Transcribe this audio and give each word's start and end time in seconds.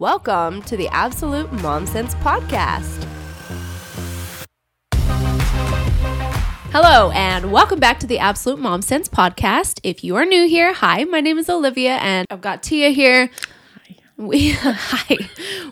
Welcome 0.00 0.62
to 0.62 0.78
the 0.78 0.88
Absolute 0.88 1.52
Mom 1.60 1.84
Sense 1.84 2.14
Podcast. 2.14 3.04
Hello, 6.72 7.10
and 7.10 7.52
welcome 7.52 7.78
back 7.78 8.00
to 8.00 8.06
the 8.06 8.18
Absolute 8.18 8.58
Mom 8.58 8.80
Sense 8.80 9.10
Podcast. 9.10 9.78
If 9.82 10.02
you 10.02 10.16
are 10.16 10.24
new 10.24 10.48
here, 10.48 10.72
hi, 10.72 11.04
my 11.04 11.20
name 11.20 11.36
is 11.36 11.50
Olivia, 11.50 11.96
and 11.96 12.26
I've 12.30 12.40
got 12.40 12.62
Tia 12.62 12.88
here. 12.88 13.30
We 14.16 14.52
hi. 14.56 15.18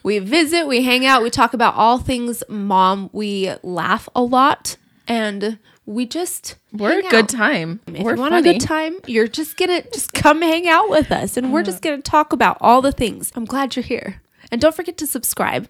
We 0.03 0.19
visit, 0.19 0.67
we 0.67 0.83
hang 0.83 1.07
out, 1.07 1.23
we 1.23 1.31
talk 1.31 1.55
about 1.55 1.77
all 1.77 1.97
things 1.97 2.45
mom. 2.51 3.09
We 3.15 3.55
laugh 3.63 4.11
a 4.15 4.21
lot, 4.21 4.77
and 5.07 5.59
we 5.89 6.05
just 6.05 6.57
We're 6.71 6.99
a 6.99 7.03
good 7.09 7.31
time. 7.31 7.81
If 7.87 8.03
We're 8.05 8.15
you 8.15 8.21
want 8.21 8.33
funny. 8.33 8.51
a 8.51 8.53
good 8.53 8.61
time, 8.61 8.99
you're 9.07 9.27
just 9.27 9.57
gonna 9.57 9.83
just 9.91 10.13
come 10.13 10.43
hang 10.43 10.69
out 10.69 10.91
with 10.91 11.11
us, 11.11 11.39
and 11.39 11.51
we're 11.51 11.63
just 11.63 11.81
gonna 11.81 12.03
talk 12.03 12.35
about 12.35 12.59
all 12.61 12.83
the 12.83 12.93
things. 12.93 13.33
I'm 13.35 13.47
glad 13.47 13.75
you're 13.75 13.83
here, 13.83 14.21
and 14.53 14.61
don't 14.61 14.75
forget 14.77 14.99
to 14.99 15.07
subscribe 15.07 15.67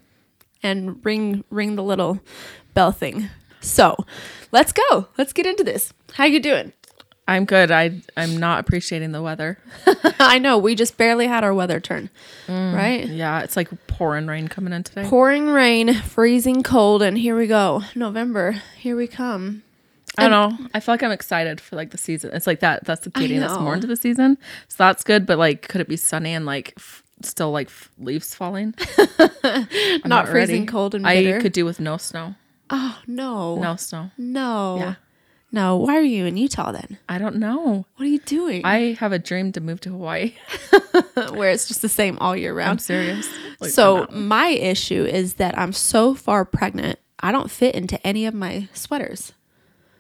and 0.61 1.05
ring 1.05 1.45
ring 1.51 1.77
the 1.77 1.85
little 1.85 2.19
bell 2.75 2.91
thing. 2.91 3.31
So, 3.61 3.97
let's 4.51 4.73
go. 4.73 5.07
Let's 5.17 5.33
get 5.33 5.47
into 5.47 5.63
this. 5.63 5.93
How 6.15 6.25
you 6.25 6.41
doing? 6.41 6.73
I'm 7.29 7.45
good. 7.45 7.71
I 7.71 8.01
I'm 8.17 8.39
not 8.39 8.59
appreciating 8.59 9.13
the 9.13 9.23
weather. 9.23 9.59
I 10.19 10.41
know 10.41 10.59
we 10.59 10.75
just 10.75 10.97
barely 10.97 11.29
had 11.29 11.45
our 11.45 11.55
weather 11.55 11.79
turn, 11.79 12.11
mm, 12.49 12.75
right? 12.75 13.07
Yeah, 13.07 13.43
it's 13.43 13.57
like 13.57 13.69
pouring 13.87 14.27
rain 14.27 14.49
coming 14.49 14.73
in 14.73 14.83
today. 14.83 15.05
Pouring 15.05 15.47
rain, 15.47 15.95
freezing 15.95 16.65
cold, 16.65 17.03
and 17.03 17.17
here 17.17 17.37
we 17.37 17.47
go. 17.47 17.85
November, 17.95 18.61
here 18.79 18.97
we 18.97 19.07
come. 19.07 19.63
I 20.19 20.29
don't 20.29 20.59
know. 20.61 20.67
I 20.75 20.81
feel 20.81 20.93
like 20.93 21.03
I'm 21.03 21.11
excited 21.13 21.61
for 21.61 21.77
like 21.77 21.91
the 21.91 21.99
season. 21.99 22.31
It's 22.35 22.47
like 22.47 22.61
that. 22.61 22.85
That's 22.85 23.07
getting 23.09 23.43
us 23.43 23.53
know. 23.53 23.61
more 23.61 23.75
into 23.75 23.87
the 23.87 23.97
season, 23.97 24.37
so 24.69 24.75
that's 24.79 25.05
good. 25.05 25.25
But 25.27 25.39
like, 25.39 25.69
could 25.69 25.81
it 25.81 25.89
be 25.89 25.97
sunny 25.97 26.33
and 26.35 26.45
like 26.47 26.75
f- 26.77 27.03
still 27.23 27.51
like 27.53 27.69
f- 27.69 27.91
leaves 27.99 28.35
falling? 28.35 28.75
I'm 29.45 30.01
Not 30.05 30.29
freezing 30.29 30.61
ready. 30.63 30.67
cold 30.67 30.95
and 30.95 31.07
I 31.07 31.41
could 31.41 31.53
do 31.53 31.65
with 31.65 31.81
no 31.81 31.97
snow. 31.97 32.35
Oh 32.71 32.99
no, 33.07 33.57
No 33.57 33.77
snow. 33.77 34.11
no, 34.19 34.77
Yeah. 34.79 34.95
no. 35.53 35.77
Why 35.77 35.97
are 35.97 36.03
you 36.03 36.27
in 36.27 36.37
Utah 36.37 36.71
then? 36.73 36.99
I 37.09 37.17
don't 37.19 37.37
know. 37.37 37.87
What 37.97 38.05
are 38.05 38.09
you 38.09 38.19
doing? 38.19 38.63
I 38.65 38.93
have 39.01 39.13
a 39.13 39.19
dream 39.19 39.53
to 39.53 39.61
move 39.61 39.81
to 39.83 39.91
Hawaii. 39.91 40.35
where 41.33 41.51
it's 41.51 41.67
just 41.69 41.81
the 41.83 41.89
same 41.89 42.19
all 42.19 42.37
year 42.37 42.53
round. 42.55 42.71
I'm 42.73 42.79
serious. 42.79 43.29
Like, 43.61 43.71
so 43.71 44.07
my 44.11 44.49
issue 44.49 45.05
is 45.05 45.35
that 45.35 45.59
I'm 45.59 45.73
so 45.73 46.15
far 46.15 46.45
pregnant, 46.45 46.99
I 47.21 47.33
don't 47.33 47.51
fit 47.51 47.75
into 47.75 48.05
any 48.07 48.27
of 48.27 48.35
my 48.35 48.69
sweaters. 48.73 49.33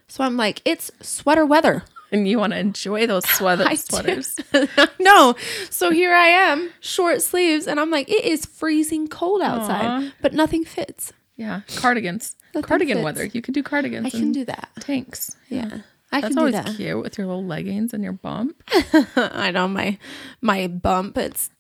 So 0.08 0.24
I'm 0.24 0.36
like, 0.36 0.62
it's 0.64 0.90
sweater 1.00 1.44
weather. 1.46 1.84
and 2.10 2.26
you 2.26 2.38
want 2.38 2.52
to 2.54 2.58
enjoy 2.58 3.06
those 3.06 3.28
sweater 3.28 3.76
sweaters. 3.76 4.34
no. 4.98 5.34
So 5.70 5.90
here 5.90 6.14
I 6.14 6.28
am, 6.28 6.70
short 6.80 7.20
sleeves, 7.22 7.66
and 7.66 7.78
I'm 7.78 7.90
like, 7.90 8.08
it 8.08 8.24
is 8.24 8.46
freezing 8.46 9.08
cold 9.08 9.42
outside, 9.42 9.84
Aw. 9.84 10.12
but 10.22 10.32
nothing 10.32 10.64
fits. 10.64 11.12
Yeah, 11.36 11.60
cardigans. 11.76 12.34
Nothing 12.54 12.66
Cardigan 12.66 12.96
fits. 12.96 13.04
weather. 13.04 13.24
You 13.26 13.42
could 13.42 13.54
do 13.54 13.62
cardigans. 13.62 14.06
I 14.06 14.10
can 14.10 14.32
do 14.32 14.44
that. 14.46 14.70
tanks. 14.80 15.36
Yeah. 15.48 15.80
I 16.10 16.20
That's 16.22 16.34
can 16.34 16.36
do 16.36 16.40
always 16.40 16.54
that. 16.54 16.76
cute 16.76 17.02
with 17.02 17.18
your 17.18 17.26
little 17.26 17.44
leggings 17.44 17.92
and 17.92 18.02
your 18.02 18.14
bump. 18.14 18.62
I 19.16 19.50
know 19.50 19.68
my 19.68 19.98
my 20.40 20.66
bump. 20.66 21.18
It's 21.18 21.50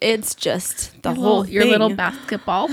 it's 0.00 0.34
just 0.34 1.02
the 1.02 1.10
Your 1.10 1.16
whole 1.16 1.38
little, 1.40 1.52
your 1.52 1.64
little 1.66 1.94
basketball. 1.94 2.68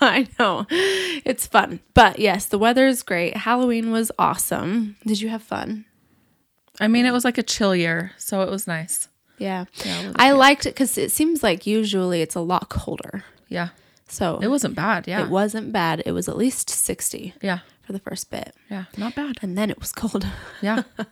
I 0.00 0.26
know. 0.38 0.66
It's 0.70 1.46
fun. 1.46 1.78
But 1.94 2.18
yes, 2.18 2.46
the 2.46 2.58
weather 2.58 2.86
is 2.88 3.04
great. 3.04 3.36
Halloween 3.36 3.92
was 3.92 4.10
awesome. 4.18 4.96
Did 5.06 5.20
you 5.20 5.28
have 5.28 5.42
fun? 5.44 5.84
I 6.80 6.88
mean, 6.88 7.06
it 7.06 7.12
was 7.12 7.24
like 7.24 7.38
a 7.38 7.42
chill 7.42 7.74
year, 7.74 8.12
so 8.18 8.42
it 8.42 8.50
was 8.50 8.66
nice. 8.66 9.08
Yeah. 9.38 9.66
Yeah, 9.84 10.06
was 10.08 10.16
I 10.18 10.32
liked 10.32 10.66
it 10.66 10.74
because 10.74 10.98
it 10.98 11.12
seems 11.12 11.42
like 11.42 11.66
usually 11.66 12.20
it's 12.22 12.34
a 12.34 12.40
lot 12.40 12.68
colder. 12.68 13.24
Yeah, 13.48 13.68
So 14.08 14.38
it 14.42 14.48
wasn't 14.48 14.74
bad. 14.74 15.06
Yeah, 15.06 15.22
it 15.22 15.30
wasn't 15.30 15.72
bad. 15.72 16.02
It 16.06 16.12
was 16.12 16.28
at 16.28 16.36
least 16.36 16.70
60 16.70 17.34
yeah, 17.42 17.60
for 17.82 17.92
the 17.92 17.98
first 17.98 18.30
bit. 18.30 18.54
yeah, 18.70 18.84
not 18.96 19.14
bad. 19.14 19.38
And 19.42 19.56
then 19.56 19.70
it 19.70 19.78
was 19.78 19.92
cold. 19.92 20.26
Yeah, 20.62 20.82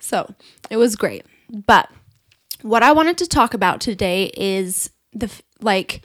So 0.00 0.34
it 0.70 0.76
was 0.76 0.96
great. 0.96 1.24
But 1.50 1.90
what 2.62 2.82
I 2.82 2.92
wanted 2.92 3.18
to 3.18 3.26
talk 3.26 3.54
about 3.54 3.80
today 3.80 4.30
is 4.36 4.90
the 5.12 5.30
like, 5.60 6.02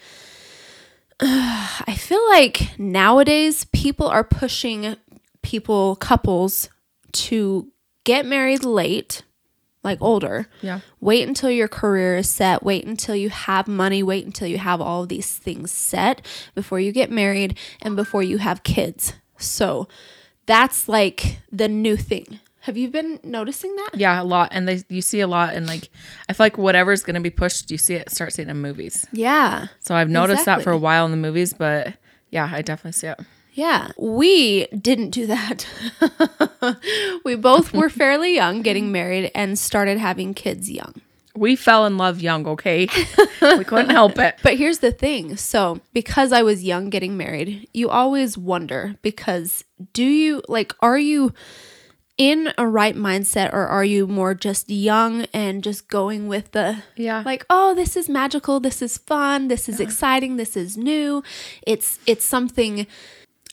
I 1.19 1.95
feel 1.97 2.25
like 2.29 2.77
nowadays 2.79 3.65
people 3.65 4.07
are 4.07 4.23
pushing 4.23 4.95
people, 5.41 5.95
couples, 5.97 6.69
to 7.11 7.67
get 8.03 8.25
married 8.25 8.63
late, 8.63 9.23
like 9.83 9.99
older. 10.01 10.47
yeah, 10.61 10.81
Wait 10.99 11.27
until 11.27 11.49
your 11.49 11.67
career 11.67 12.17
is 12.17 12.29
set. 12.29 12.63
Wait 12.63 12.85
until 12.85 13.15
you 13.15 13.29
have 13.29 13.67
money. 13.67 14.03
Wait 14.03 14.25
until 14.25 14.47
you 14.47 14.57
have 14.57 14.79
all 14.79 15.03
of 15.03 15.09
these 15.09 15.37
things 15.37 15.71
set 15.71 16.25
before 16.55 16.79
you 16.79 16.91
get 16.91 17.09
married 17.09 17.57
and 17.81 17.95
before 17.95 18.21
you 18.23 18.37
have 18.37 18.63
kids. 18.63 19.13
So 19.37 19.87
that's 20.45 20.87
like 20.87 21.39
the 21.51 21.67
new 21.67 21.97
thing. 21.97 22.39
Have 22.65 22.77
you 22.77 22.89
been 22.89 23.19
noticing 23.23 23.75
that? 23.75 23.91
yeah, 23.95 24.21
a 24.21 24.23
lot. 24.23 24.49
And 24.51 24.67
they, 24.67 24.83
you 24.87 25.01
see 25.01 25.19
a 25.19 25.25
lot, 25.27 25.55
and 25.55 25.65
like, 25.65 25.89
I 26.29 26.33
feel 26.33 26.45
like 26.45 26.59
whatever's 26.59 27.01
gonna 27.01 27.19
be 27.19 27.31
pushed, 27.31 27.71
you 27.71 27.77
see 27.79 27.95
it, 27.95 28.11
start 28.11 28.33
seeing 28.33 28.49
it 28.49 28.51
in 28.51 28.57
movies. 28.61 29.07
Yeah. 29.11 29.67
So 29.79 29.95
I've 29.95 30.09
noticed 30.09 30.45
that 30.45 30.61
for 30.61 30.71
a 30.71 30.77
while 30.77 31.05
in 31.05 31.11
the 31.11 31.17
movies, 31.17 31.53
but 31.53 31.95
yeah, 32.29 32.47
I 32.53 32.61
definitely 32.61 32.91
see 32.91 33.07
it. 33.07 33.19
Yeah. 33.53 33.91
We 33.97 34.67
didn't 34.67 35.09
do 35.11 35.27
that. 35.27 35.65
we 37.25 37.35
both 37.35 37.73
were 37.73 37.89
fairly 38.01 38.33
young 38.35 38.61
getting 38.61 38.91
married 38.91 39.31
and 39.35 39.57
started 39.59 39.97
having 39.97 40.33
kids 40.33 40.69
young. 40.69 41.01
We 41.35 41.55
fell 41.55 41.85
in 41.85 41.97
love 41.97 42.19
young, 42.21 42.45
okay? 42.45 42.87
we 43.41 43.63
couldn't 43.63 43.89
help 43.91 44.19
it. 44.19 44.35
But 44.43 44.57
here's 44.57 44.79
the 44.79 44.91
thing. 44.91 45.37
So, 45.37 45.79
because 45.93 46.33
I 46.33 46.43
was 46.43 46.63
young 46.63 46.89
getting 46.89 47.15
married, 47.15 47.69
you 47.73 47.89
always 47.89 48.37
wonder 48.37 48.95
because 49.01 49.63
do 49.93 50.03
you 50.03 50.41
like 50.49 50.73
are 50.81 50.97
you 50.99 51.33
in 52.17 52.53
a 52.57 52.67
right 52.67 52.95
mindset 52.95 53.51
or 53.53 53.65
are 53.65 53.85
you 53.85 54.05
more 54.05 54.33
just 54.35 54.69
young 54.69 55.23
and 55.33 55.63
just 55.63 55.87
going 55.87 56.27
with 56.27 56.51
the 56.51 56.83
Yeah. 56.97 57.23
like 57.25 57.45
oh 57.49 57.73
this 57.73 57.95
is 57.95 58.09
magical 58.09 58.59
this 58.59 58.81
is 58.81 58.97
fun 58.97 59.47
this 59.47 59.67
is 59.69 59.79
exciting 59.79 60.35
this 60.35 60.55
is 60.57 60.77
new 60.77 61.23
it's 61.65 61.97
it's 62.05 62.25
something 62.25 62.85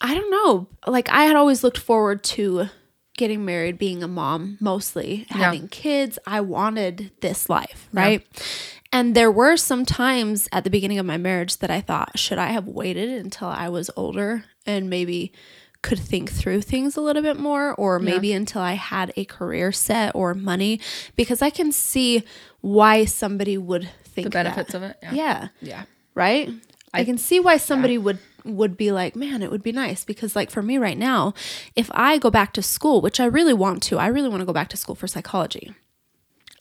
i 0.00 0.14
don't 0.14 0.30
know 0.30 0.66
like 0.86 1.08
i 1.10 1.24
had 1.24 1.36
always 1.36 1.62
looked 1.64 1.78
forward 1.78 2.22
to 2.22 2.68
getting 3.16 3.44
married 3.44 3.78
being 3.78 4.02
a 4.02 4.08
mom 4.08 4.56
mostly 4.60 5.26
having 5.30 5.68
kids 5.68 6.18
i 6.26 6.40
wanted 6.40 7.10
this 7.20 7.48
life 7.48 7.88
right 7.92 8.24
and 8.92 9.14
there 9.14 9.30
were 9.30 9.56
some 9.56 9.84
times 9.84 10.48
at 10.52 10.64
the 10.64 10.70
beginning 10.70 10.98
of 10.98 11.06
my 11.06 11.16
marriage 11.16 11.56
that 11.58 11.70
i 11.70 11.80
thought 11.80 12.18
should 12.18 12.38
i 12.38 12.48
have 12.48 12.66
waited 12.66 13.08
until 13.08 13.48
i 13.48 13.68
was 13.68 13.90
older 13.96 14.44
and 14.66 14.88
maybe 14.88 15.32
could 15.82 15.98
think 15.98 16.30
through 16.30 16.60
things 16.60 16.96
a 16.96 17.00
little 17.00 17.22
bit 17.22 17.38
more 17.38 17.72
or 17.74 18.00
maybe 18.00 18.32
until 18.32 18.60
I 18.60 18.72
had 18.72 19.12
a 19.16 19.24
career 19.24 19.70
set 19.70 20.12
or 20.14 20.34
money 20.34 20.80
because 21.14 21.40
I 21.40 21.50
can 21.50 21.70
see 21.70 22.24
why 22.60 23.04
somebody 23.04 23.56
would 23.56 23.88
think 24.02 24.24
The 24.24 24.30
benefits 24.30 24.72
that. 24.72 24.76
of 24.76 24.82
it. 24.82 24.96
Yeah. 25.02 25.12
Yeah. 25.12 25.48
Yeah. 25.60 25.82
Right? 26.14 26.50
I, 26.92 27.04
can 27.04 27.16
see 27.16 27.38
why 27.38 27.58
somebody 27.58 27.96
would 27.96 28.18
would 28.48 28.76
be 28.76 28.90
like, 28.92 29.14
"Man, 29.16 29.42
it 29.42 29.50
would 29.50 29.62
be 29.62 29.72
nice 29.72 30.04
because 30.04 30.34
like 30.34 30.50
for 30.50 30.62
me 30.62 30.78
right 30.78 30.98
now, 30.98 31.34
if 31.76 31.90
I 31.92 32.18
go 32.18 32.30
back 32.30 32.52
to 32.54 32.62
school, 32.62 33.00
which 33.00 33.20
I 33.20 33.24
really 33.26 33.54
want 33.54 33.82
to, 33.84 33.98
I 33.98 34.06
really 34.08 34.28
want 34.28 34.40
to 34.40 34.46
go 34.46 34.52
back 34.52 34.68
to 34.70 34.76
school 34.76 34.94
for 34.94 35.06
psychology." 35.06 35.72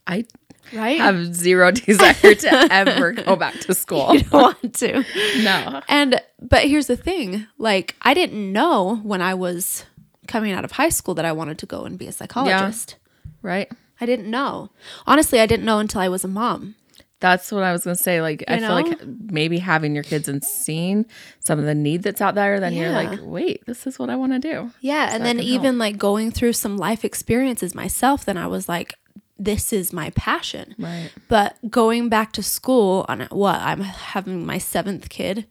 I 0.05 0.25
Right? 0.73 0.99
have 0.99 1.33
zero 1.33 1.71
desire 1.85 2.13
to 2.35 2.67
ever 2.71 3.13
go 3.13 3.35
back 3.37 3.53
to 3.61 3.73
school. 3.83 4.07
I 4.09 4.17
don't 4.17 4.33
want 4.33 4.73
to. 4.75 5.05
No. 5.43 5.81
And 5.87 6.21
but 6.41 6.63
here's 6.65 6.87
the 6.87 6.97
thing, 6.97 7.47
like 7.57 7.95
I 8.01 8.13
didn't 8.13 8.51
know 8.51 8.97
when 9.03 9.21
I 9.21 9.33
was 9.33 9.85
coming 10.27 10.51
out 10.51 10.65
of 10.65 10.73
high 10.73 10.89
school 10.89 11.13
that 11.15 11.23
I 11.25 11.31
wanted 11.31 11.57
to 11.59 11.65
go 11.65 11.83
and 11.85 11.97
be 11.97 12.07
a 12.07 12.11
psychologist. 12.11 12.95
Right? 13.41 13.71
I 14.01 14.05
didn't 14.05 14.29
know. 14.29 14.69
Honestly, 15.05 15.39
I 15.39 15.45
didn't 15.45 15.65
know 15.65 15.79
until 15.79 16.01
I 16.01 16.09
was 16.09 16.23
a 16.23 16.27
mom. 16.27 16.75
That's 17.19 17.51
what 17.51 17.63
I 17.63 17.71
was 17.71 17.83
gonna 17.83 17.95
say. 17.95 18.21
Like, 18.21 18.43
I 18.47 18.55
You 18.55 18.61
feel 18.61 18.69
like 18.71 19.05
maybe 19.31 19.57
having 19.57 19.95
your 19.95 20.03
kids 20.03 20.27
and 20.27 20.43
seeing 20.43 21.05
some 21.39 21.57
of 21.57 21.65
the 21.65 21.73
need 21.73 22.03
that's 22.03 22.21
out 22.21 22.35
there, 22.35 22.59
then 22.59 22.73
you're 22.73 22.91
like, 22.91 23.19
wait, 23.21 23.65
this 23.65 23.87
is 23.87 23.97
what 23.97 24.09
I 24.09 24.15
want 24.15 24.33
to 24.33 24.39
do. 24.39 24.71
Yeah, 24.81 25.09
and 25.13 25.25
then 25.25 25.39
even 25.39 25.77
like 25.77 25.97
going 25.97 26.31
through 26.31 26.53
some 26.53 26.77
life 26.77 27.03
experiences 27.03 27.73
myself, 27.73 28.25
then 28.25 28.37
I 28.37 28.47
was 28.47 28.69
like, 28.69 28.93
this 29.39 29.71
is 29.71 29.93
my 29.93 30.09
passion. 30.11 30.75
Right. 30.77 31.11
But 31.27 31.57
going 31.69 32.09
back 32.09 32.33
to 32.33 32.43
school 32.43 33.05
on 33.07 33.21
what 33.31 33.55
I'm 33.61 33.81
having 33.81 34.45
my 34.45 34.57
seventh 34.57 35.09
kid, 35.09 35.45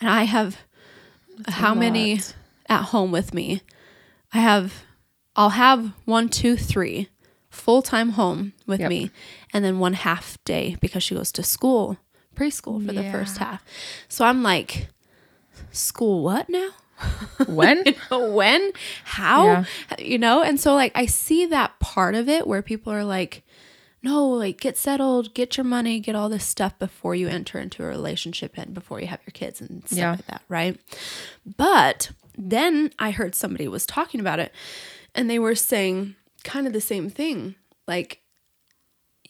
and 0.00 0.10
I 0.10 0.24
have 0.24 0.58
how 1.48 1.74
many 1.74 2.20
at 2.68 2.82
home 2.86 3.10
with 3.10 3.34
me? 3.34 3.62
I 4.32 4.38
have, 4.38 4.84
I'll 5.36 5.50
have 5.50 5.92
one, 6.04 6.28
two, 6.28 6.56
three 6.56 7.08
full 7.54 7.82
time 7.82 8.10
home 8.10 8.52
with 8.66 8.80
Yep. 8.80 8.88
me, 8.90 9.10
and 9.52 9.64
then 9.64 9.78
one 9.78 9.94
half 9.94 10.42
day 10.44 10.76
because 10.80 11.02
she 11.02 11.14
goes 11.14 11.32
to 11.32 11.42
school, 11.42 11.96
preschool 12.36 12.84
for 12.84 12.92
the 12.92 13.04
first 13.10 13.38
half. 13.38 13.64
So 14.08 14.24
I'm 14.24 14.42
like, 14.42 14.88
school 15.72 16.22
what 16.22 16.48
now? 16.48 16.70
When? 17.46 17.84
when 18.10 18.72
how 19.04 19.44
Yeah. 19.44 19.64
you 19.98 20.16
know 20.18 20.42
and 20.42 20.60
so 20.60 20.74
like 20.74 20.92
i 20.94 21.06
see 21.06 21.44
that 21.46 21.78
part 21.80 22.14
of 22.14 22.28
it 22.28 22.46
where 22.46 22.62
people 22.62 22.92
are 22.92 23.04
like 23.04 23.42
no, 24.02 24.28
like 24.28 24.60
get 24.60 24.76
settled, 24.76 25.32
get 25.32 25.56
your 25.56 25.64
money, 25.64 25.98
get 25.98 26.14
all 26.14 26.28
this 26.28 26.44
stuff 26.44 26.78
before 26.78 27.14
you 27.14 27.26
enter 27.26 27.58
into 27.58 27.82
a 27.82 27.86
relationship 27.86 28.52
and 28.58 28.74
before 28.74 29.00
you 29.00 29.06
have 29.06 29.20
your 29.26 29.32
kids 29.32 29.62
and 29.62 29.82
stuff 29.86 29.98
Yeah. 29.98 30.10
like 30.10 30.26
that, 30.26 30.42
right? 30.50 30.78
But 31.56 32.10
then 32.36 32.92
I 32.98 33.12
heard 33.12 33.34
somebody 33.34 33.66
was 33.66 33.86
talking 33.86 34.20
about 34.20 34.40
it 34.40 34.52
and 35.14 35.30
they 35.30 35.38
were 35.38 35.54
saying 35.54 36.16
kind 36.44 36.66
of 36.66 36.72
the 36.72 36.80
same 36.80 37.10
thing. 37.10 37.54
Like 37.88 38.20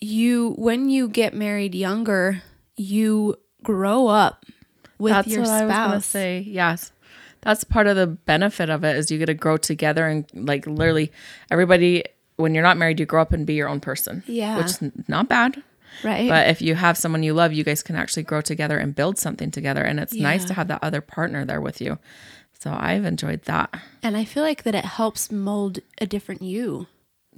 you 0.01 0.55
when 0.59 0.89
you 0.89 1.09
get 1.09 1.35
married 1.35 1.75
younger, 1.75 2.43
you 2.77 3.37
grow 3.63 4.07
up 4.09 4.45
with 4.99 5.13
That's 5.13 5.29
your 5.29 5.41
what 5.43 5.51
I 5.51 5.65
was 5.65 5.73
spouse. 6.05 6.07
say. 6.07 6.41
Yes. 6.47 6.93
That's 7.41 7.65
part 7.65 7.87
of 7.87 7.97
the 7.97 8.07
benefit 8.07 8.71
of 8.71 8.85
it 8.85 8.97
is 8.97 9.11
you 9.11 9.19
get 9.19 9.27
to 9.27 9.35
grow 9.35 9.57
together 9.57 10.07
and 10.07 10.25
like 10.35 10.67
literally 10.67 11.13
everybody 11.51 12.05
when 12.37 12.55
you're 12.55 12.63
not 12.63 12.77
married 12.77 12.99
you 12.99 13.07
grow 13.07 13.23
up 13.23 13.33
and 13.33 13.47
be 13.47 13.55
your 13.55 13.69
own 13.69 13.81
person. 13.81 14.23
Yeah. 14.27 14.57
Which 14.57 14.67
is 14.67 14.81
not 15.09 15.29
bad. 15.29 15.63
Right. 16.03 16.29
But 16.29 16.49
if 16.49 16.61
you 16.61 16.75
have 16.75 16.97
someone 16.99 17.23
you 17.23 17.35
love, 17.35 17.53
you 17.53 17.63
guys 17.63 17.83
can 17.83 17.97
actually 17.97 18.25
grow 18.25 18.41
together 18.41 18.79
and 18.79 18.95
build 18.95 19.19
something 19.19 19.51
together 19.51 19.83
and 19.83 20.01
it's 20.01 20.15
nice 20.15 20.45
to 20.47 20.55
have 20.55 20.69
that 20.69 20.83
other 20.83 21.01
partner 21.01 21.45
there 21.45 21.61
with 21.61 21.81
you. 21.81 21.99
So 22.59 22.75
I've 22.77 23.05
enjoyed 23.05 23.43
that. 23.43 23.75
and 24.03 24.17
I 24.17 24.25
feel 24.25 24.43
like 24.43 24.63
that 24.63 24.75
it 24.75 24.85
helps 24.87 25.31
mold 25.31 25.81
a 26.01 26.07
different 26.07 26.41
you 26.43 26.87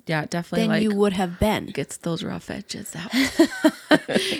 Yeah, 0.06 0.24
definitely 0.26 0.62
than 0.62 0.68
like 0.70 0.82
you 0.82 0.94
would 0.94 1.12
have 1.14 1.38
been. 1.40 1.66
gets 1.66 1.96
those 1.98 2.22
rough 2.22 2.48
edges 2.50 2.94
out. 2.94 3.12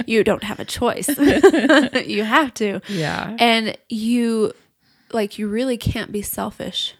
you 0.07 0.23
don't 0.25 0.45
have 0.45 0.61
a 0.61 0.65
choice. 0.65 1.09
you 2.07 2.23
have 2.25 2.55
to. 2.55 2.81
yeah. 2.89 3.37
And 3.39 3.77
you 3.89 4.53
like 5.13 5.39
you 5.39 5.49
really 5.49 5.77
can't 5.77 6.13
be 6.13 6.23
selfish. 6.23 6.95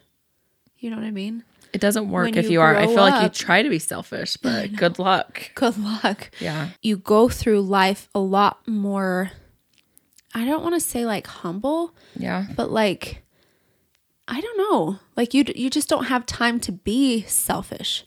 You 0.79 0.89
know 0.89 0.97
what 0.97 1.05
I 1.05 1.11
mean? 1.11 1.43
It 1.73 1.81
doesn't 1.81 2.09
work 2.09 2.25
When 2.25 2.37
if 2.37 2.45
you 2.45 2.51
you 2.53 2.61
are. 2.61 2.75
I 2.75 2.87
feel 2.87 2.95
like 2.95 3.23
you 3.23 3.29
try 3.29 3.61
to 3.61 3.69
be 3.69 3.79
selfish, 3.79 4.37
but 4.37 4.75
good 4.75 4.99
luck. 4.99 5.51
Good 5.55 5.77
luck. 5.77 6.29
Yeah. 6.39 6.69
You 6.81 6.97
go 6.97 7.29
through 7.29 7.61
life 7.61 8.09
a 8.15 8.19
lot 8.19 8.67
more 8.67 9.31
I 10.35 10.45
don't 10.45 10.61
want 10.61 10.75
to 10.75 10.79
say 10.79 11.05
like 11.05 11.25
humble, 11.25 11.95
Yeah. 12.15 12.45
but 12.55 12.69
like 12.69 13.23
I 14.27 14.41
don't 14.41 14.57
know. 14.57 14.99
Like 15.15 15.33
you 15.33 15.45
you 15.55 15.69
just 15.69 15.87
don't 15.89 16.05
have 16.05 16.25
time 16.25 16.59
to 16.61 16.71
be 16.71 17.23
selfish. 17.23 18.05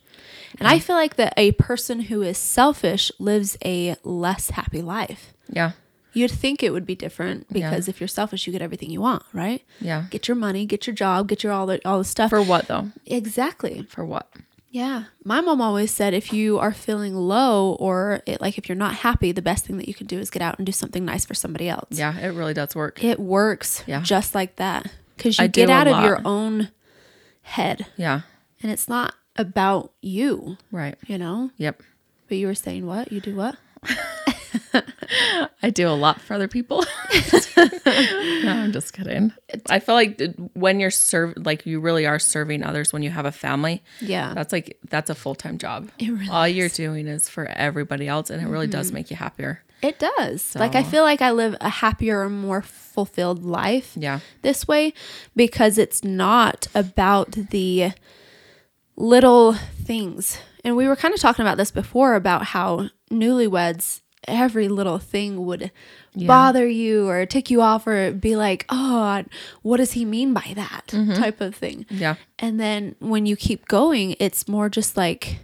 And 0.58 0.68
I 0.68 0.78
mm. 0.78 0.82
feel 0.82 0.96
like 0.96 1.16
that 1.16 1.34
a 1.36 1.52
person 1.52 2.00
who 2.00 2.22
is 2.22 2.38
selfish 2.38 3.12
lives 3.18 3.56
a 3.64 3.96
less 4.02 4.50
happy 4.50 4.82
life. 4.82 5.32
Yeah. 5.48 5.72
You'd 6.12 6.30
think 6.32 6.62
it 6.62 6.70
would 6.70 6.86
be 6.86 6.96
different 6.96 7.52
because 7.52 7.86
if 7.86 8.00
you're 8.00 8.08
selfish, 8.08 8.46
you 8.46 8.52
get 8.52 8.62
everything 8.62 8.90
you 8.90 9.00
want, 9.00 9.22
right? 9.32 9.62
Yeah. 9.80 10.06
Get 10.10 10.26
your 10.26 10.34
money, 10.34 10.66
get 10.66 10.86
your 10.86 10.94
job, 10.94 11.28
get 11.28 11.44
your 11.44 11.52
all 11.52 11.66
the 11.66 11.80
all 11.86 11.98
the 11.98 12.04
stuff. 12.04 12.30
For 12.30 12.42
what 12.42 12.66
though? 12.66 12.90
exactly. 13.06 13.86
For 13.88 14.04
what? 14.04 14.28
Yeah. 14.70 15.04
My 15.24 15.40
mom 15.40 15.60
always 15.60 15.90
said 15.90 16.14
if 16.14 16.32
you 16.32 16.58
are 16.58 16.72
feeling 16.72 17.14
low 17.14 17.74
or 17.74 18.22
it, 18.26 18.40
like 18.40 18.56
if 18.56 18.68
you're 18.68 18.76
not 18.76 18.94
happy, 18.94 19.32
the 19.32 19.42
best 19.42 19.66
thing 19.66 19.78
that 19.78 19.88
you 19.88 19.94
can 19.94 20.06
do 20.06 20.18
is 20.18 20.30
get 20.30 20.42
out 20.42 20.58
and 20.58 20.66
do 20.66 20.72
something 20.72 21.04
nice 21.04 21.24
for 21.24 21.34
somebody 21.34 21.68
else. 21.68 21.88
Yeah, 21.90 22.16
it 22.18 22.28
really 22.28 22.54
does 22.54 22.74
work. 22.74 23.02
It 23.02 23.18
works 23.18 23.82
Yeah. 23.86 24.00
just 24.02 24.34
like 24.34 24.56
that 24.56 24.90
because 25.16 25.38
you 25.38 25.44
I 25.44 25.46
get 25.48 25.70
out 25.70 25.88
of 25.88 26.04
your 26.04 26.20
own 26.24 26.70
head 27.42 27.86
Yeah. 27.96 28.22
and 28.62 28.70
it's 28.70 28.88
not 28.88 29.14
about 29.40 29.92
you, 30.02 30.58
Right. 30.70 30.96
you 31.06 31.18
know? 31.18 31.50
Yep. 31.56 31.82
But 32.28 32.36
you 32.36 32.46
were 32.46 32.54
saying 32.54 32.86
what? 32.86 33.10
You 33.10 33.20
do 33.20 33.34
what? 33.34 33.56
I 35.62 35.70
do 35.70 35.88
a 35.88 35.90
lot 35.90 36.20
for 36.20 36.34
other 36.34 36.48
people. 36.48 36.84
no, 37.56 37.62
I'm 38.44 38.72
just 38.72 38.92
kidding. 38.92 39.32
I 39.68 39.78
feel 39.80 39.94
like 39.94 40.20
when 40.54 40.80
you're 40.80 40.90
serve 40.90 41.34
like 41.36 41.66
you 41.66 41.80
really 41.80 42.06
are 42.06 42.18
serving 42.18 42.62
others 42.62 42.92
when 42.92 43.02
you 43.02 43.10
have 43.10 43.26
a 43.26 43.32
family. 43.32 43.82
Yeah. 44.00 44.34
That's 44.34 44.52
like 44.52 44.78
that's 44.88 45.10
a 45.10 45.14
full-time 45.14 45.58
job. 45.58 45.90
It 45.98 46.10
really 46.10 46.28
All 46.28 46.46
you're 46.46 46.68
doing 46.68 47.06
is 47.06 47.28
for 47.28 47.46
everybody 47.46 48.06
else 48.06 48.30
and 48.30 48.42
it 48.42 48.46
really 48.46 48.66
does 48.66 48.88
mm-hmm. 48.88 48.94
make 48.94 49.10
you 49.10 49.16
happier. 49.16 49.62
It 49.82 49.98
does. 49.98 50.54
Like 50.54 50.74
I 50.74 50.82
feel 50.82 51.02
like 51.02 51.22
I 51.22 51.30
live 51.30 51.56
a 51.60 51.68
happier 51.68 52.28
more 52.28 52.62
fulfilled 52.62 53.44
life. 53.44 53.92
Yeah. 53.96 54.20
this 54.42 54.68
way 54.68 54.92
because 55.34 55.78
it's 55.78 56.04
not 56.04 56.68
about 56.74 57.32
the 57.32 57.92
little 59.00 59.54
things. 59.54 60.38
And 60.62 60.76
we 60.76 60.86
were 60.86 60.96
kind 60.96 61.14
of 61.14 61.20
talking 61.20 61.44
about 61.44 61.56
this 61.56 61.70
before 61.70 62.14
about 62.14 62.44
how 62.44 62.90
newlyweds, 63.10 64.02
every 64.28 64.68
little 64.68 64.98
thing 64.98 65.46
would 65.46 65.72
bother 66.14 66.68
you 66.68 67.08
or 67.08 67.24
tick 67.24 67.50
you 67.50 67.62
off 67.62 67.86
or 67.86 68.12
be 68.12 68.36
like, 68.36 68.66
oh, 68.68 69.24
what 69.62 69.78
does 69.78 69.92
he 69.92 70.04
mean 70.04 70.34
by 70.34 70.52
that 70.54 70.88
mm-hmm. 70.88 71.14
type 71.14 71.40
of 71.40 71.54
thing. 71.54 71.86
Yeah. 71.88 72.16
And 72.38 72.60
then 72.60 72.94
when 72.98 73.24
you 73.24 73.36
keep 73.36 73.66
going, 73.68 74.16
it's 74.20 74.46
more 74.46 74.68
just 74.68 74.96
like 74.96 75.38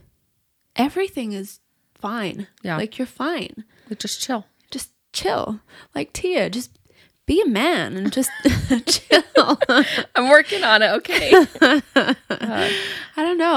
everything 0.77 1.33
is 1.33 1.61
fine. 1.95 2.47
Yeah. 2.63 2.77
Like 2.77 2.99
you're 2.99 3.07
fine 3.07 3.65
Like, 3.89 3.99
Just 3.99 4.21
chill. 4.21 4.45
just 4.71 4.91
chill. 5.13 5.61
Like 5.95 6.13
Tia, 6.13 6.51
just 6.51 6.79
be 7.27 7.41
a 7.43 7.49
man 7.49 7.97
and 7.97 8.13
just 8.13 8.31
chill. 8.87 9.59
I'm 10.15 10.29
working 10.29 10.63
on 10.63 10.83
it. 10.83 10.91
Okay. 10.91 11.47
Uh, 12.29 12.69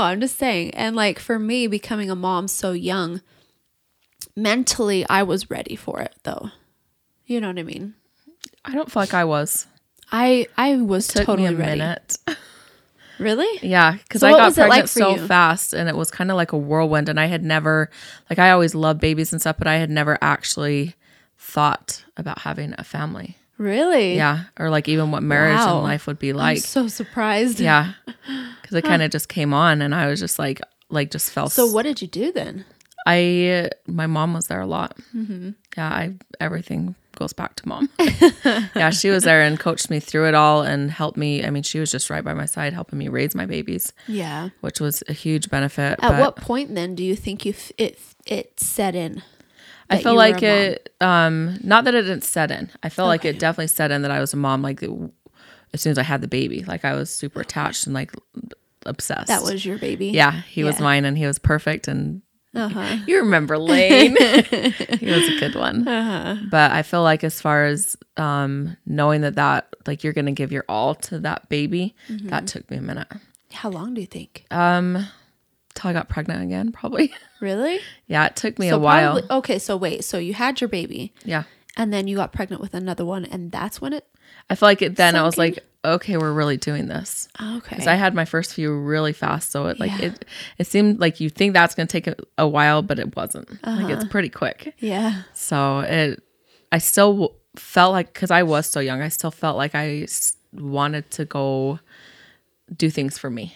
I 0.10 0.14
don't 0.14 0.20
know. 0.20 0.24
I'm 0.26 0.28
just 0.28 0.38
saying. 0.38 0.72
And 0.76 0.96
like 0.96 1.20
for 1.20 1.40
me, 1.40 1.68
becoming 1.68 2.10
a 2.10 2.16
mom 2.16 2.48
so 2.48 2.72
young, 2.72 3.22
mentally, 4.36 5.06
I 5.10 5.24
was 5.24 5.50
ready 5.50 5.76
for 5.76 6.02
it 6.02 6.16
though. 6.24 6.50
You 7.26 7.40
know 7.42 7.48
what 7.48 7.60
I 7.60 7.64
mean? 7.64 7.94
I 8.66 8.74
don't 8.74 8.92
feel 8.92 9.02
like 9.04 9.14
I 9.14 9.26
was. 9.26 9.68
I 10.12 10.48
I 10.58 10.78
was 10.78 11.08
Took 11.08 11.26
totally 11.26 11.50
me 11.50 11.54
a 11.56 11.58
ready. 11.58 11.80
minute. 11.80 12.18
Really? 13.20 13.60
Yeah, 13.62 13.98
because 13.98 14.22
So 14.22 14.28
I 14.28 14.32
got 14.32 14.58
it 14.58 14.62
like 14.62 14.70
pregnant 14.70 14.90
so 14.92 15.16
you? 15.18 15.28
fast, 15.28 15.74
and 15.74 15.90
it 15.90 15.96
was 15.98 16.10
kind 16.10 16.32
of 16.32 16.38
like 16.38 16.54
a 16.54 16.58
whirlwind. 16.58 17.10
And 17.10 17.20
I 17.20 17.26
had 17.26 17.44
never, 17.44 17.90
like, 18.30 18.40
I 18.40 18.52
always 18.52 18.74
loved 18.74 19.02
babies 19.02 19.34
and 19.34 19.42
stuff, 19.42 19.58
but 19.58 19.68
I 19.68 19.76
had 19.76 19.90
never 19.90 20.18
actually 20.22 20.96
thought 21.38 22.06
about 22.16 22.40
having 22.40 22.74
a 22.78 22.84
family. 22.86 23.38
Really? 23.60 24.16
Yeah, 24.16 24.46
or 24.58 24.70
like 24.72 24.88
even 24.88 25.12
what 25.12 25.22
marriage 25.22 25.58
Wow. 25.58 25.76
and 25.76 25.84
life 25.84 26.08
would 26.08 26.18
be 26.18 26.30
I'm 26.32 26.38
like. 26.38 26.58
so 26.60 26.88
surprised. 26.88 27.60
yeah, 27.60 27.92
because 28.62 28.76
it 28.78 28.84
kind 28.86 29.02
of 29.04 29.12
just 29.12 29.30
came 29.30 29.54
on, 29.54 29.82
and 29.84 29.94
I 29.94 30.08
was 30.08 30.20
just 30.20 30.40
like, 30.40 30.62
like, 30.90 31.12
just 31.12 31.30
felt. 31.32 31.52
So 31.52 31.68
what 31.68 31.84
did 31.84 32.02
you 32.02 32.08
do 32.08 32.32
then? 32.32 32.66
I, 33.06 33.70
my 33.88 34.08
mom 34.08 34.34
was 34.34 34.48
there 34.48 34.62
a 34.62 34.66
lot. 34.68 34.98
Mm-hmm. 35.16 35.52
Yeah, 35.78 35.88
I 35.90 36.14
everything 36.40 36.96
goes 37.18 37.34
back 37.34 37.56
to 37.56 37.68
mom. 37.68 37.90
yeah, 38.76 38.92
she 38.92 39.10
was 39.10 39.24
there 39.24 39.42
and 39.42 39.60
coached 39.60 39.90
me 39.90 40.00
through 40.00 40.28
it 40.28 40.36
all 40.36 40.62
and 40.62 40.90
helped 40.92 41.18
me. 41.18 41.44
I 41.44 41.50
mean, 41.50 41.64
she 41.64 41.80
was 41.80 41.92
just 41.92 42.10
right 42.10 42.24
by 42.24 42.34
my 42.34 42.46
side, 42.46 42.72
helping 42.74 42.98
me 43.00 43.08
raise 43.10 43.36
my 43.36 43.46
babies, 43.46 43.92
Yeah. 44.08 44.50
which 44.62 44.80
was 44.80 45.04
a 45.10 45.14
huge 45.14 45.50
benefit. 45.50 46.00
At 46.02 46.20
what 46.20 46.36
point 46.38 46.76
then 46.76 46.96
do 46.96 47.04
you 47.04 47.16
think 47.16 47.46
you 47.46 47.52
f- 47.54 47.72
it 47.78 48.00
it 48.26 48.60
set 48.60 48.96
in? 48.96 49.22
I 49.90 50.02
feel 50.02 50.16
like 50.16 50.44
it, 50.44 50.94
um, 51.02 51.58
not 51.64 51.86
that 51.86 51.96
it 51.96 52.04
didn't 52.04 52.24
set 52.24 52.52
in. 52.52 52.70
I 52.84 52.90
feel 52.90 53.06
like 53.06 53.26
it 53.26 53.40
definitely 53.40 53.68
set 53.68 53.92
in 53.92 54.02
that 54.04 54.12
I 54.12 54.20
was 54.20 54.34
a 54.34 54.38
mom. 54.38 54.62
Like 54.62 54.82
it- 54.84 54.92
as 55.74 55.82
soon 55.82 55.92
as 55.92 55.98
I 55.98 56.04
had 56.04 56.22
the 56.22 56.28
baby, 56.28 56.64
like 56.64 56.84
I 56.86 56.94
was 56.96 57.10
super 57.12 57.42
attached 57.42 57.86
and 57.86 57.94
like 57.94 58.12
obsessed. 58.86 59.28
That 59.28 59.44
was 59.44 59.66
your 59.66 59.78
baby. 59.78 60.08
yeah. 60.08 60.42
He 60.50 60.64
was 60.64 60.80
mine, 60.80 61.06
and 61.06 61.18
he 61.18 61.26
was 61.28 61.38
perfect. 61.40 61.88
And 61.88 62.22
Uh-huh. 62.56 62.98
you 63.08 63.18
remember 63.20 63.58
Lane? 63.58 64.16
he 65.00 65.06
was 65.12 65.28
a 65.30 65.40
good 65.40 65.54
one. 65.56 65.88
Uh-huh. 65.88 66.38
But 66.50 66.72
I 66.72 66.82
feel 66.82 67.04
like 67.04 67.24
as 67.24 67.40
far 67.40 67.66
as 67.66 67.96
um, 68.18 68.78
knowing 68.88 69.22
that 69.22 69.36
that 69.36 69.68
like 69.86 70.04
you're 70.04 70.14
gonna 70.14 70.32
give 70.32 70.52
your 70.52 70.66
all 70.68 70.96
to 70.96 71.20
that 71.20 71.50
baby, 71.50 71.96
Mm-hmm. 72.10 72.30
that 72.30 72.48
took 72.48 72.70
me 72.72 72.78
a 72.78 72.82
minute. 72.82 73.08
How 73.52 73.70
long 73.70 73.94
do 73.94 74.02
you 74.02 74.08
think? 74.08 74.46
Um, 74.52 75.06
till 75.76 75.90
I 75.90 75.94
got 75.94 76.10
pregnant 76.10 76.44
again, 76.44 76.72
probably. 76.72 77.14
Really? 77.42 77.80
yeah, 78.08 78.26
it 78.26 78.36
took 78.36 78.60
me 78.60 78.70
So 78.70 78.76
a 78.76 78.80
while. 78.80 79.14
probably- 79.20 79.36
okay, 79.38 79.60
so 79.60 79.78
wait, 79.78 80.04
so 80.04 80.18
you 80.18 80.34
had 80.34 80.60
your 80.62 80.68
baby 80.68 81.14
yeah. 81.24 81.44
and 81.78 81.94
then 81.94 82.08
you 82.08 82.16
got 82.18 82.34
pregnant 82.34 82.62
with 82.62 82.74
another 82.74 83.06
one 83.06 83.26
and 83.26 83.52
that's 83.52 83.80
when 83.82 83.94
it 83.94 84.06
I 84.50 84.56
feel 84.56 84.68
like 84.70 84.82
it 84.82 84.96
then 84.96 85.16
I 85.16 85.24
was 85.24 85.36
in? 85.38 85.44
like, 85.44 85.60
okay, 85.86 86.18
we're 86.18 86.34
really 86.34 86.58
doing 86.58 86.88
this. 86.88 87.28
Okay. 87.42 87.68
Because 87.70 87.88
I 87.88 87.96
had 87.96 88.14
my 88.16 88.26
first 88.26 88.54
few 88.54 88.76
really 88.78 89.14
fast, 89.14 89.52
so 89.52 89.68
it 89.68 89.80
like 89.80 89.92
Yeah. 89.92 90.08
it 90.08 90.26
it 90.58 90.68
seemed 90.68 91.00
like 91.00 91.20
you 91.20 91.30
think 91.30 91.54
that's 91.54 91.76
gonna 91.76 91.88
take 91.88 92.08
a, 92.08 92.16
a 92.38 92.48
while, 92.48 92.82
but 92.82 93.00
it 93.00 93.16
wasn't. 93.16 93.50
Like 93.52 93.62
Uh-huh. 93.86 93.88
it's 93.94 94.06
pretty 94.06 94.30
quick. 94.30 94.74
yeah. 94.80 95.22
So 95.34 95.80
it, 95.80 96.22
I 96.72 96.78
still 96.80 97.12
w- 97.14 97.34
felt 97.56 97.92
like 97.94 98.12
because 98.14 98.30
I 98.32 98.44
was 98.44 98.66
so 98.68 98.80
young, 98.80 99.02
I 99.02 99.08
still 99.10 99.32
felt 99.32 99.56
like 99.58 99.74
I 99.76 100.02
s- 100.04 100.36
wanted 100.54 101.10
to 101.12 101.26
go 101.26 101.80
do 102.76 102.90
things 102.90 103.18
for 103.18 103.30
me. 103.30 103.56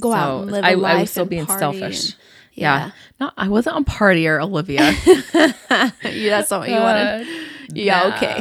Go 0.00 0.12
out 0.12 0.42
and 0.42 0.52
live 0.52 0.64
I, 0.64 0.72
I 0.72 1.00
was 1.00 1.10
still 1.10 1.24
being 1.26 1.46
selfish. 1.46 2.04
and- 2.10 2.14
yeah. 2.54 2.90
no, 3.20 3.30
I 3.36 3.48
wasn't 3.48 3.76
a 3.78 3.90
partier, 3.90 4.42
Olivia. 4.42 4.92
yeah. 5.34 6.30
That's 6.30 6.50
not 6.50 6.60
what 6.60 6.68
you 6.68 6.74
wanted. 6.76 7.26
Yeah, 7.72 8.14
okay. 8.14 8.34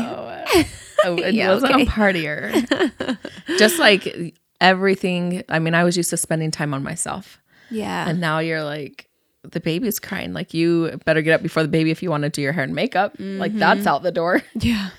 okay. 0.56 0.68
I 1.26 1.30
Yeah, 1.30 1.50
wasn't 1.54 1.74
okay. 1.74 1.84
a 1.84 1.86
partier. 1.86 3.18
Just 3.58 3.80
like 3.80 4.36
everything. 4.62 5.44
I 5.50 5.60
mean, 5.60 5.74
I 5.76 5.84
was 5.84 5.98
used 5.98 6.10
to 6.12 6.18
spending 6.18 6.52
time 6.52 6.74
on 6.74 6.84
myself. 6.84 7.40
Yeah. 7.70 8.08
And 8.08 8.20
now 8.22 8.40
you're 8.40 8.64
like, 8.64 9.08
the 9.44 9.60
baby's 9.60 10.00
crying. 10.00 10.32
Like, 10.34 10.54
you 10.54 10.98
better 11.06 11.22
get 11.22 11.34
up 11.34 11.42
before 11.44 11.64
the 11.64 11.70
baby 11.70 11.92
if 11.92 12.02
you 12.02 12.10
want 12.10 12.24
to 12.24 12.30
do 12.30 12.42
your 12.42 12.54
hair 12.54 12.64
and 12.64 12.74
makeup. 12.74 13.16
Like, 13.20 13.52
Mm-hmm. 13.52 13.60
that's 13.60 13.86
out 13.88 14.04
the 14.04 14.12
door. 14.12 14.42
yeah. 14.56 14.92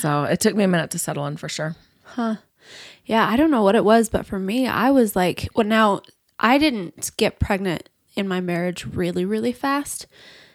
So 0.00 0.24
it 0.24 0.40
took 0.40 0.54
me 0.54 0.64
a 0.64 0.68
minute 0.68 0.90
to 0.90 0.98
settle 0.98 1.26
in 1.26 1.36
for 1.38 1.48
sure. 1.48 1.76
Huh. 2.04 2.36
Yeah, 3.06 3.26
I 3.28 3.36
don't 3.36 3.50
know 3.50 3.62
what 3.62 3.74
it 3.74 3.84
was, 3.84 4.08
but 4.10 4.26
for 4.26 4.38
me, 4.38 4.66
I 4.66 4.90
was 4.90 5.16
like, 5.16 5.48
well, 5.54 5.66
now 5.66 6.02
I 6.38 6.58
didn't 6.58 7.10
get 7.16 7.38
pregnant 7.40 7.88
in 8.20 8.28
my 8.28 8.40
marriage 8.40 8.86
really, 8.86 9.24
really 9.24 9.52
fast. 9.52 10.06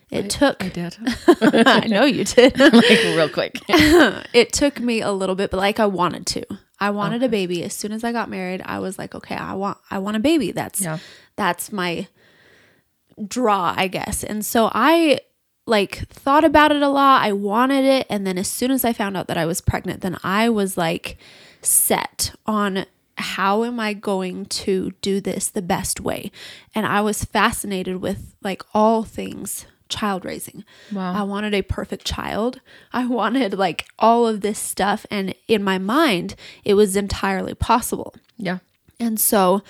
It 0.10 0.29
took 0.29 0.63
I 0.63 0.69
did. 0.69 0.95
I 1.27 1.88
know 1.88 2.05
you 2.05 2.24
did. 2.24 2.57
like 2.60 2.74
real 2.74 3.27
quick. 3.27 3.60
it 3.67 4.53
took 4.53 4.79
me 4.79 5.01
a 5.01 5.12
little 5.12 5.36
bit, 5.36 5.51
but 5.51 5.57
like 5.57 5.79
I 5.79 5.88
wanted 5.88 6.25
to. 6.27 6.45
I 6.79 6.91
wanted 6.91 7.24
a 7.24 7.29
baby. 7.29 7.63
As 7.63 7.74
soon 7.74 7.91
as 7.91 8.03
I 8.03 8.12
got 8.12 8.29
married, 8.29 8.62
I 8.65 8.79
was 8.79 8.98
like, 8.98 9.15
okay, 9.15 9.36
I 9.36 9.53
want 9.53 9.77
I 9.89 9.98
want 9.98 10.15
a 10.15 10.19
baby. 10.19 10.51
That's 10.51 10.79
Yeah. 10.81 11.00
that's 11.36 11.72
my 11.72 12.07
draw, 13.27 13.74
I 13.75 13.88
guess. 13.88 14.24
And 14.24 14.45
so 14.45 14.69
I 14.74 15.19
like 15.65 16.07
thought 16.10 16.43
about 16.43 16.72
it 16.72 16.81
a 16.81 16.89
lot. 16.89 17.24
I 17.24 17.31
wanted 17.34 17.86
it, 17.86 18.05
and 18.10 18.27
then 18.27 18.38
as 18.38 18.48
soon 18.48 18.72
as 18.72 18.86
I 18.86 18.93
found 18.93 19.17
out 19.17 19.27
that 19.27 19.38
I 19.38 19.45
was 19.45 19.62
pregnant, 19.62 20.01
then 20.01 20.17
I 20.24 20.50
was 20.50 20.77
like 20.77 21.17
set 21.62 22.36
on 22.45 22.86
how 23.17 23.63
am 23.63 23.79
I 23.79 23.93
going 23.93 24.45
to 24.48 24.91
do 25.01 25.22
this 25.22 25.50
the 25.50 25.62
best 25.62 26.01
way? 26.01 26.31
And 26.74 26.86
I 26.86 27.01
was 27.01 27.24
fascinated 27.24 27.98
with 27.98 28.36
like 28.43 28.62
all 28.74 29.03
things 29.03 29.65
child 29.88 30.25
raising. 30.25 30.63
Wow. 30.91 31.13
I 31.13 31.24
wanted 31.24 31.53
a 31.53 31.62
perfect 31.62 32.05
child. 32.05 32.60
I 32.91 33.05
wanted 33.19 33.53
like 33.53 33.86
all 34.00 34.27
of 34.27 34.41
this 34.41 34.60
stuff 34.60 35.05
and 35.12 35.34
in 35.48 35.63
my 35.63 35.77
mind 35.77 36.36
it 36.63 36.74
was 36.74 36.95
entirely 36.95 37.53
possible. 37.53 38.13
Yeah. 38.38 38.60
And 39.00 39.19
so 39.19 39.62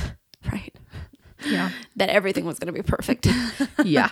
right 0.52 0.74
Yeah. 1.46 1.70
that 1.96 2.08
everything 2.08 2.44
was 2.44 2.58
going 2.58 2.72
to 2.72 2.82
be 2.82 2.86
perfect. 2.86 3.26
Yeah. 3.84 4.08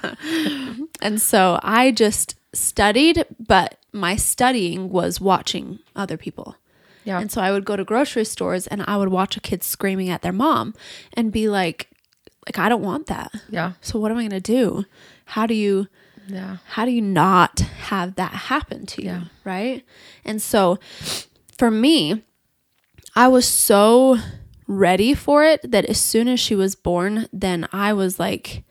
and 1.01 1.21
so 1.21 1.59
I 1.63 1.93
just 1.93 2.35
studied, 2.53 3.25
but 3.41 3.79
my 3.93 4.17
studying 4.17 4.91
was 4.91 5.21
watching 5.21 5.79
other 5.97 6.17
people. 6.17 6.57
Yeah. 7.05 7.19
And 7.21 7.31
so 7.33 7.41
I 7.41 7.51
would 7.53 7.65
go 7.65 7.77
to 7.77 7.85
grocery 7.85 8.25
stores 8.25 8.67
and 8.67 8.83
I 8.87 8.97
would 8.97 9.09
watch 9.09 9.37
a 9.37 9.41
kid 9.41 9.63
screaming 9.65 10.09
at 10.09 10.23
their 10.23 10.33
mom 10.33 10.75
and 11.15 11.33
be 11.33 11.49
like 11.49 11.89
like 12.47 12.59
I 12.59 12.69
don't 12.69 12.83
want 12.83 13.07
that. 13.07 13.33
Yeah. 13.51 13.73
So 13.81 13.99
what 13.99 14.11
am 14.11 14.19
I 14.19 14.23
going 14.23 14.31
to 14.31 14.41
do? 14.41 14.85
How 15.27 15.47
do 15.47 15.55
you 15.55 15.89
Yeah. 16.29 16.59
how 16.67 16.85
do 16.85 16.91
you 16.91 17.03
not 17.03 17.61
have 17.61 18.15
that 18.17 18.33
happen 18.33 18.87
to 18.87 19.03
you? 19.03 19.09
Yeah. 19.09 19.25
Right. 19.45 19.85
And 20.25 20.41
so 20.43 20.79
for 21.59 21.71
me, 21.71 22.23
I 23.15 23.29
was 23.29 23.47
so 23.47 24.19
ready 24.67 25.13
for 25.15 25.45
it 25.45 25.71
that 25.71 25.85
as 25.87 26.01
soon 26.01 26.29
as 26.29 26.41
she 26.41 26.55
was 26.55 26.75
born, 26.75 27.27
then 27.33 27.69
I 27.73 27.93
was 27.93 28.19
like 28.19 28.65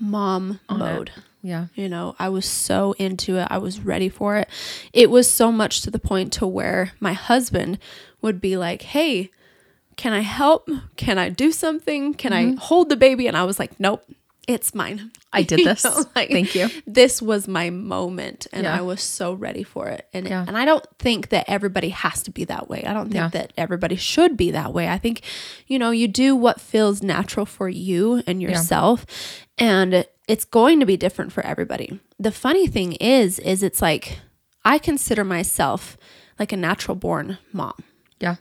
mom 0.00 0.60
mode. 0.70 1.10
Yeah. 1.42 1.66
You 1.74 1.88
know, 1.88 2.14
I 2.18 2.28
was 2.28 2.46
so 2.46 2.92
into 2.98 3.36
it. 3.36 3.48
I 3.50 3.58
was 3.58 3.80
ready 3.80 4.08
for 4.08 4.36
it. 4.36 4.48
It 4.92 5.10
was 5.10 5.28
so 5.30 5.50
much 5.50 5.80
to 5.82 5.90
the 5.90 5.98
point 5.98 6.32
to 6.34 6.46
where 6.46 6.92
my 7.00 7.12
husband 7.14 7.78
would 8.20 8.40
be 8.40 8.56
like, 8.56 8.82
"Hey, 8.82 9.30
can 9.96 10.12
I 10.12 10.20
help? 10.20 10.68
Can 10.96 11.18
I 11.18 11.28
do 11.28 11.50
something? 11.52 12.14
Can 12.14 12.32
I 12.32 12.54
hold 12.60 12.88
the 12.88 12.96
baby?" 12.96 13.26
And 13.26 13.36
I 13.36 13.42
was 13.44 13.58
like, 13.58 13.78
"Nope, 13.80 14.04
it's 14.46 14.74
mine." 14.74 14.98
Mm-hmm. 14.98 15.08
I 15.34 15.42
did 15.42 15.58
You 15.60 15.64
this. 15.64 15.84
like, 16.14 16.30
Thank 16.30 16.54
you. 16.54 16.68
This 16.86 17.20
was 17.22 17.48
my 17.48 17.70
moment, 17.70 18.46
and 18.52 18.64
Yeah. 18.64 18.76
I 18.78 18.82
was 18.82 19.00
so 19.02 19.32
ready 19.32 19.62
for 19.64 19.88
it. 19.88 20.06
And 20.12 20.28
Yeah. 20.28 20.44
and 20.46 20.56
I 20.58 20.64
don't 20.64 20.86
think 20.98 21.30
that 21.30 21.46
everybody 21.48 21.88
has 21.88 22.22
to 22.24 22.30
be 22.30 22.44
that 22.44 22.68
way. 22.68 22.84
I 22.86 22.92
don't 22.92 23.04
think 23.06 23.14
Yeah. 23.16 23.28
that 23.28 23.52
everybody 23.56 23.96
should 23.96 24.36
be 24.36 24.50
that 24.52 24.72
way. 24.74 24.88
I 24.88 24.98
think, 24.98 25.22
you 25.66 25.78
know, 25.78 25.90
you 25.90 26.06
do 26.06 26.36
what 26.36 26.60
feels 26.60 27.02
natural 27.02 27.46
for 27.46 27.68
you 27.68 28.22
and 28.26 28.40
yourself, 28.42 29.06
and 29.58 30.04
it's 30.28 30.44
going 30.44 30.80
to 30.80 30.86
be 30.86 30.96
different 30.96 31.32
for 31.32 31.44
everybody. 31.44 32.00
The 32.18 32.32
funny 32.32 32.66
thing 32.66 32.92
is, 32.94 33.38
is 33.40 33.62
it's 33.62 33.82
like 33.82 34.18
I 34.64 34.78
consider 34.78 35.24
myself 35.24 35.96
like 36.38 36.52
a 36.52 36.56
natural 36.56 36.94
born 36.94 37.38
mom 37.52 37.74
Yeah. 38.20 38.36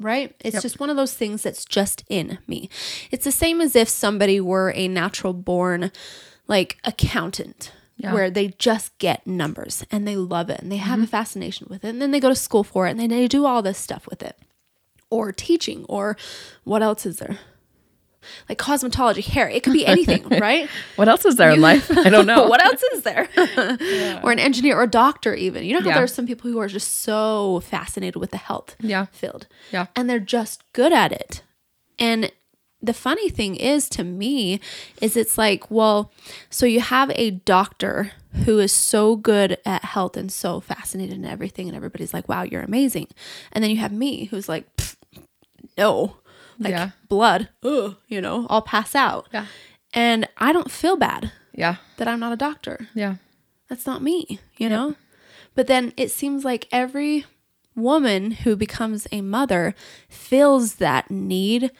right? 0.00 0.34
It's 0.40 0.60
just 0.62 0.80
one 0.80 0.90
of 0.90 0.96
those 0.96 1.14
things 1.14 1.42
that's 1.42 1.64
just 1.64 2.04
in 2.08 2.38
me. 2.46 2.68
It's 3.10 3.24
the 3.24 3.32
same 3.32 3.60
as 3.60 3.74
if 3.76 3.88
somebody 3.88 4.40
were 4.40 4.72
a 4.74 4.88
natural 4.88 5.32
born 5.32 5.90
like 6.48 6.78
accountant. 6.84 7.72
Yeah. 7.98 8.14
Where 8.14 8.30
they 8.30 8.48
just 8.58 8.98
get 8.98 9.26
numbers 9.26 9.84
and 9.92 10.08
they 10.08 10.16
love 10.16 10.50
it 10.50 10.60
and 10.60 10.72
they 10.72 10.78
have 10.78 10.96
Mm-hmm. 10.96 11.04
a 11.04 11.06
fascination 11.08 11.66
with 11.70 11.84
it. 11.84 11.88
And 11.90 12.02
then 12.02 12.10
they 12.10 12.18
go 12.20 12.30
to 12.30 12.34
school 12.34 12.64
for 12.64 12.88
it 12.88 12.90
and 12.92 12.98
then 13.00 13.10
they 13.10 13.28
do 13.28 13.44
all 13.46 13.62
this 13.62 13.78
stuff 13.78 14.08
with 14.08 14.22
it. 14.22 14.36
Or 15.10 15.30
teaching, 15.30 15.84
or 15.88 16.16
what 16.64 16.82
else 16.82 17.04
is 17.06 17.18
there? 17.18 17.38
Like 18.48 18.58
cosmetology, 18.58 19.24
hair. 19.24 19.48
It 19.48 19.62
could 19.62 19.72
be 19.72 19.86
anything, 19.86 20.26
right? 20.40 20.68
What 20.96 21.08
else 21.08 21.24
is 21.24 21.36
there 21.36 21.50
in 21.50 21.60
life? 21.60 21.90
I 21.96 22.08
don't 22.10 22.26
know. 22.26 22.46
what 22.48 22.64
else 22.64 22.82
is 22.94 23.02
there? 23.02 23.28
Or 24.24 24.30
an 24.32 24.38
engineer 24.38 24.76
or 24.78 24.84
a 24.84 24.86
doctor, 24.90 25.34
even. 25.34 25.64
You 25.64 25.74
know 25.74 25.80
how 25.80 25.88
Yeah. 25.88 25.94
there's 25.96 26.14
some 26.14 26.26
people 26.26 26.50
who 26.50 26.58
are 26.58 26.68
just 26.68 27.00
so 27.00 27.60
fascinated 27.60 28.16
with 28.16 28.30
the 28.30 28.36
health 28.36 28.76
Yeah. 28.80 29.06
field. 29.12 29.46
Yeah. 29.72 29.86
And 29.96 30.08
they're 30.08 30.18
just 30.20 30.62
good 30.72 30.92
at 30.92 31.12
it. 31.12 31.42
And 31.98 32.30
the 32.80 32.92
funny 32.94 33.28
thing 33.30 33.54
is 33.56 33.88
to 33.90 34.02
me 34.04 34.58
is 35.00 35.16
it's 35.16 35.38
like, 35.38 35.70
well, 35.70 36.10
so 36.50 36.66
you 36.66 36.80
have 36.80 37.10
a 37.14 37.30
doctor 37.30 38.12
who 38.44 38.58
is 38.58 38.72
so 38.72 39.14
good 39.14 39.58
at 39.64 39.84
health 39.84 40.16
and 40.16 40.32
so 40.32 40.58
fascinated 40.60 41.16
in 41.16 41.24
everything 41.24 41.68
and 41.68 41.76
everybody's 41.76 42.14
like, 42.14 42.28
"Wow, 42.28 42.42
you're 42.42 42.62
amazing." 42.62 43.06
And 43.52 43.62
then 43.62 43.70
you 43.70 43.76
have 43.76 43.92
me 43.92 44.24
who's 44.24 44.48
like, 44.48 44.64
"No." 45.76 46.16
Like 46.62 46.70
Yeah. 46.72 46.90
blood, 47.08 47.48
ugh, 47.62 47.96
you 48.08 48.20
know, 48.20 48.46
I'll 48.50 48.62
pass 48.62 48.94
out. 48.94 49.28
Yeah. 49.32 49.46
And 49.94 50.28
I 50.38 50.52
don't 50.52 50.70
feel 50.70 50.96
bad 50.96 51.32
Yeah. 51.54 51.76
that 51.98 52.08
I'm 52.08 52.20
not 52.20 52.32
a 52.32 52.36
doctor 52.36 52.88
Yeah. 52.94 53.16
that's 53.68 53.86
not 53.86 54.02
me, 54.02 54.40
you 54.56 54.68
know? 54.68 54.94
But 55.54 55.66
then 55.66 55.92
it 55.96 56.10
seems 56.10 56.44
like 56.44 56.66
every 56.72 57.26
woman 57.74 58.30
who 58.32 58.56
becomes 58.56 59.06
a 59.12 59.20
mother 59.20 59.74
feels 60.08 60.76
that 60.76 61.10
need 61.10 61.70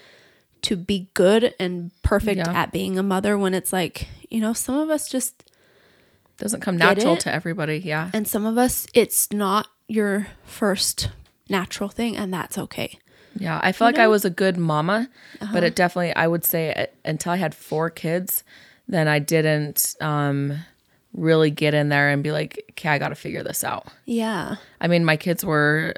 to 0.63 0.77
be 0.77 1.09
good 1.15 1.55
and 1.59 1.91
perfect 2.03 2.39
Yeah. 2.39 2.53
at 2.53 2.71
being 2.73 2.99
a 2.99 3.03
mother 3.03 3.37
when 3.39 3.53
it's 3.55 3.73
like, 3.73 4.09
you 4.31 4.41
know, 4.41 4.53
some 4.53 4.77
of 4.77 4.91
us 4.91 5.09
just, 5.09 5.45
Doesn't 6.39 6.61
come 6.61 6.77
natural 6.77 7.15
it? 7.15 7.21
to 7.21 7.33
everybody. 7.35 7.79
Yeah. 7.79 8.11
and 8.13 8.27
some 8.29 8.45
of 8.47 8.59
us, 8.59 8.87
it's 8.95 9.33
not 9.33 9.69
your 9.89 10.29
first 10.45 11.11
natural 11.49 11.89
thing, 11.89 12.17
and 12.17 12.33
that's 12.33 12.57
okay. 12.57 12.99
Yeah, 13.37 13.61
I 13.63 13.73
feel 13.73 13.87
like 13.89 13.99
I 13.99 14.09
was 14.09 14.25
a 14.25 14.31
good 14.31 14.57
mama, 14.57 15.09
Uh-huh. 15.41 15.53
but 15.53 15.63
it 15.65 15.75
definitely 15.75 16.15
I 16.15 16.27
would 16.27 16.45
say 16.45 16.73
uh, 16.75 16.87
until 17.05 17.33
I 17.33 17.37
had 17.37 17.55
four 17.55 17.91
kids, 17.91 18.45
then 18.89 19.09
I 19.09 19.19
didn't 19.19 19.95
um 20.01 20.59
really 21.15 21.51
get 21.51 21.75
in 21.75 21.89
there 21.91 22.09
and 22.09 22.23
be 22.23 22.33
like, 22.33 22.65
okay, 22.71 22.89
I 22.89 22.99
got 22.99 23.11
to 23.11 23.15
figure 23.15 23.43
this 23.43 23.63
out. 23.65 23.87
Yeah. 24.07 24.57
I 24.81 24.89
mean, 24.89 25.05
my 25.05 25.17
kids 25.19 25.45
were 25.45 25.95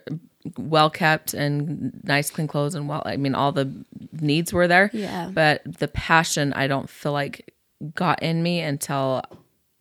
well 0.59 0.91
kept 0.91 1.35
and 1.35 2.01
nice 2.05 2.31
clean 2.31 2.49
clothes 2.49 2.75
and 2.75 2.89
well, 2.89 3.03
I 3.07 3.17
mean, 3.17 3.35
all 3.35 3.53
the 3.53 3.71
needs 4.21 4.53
were 4.53 4.67
there. 4.67 4.91
Yeah. 4.93 5.31
But 5.33 5.63
the 5.79 5.87
passion 5.89 6.53
I 6.53 6.67
don't 6.67 6.91
feel 6.91 7.13
like 7.13 7.55
got 7.95 8.23
in 8.23 8.43
me 8.43 8.61
until 8.61 9.23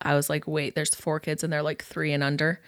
I 0.04 0.14
was 0.14 0.28
like, 0.30 0.46
wait, 0.46 0.74
there's 0.74 0.94
four 0.94 1.18
kids 1.20 1.42
and 1.42 1.52
they're 1.52 1.62
like 1.62 1.82
three 1.82 2.12
and 2.12 2.22
under. 2.22 2.60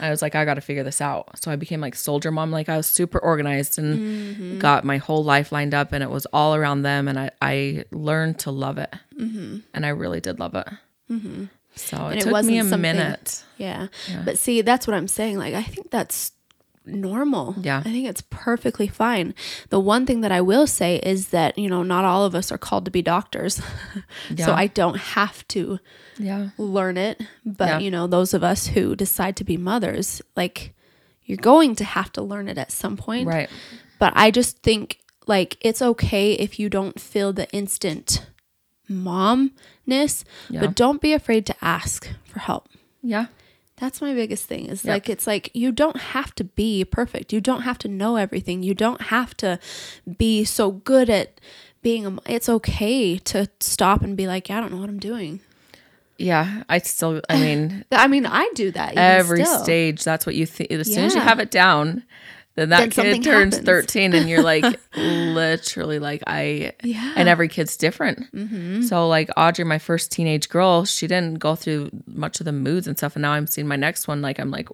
I 0.00 0.10
was 0.10 0.22
like, 0.22 0.34
I 0.34 0.44
got 0.44 0.54
to 0.54 0.60
figure 0.60 0.82
this 0.84 1.00
out. 1.00 1.42
So 1.42 1.50
I 1.50 1.56
became 1.56 1.80
like 1.80 1.94
soldier 1.94 2.30
mom. 2.30 2.50
Like 2.50 2.68
I 2.68 2.76
was 2.76 2.86
super 2.86 3.18
organized 3.18 3.78
and 3.78 3.98
Mm-hmm. 3.98 4.58
got 4.58 4.84
my 4.84 4.96
whole 4.98 5.24
life 5.24 5.52
lined 5.52 5.74
up 5.74 5.92
and 5.92 6.02
it 6.02 6.10
was 6.10 6.26
all 6.32 6.54
around 6.54 6.82
them. 6.82 7.08
And 7.08 7.18
I, 7.18 7.30
I 7.42 7.84
learned 7.90 8.38
to 8.40 8.50
love 8.50 8.78
it. 8.78 8.92
And 9.18 9.62
I 9.86 9.88
really 9.90 10.20
did 10.20 10.38
love 10.40 10.54
it. 10.54 10.68
So 11.08 11.16
it, 11.16 11.18
Mm-hmm. 11.18 12.12
it 12.12 12.20
took 12.20 12.26
me 12.26 12.32
wasn't 12.32 12.72
a 12.72 12.76
minute. 12.78 13.44
Yeah. 13.58 13.88
But 14.24 14.38
see, 14.38 14.62
that's 14.62 14.86
what 14.86 14.94
I'm 14.94 15.08
saying. 15.08 15.38
Like, 15.38 15.54
I 15.54 15.62
think 15.62 15.90
that's 15.90 16.32
normal. 16.86 17.54
Yeah. 17.60 17.78
I 17.78 17.82
think 17.84 18.06
it's 18.08 18.22
perfectly 18.30 18.86
fine. 18.88 19.34
The 19.70 19.80
one 19.80 20.04
thing 20.06 20.20
that 20.20 20.32
I 20.32 20.40
will 20.40 20.66
say 20.66 20.96
is 20.96 21.28
that, 21.28 21.56
you 21.58 21.68
know, 21.70 21.82
not 21.82 22.04
all 22.04 22.24
of 22.24 22.34
us 22.34 22.52
are 22.52 22.58
called 22.58 22.84
to 22.84 22.90
be 22.90 23.02
doctors. 23.02 23.60
Yeah. 24.30 24.46
so 24.46 24.52
I 24.54 24.66
don't 24.68 24.96
have 24.98 25.46
to 25.48 25.78
Yeah. 26.18 26.50
learn 26.58 26.96
it. 26.96 27.20
But, 27.44 27.68
Yeah. 27.68 27.78
you 27.80 27.90
know, 27.90 28.06
those 28.06 28.34
of 28.34 28.42
us 28.44 28.68
who 28.68 28.94
decide 28.96 29.36
to 29.36 29.44
be 29.44 29.56
mothers, 29.56 30.22
like, 30.36 30.74
you're 31.24 31.36
going 31.38 31.74
to 31.76 31.84
have 31.84 32.12
to 32.12 32.22
learn 32.22 32.48
it 32.48 32.58
at 32.58 32.70
some 32.72 32.96
point. 32.96 33.26
Right. 33.26 33.48
But 33.98 34.12
I 34.16 34.30
just 34.30 34.58
think, 34.62 34.98
like, 35.26 35.56
it's 35.60 35.80
okay 35.82 36.32
if 36.32 36.58
you 36.58 36.68
don't 36.68 37.00
feel 37.00 37.32
the 37.32 37.50
instant 37.52 38.26
momness, 38.90 40.24
Yeah. 40.50 40.60
but 40.60 40.74
don't 40.74 41.00
be 41.00 41.12
afraid 41.12 41.46
to 41.46 41.54
ask 41.62 42.08
for 42.24 42.40
help. 42.40 42.68
Yeah. 43.02 43.26
That's 43.76 44.00
my 44.00 44.14
biggest 44.14 44.44
thing 44.46 44.66
is 44.66 44.84
Yep. 44.84 44.92
like 44.92 45.08
it's 45.08 45.26
like 45.26 45.50
you 45.52 45.72
don't 45.72 45.96
have 45.96 46.34
to 46.36 46.44
be 46.44 46.84
perfect. 46.84 47.32
You 47.32 47.40
don't 47.40 47.62
have 47.62 47.78
to 47.78 47.88
know 47.88 48.16
everything. 48.16 48.62
You 48.62 48.74
don't 48.74 49.00
have 49.02 49.36
to 49.38 49.58
be 50.18 50.44
so 50.44 50.70
good 50.70 51.10
at 51.10 51.40
being 51.82 52.06
a 52.06 52.16
it's 52.26 52.48
okay 52.48 53.18
to 53.18 53.48
stop 53.60 54.02
and 54.02 54.16
be 54.16 54.26
like, 54.26 54.48
yeah, 54.48 54.58
I 54.58 54.60
don't 54.60 54.72
know 54.72 54.78
what 54.78 54.88
I'm 54.88 55.00
doing. 55.00 55.40
Yeah. 56.16 56.62
I 56.68 56.78
still, 56.78 57.20
I 57.28 57.36
mean, 57.40 57.84
I 57.92 58.06
mean, 58.06 58.24
I 58.26 58.48
do 58.54 58.70
that 58.70 58.94
every 58.96 59.44
still. 59.44 59.62
stage, 59.64 60.04
that's 60.04 60.24
what 60.24 60.36
you 60.36 60.46
think. 60.46 60.70
As 60.70 60.86
soon 60.92 61.04
as 61.04 61.14
you 61.14 61.20
have 61.20 61.40
it 61.40 61.50
down, 61.50 62.04
then 62.56 62.68
that 62.70 62.90
Then 62.92 63.14
kid 63.14 63.24
turns 63.24 63.54
happens. 63.56 63.66
13 63.66 64.14
and 64.14 64.28
you're 64.28 64.42
like, 64.42 64.64
literally, 64.96 65.98
like, 65.98 66.22
I, 66.26 66.72
Yeah. 66.82 67.14
and 67.16 67.28
every 67.28 67.48
kid's 67.48 67.76
different. 67.76 68.32
Mm-hmm. 68.32 68.82
So, 68.82 69.08
like, 69.08 69.28
Audrey, 69.36 69.64
my 69.64 69.78
first 69.78 70.12
teenage 70.12 70.48
girl, 70.48 70.84
she 70.84 71.06
didn't 71.06 71.38
go 71.40 71.54
through 71.56 71.90
much 72.06 72.40
of 72.40 72.46
the 72.46 72.52
moods 72.52 72.86
and 72.86 72.96
stuff. 72.96 73.16
And 73.16 73.22
now 73.22 73.32
I'm 73.32 73.46
seeing 73.46 73.66
my 73.66 73.76
next 73.76 74.06
one, 74.08 74.22
like, 74.22 74.38
I'm 74.38 74.50
like, 74.50 74.68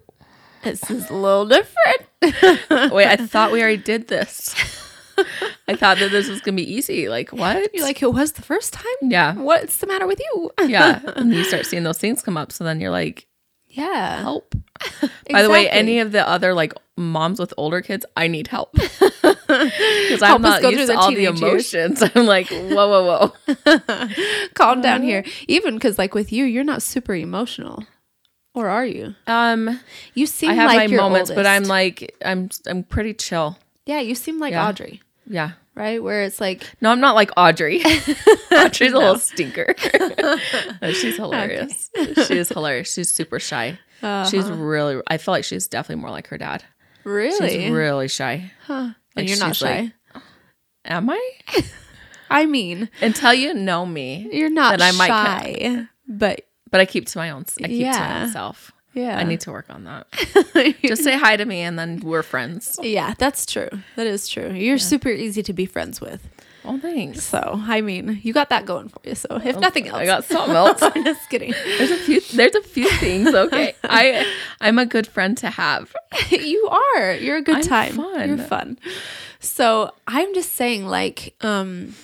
This 0.63 0.89
is 0.91 1.09
a 1.09 1.13
little 1.15 1.45
different. 1.47 2.01
wait, 2.93 3.07
I 3.07 3.15
thought 3.17 3.51
we 3.51 3.61
already 3.61 3.77
did 3.77 4.07
this. 4.07 4.53
I 5.67 5.75
thought 5.75 5.99
that 5.99 6.09
this 6.11 6.27
was 6.27 6.41
gonna 6.41 6.57
be 6.57 6.71
easy. 6.73 7.07
Like 7.09 7.29
what? 7.29 7.71
You're 7.73 7.83
like, 7.85 8.01
it 8.01 8.11
was 8.11 8.31
the 8.33 8.41
first 8.41 8.73
time? 8.73 8.85
yeah, 9.03 9.35
What's 9.35 9.77
the 9.77 9.85
matter 9.87 10.07
with 10.07 10.19
you? 10.19 10.51
yeah. 10.67 10.99
And 11.15 11.31
you 11.33 11.43
start 11.43 11.65
seeing 11.67 11.83
those 11.83 11.97
things 11.99 12.21
come 12.23 12.37
up. 12.37 12.51
So 12.51 12.63
then 12.63 12.79
you're 12.81 12.89
like, 12.91 13.27
Yeah. 13.71 14.21
help. 14.21 14.53
By 15.29 15.41
the 15.43 15.49
way, 15.49 15.69
any 15.69 15.99
of 15.99 16.11
the 16.11 16.27
other 16.27 16.53
like 16.53 16.73
moms 16.97 17.39
with 17.39 17.53
older 17.57 17.81
kids, 17.81 18.05
I 18.17 18.27
need 18.27 18.47
help 18.47 18.71
because 18.73 20.21
I'm 20.21 20.41
not 20.41 20.61
used 20.63 20.79
to 20.79 20.85
the 20.87 20.97
all 20.97 21.09
the 21.09 21.15
teenage 21.15 21.39
years. 21.41 21.73
emotions. 21.73 22.11
I'm 22.15 22.25
like, 22.25 22.47
whoa, 22.49 22.87
whoa, 22.87 23.31
whoa. 23.45 24.07
calm 24.55 24.81
down 24.81 25.03
here. 25.03 25.23
Even 25.47 25.75
because, 25.75 25.97
like, 25.97 26.13
with 26.13 26.31
you, 26.31 26.45
you're 26.45 26.63
not 26.63 26.81
super 26.81 27.13
emotional. 27.15 27.85
Or 28.53 28.67
are 28.67 28.85
you? 28.85 29.15
Um, 29.27 29.79
You 30.13 30.25
seem 30.25 30.49
I 30.51 30.53
have 30.55 30.67
like 30.67 30.89
my 30.89 30.97
moments, 30.97 31.31
but 31.31 31.45
I'm 31.45 31.63
like, 31.63 32.15
I'm, 32.25 32.49
I'm 32.67 32.83
pretty 32.83 33.13
chill. 33.13 33.57
yeah, 33.85 33.99
you 33.99 34.13
seem 34.15 34.39
like 34.39 34.51
Yeah. 34.51 34.67
Audrey, 34.67 35.01
Yeah. 35.25 35.51
Right? 35.75 36.01
Where 36.01 36.23
it's 36.23 36.39
like, 36.41 36.63
No, 36.81 36.91
I'm 36.91 36.99
not 36.99 37.15
like 37.15 37.31
Audrey. 37.37 37.81
Audrey's 38.51 38.93
a 38.93 38.97
little 38.97 39.17
stinker. 39.19 39.75
No, 40.81 40.91
she's 40.93 41.15
hilarious. 41.17 41.89
She 42.27 42.37
is 42.37 42.49
hilarious. 42.49 42.93
She's 42.93 43.09
super 43.09 43.39
shy. 43.39 43.77
She's 44.01 44.45
uh-huh. 44.45 44.55
really. 44.55 45.01
I 45.07 45.17
feel 45.17 45.33
like 45.33 45.43
she's 45.43 45.67
definitely 45.67 46.01
more 46.01 46.09
like 46.11 46.27
her 46.27 46.37
dad. 46.37 46.63
really? 47.03 47.61
She's 47.61 47.71
really 47.71 48.07
shy. 48.07 48.51
and 48.67 48.95
like, 49.15 49.27
you're 49.27 49.37
not 49.37 49.55
she's 49.55 49.63
like- 49.63 49.85
shy. 49.85 50.21
Am 50.85 51.09
I? 51.09 51.31
I 52.31 52.45
mean, 52.45 52.89
Until 53.01 53.33
you 53.33 53.53
know 53.53 53.85
me, 53.85 54.29
you're 54.31 54.49
not 54.49 54.79
Then 54.79 54.93
I 54.93 54.97
might 54.97 55.07
shy, 55.07 55.87
but 56.07 56.47
but 56.71 56.79
I 56.79 56.85
keep 56.85 57.05
to 57.07 57.17
my 57.17 57.29
own. 57.29 57.45
I 57.59 57.67
keep 57.67 57.67
to 57.67 57.73
Yeah. 57.75 58.23
myself. 58.25 58.71
Yeah, 58.93 59.17
I 59.17 59.23
need 59.23 59.41
to 59.41 59.51
work 59.51 59.65
on 59.69 59.83
that. 59.85 60.07
Just 60.85 61.03
say 61.03 61.17
hi 61.17 61.37
to 61.37 61.45
me, 61.45 61.61
and 61.61 61.77
then 61.79 61.99
we're 62.01 62.23
friends. 62.23 62.79
yeah, 62.81 63.13
that's 63.17 63.45
true. 63.45 63.69
That 63.95 64.07
is 64.07 64.27
true. 64.27 64.51
You're 64.51 64.77
super 64.77 65.09
easy 65.09 65.43
to 65.43 65.53
be 65.53 65.65
friends 65.65 66.01
with. 66.01 66.27
Oh, 66.63 66.77
thanks. 66.79 67.23
So, 67.23 67.39
I 67.55 67.81
mean, 67.81 68.19
you 68.21 68.33
got 68.33 68.49
that 68.49 68.67
going 68.67 68.89
for 68.89 68.99
you. 69.03 69.15
So, 69.15 69.41
if 69.43 69.57
nothing 69.57 69.87
else, 69.87 69.97
I 69.97 70.05
got 70.05 70.23
something 70.25 70.55
else. 70.55 70.79
I'm 70.83 71.03
just 71.03 71.27
kidding. 71.29 71.53
There's 71.77 71.89
a 71.89 71.97
few. 71.97 72.21
There's 72.21 72.53
a 72.55 72.61
few 72.61 72.89
things. 72.97 73.33
Okay, 73.41 73.73
I 73.83 74.31
I'm 74.59 74.77
a 74.77 74.85
good 74.85 75.07
friend 75.07 75.35
to 75.39 75.49
have. 75.49 75.95
you 76.29 76.69
are. 76.69 77.13
You're 77.15 77.37
a 77.37 77.41
good 77.41 77.55
I'm 77.57 77.61
time. 77.63 77.93
fun. 77.95 78.27
You're 78.29 78.37
fun. 78.37 78.77
So 79.39 79.91
I'm 80.05 80.35
just 80.35 80.53
saying, 80.53 80.85
like, 80.85 81.33
um, 81.41 81.95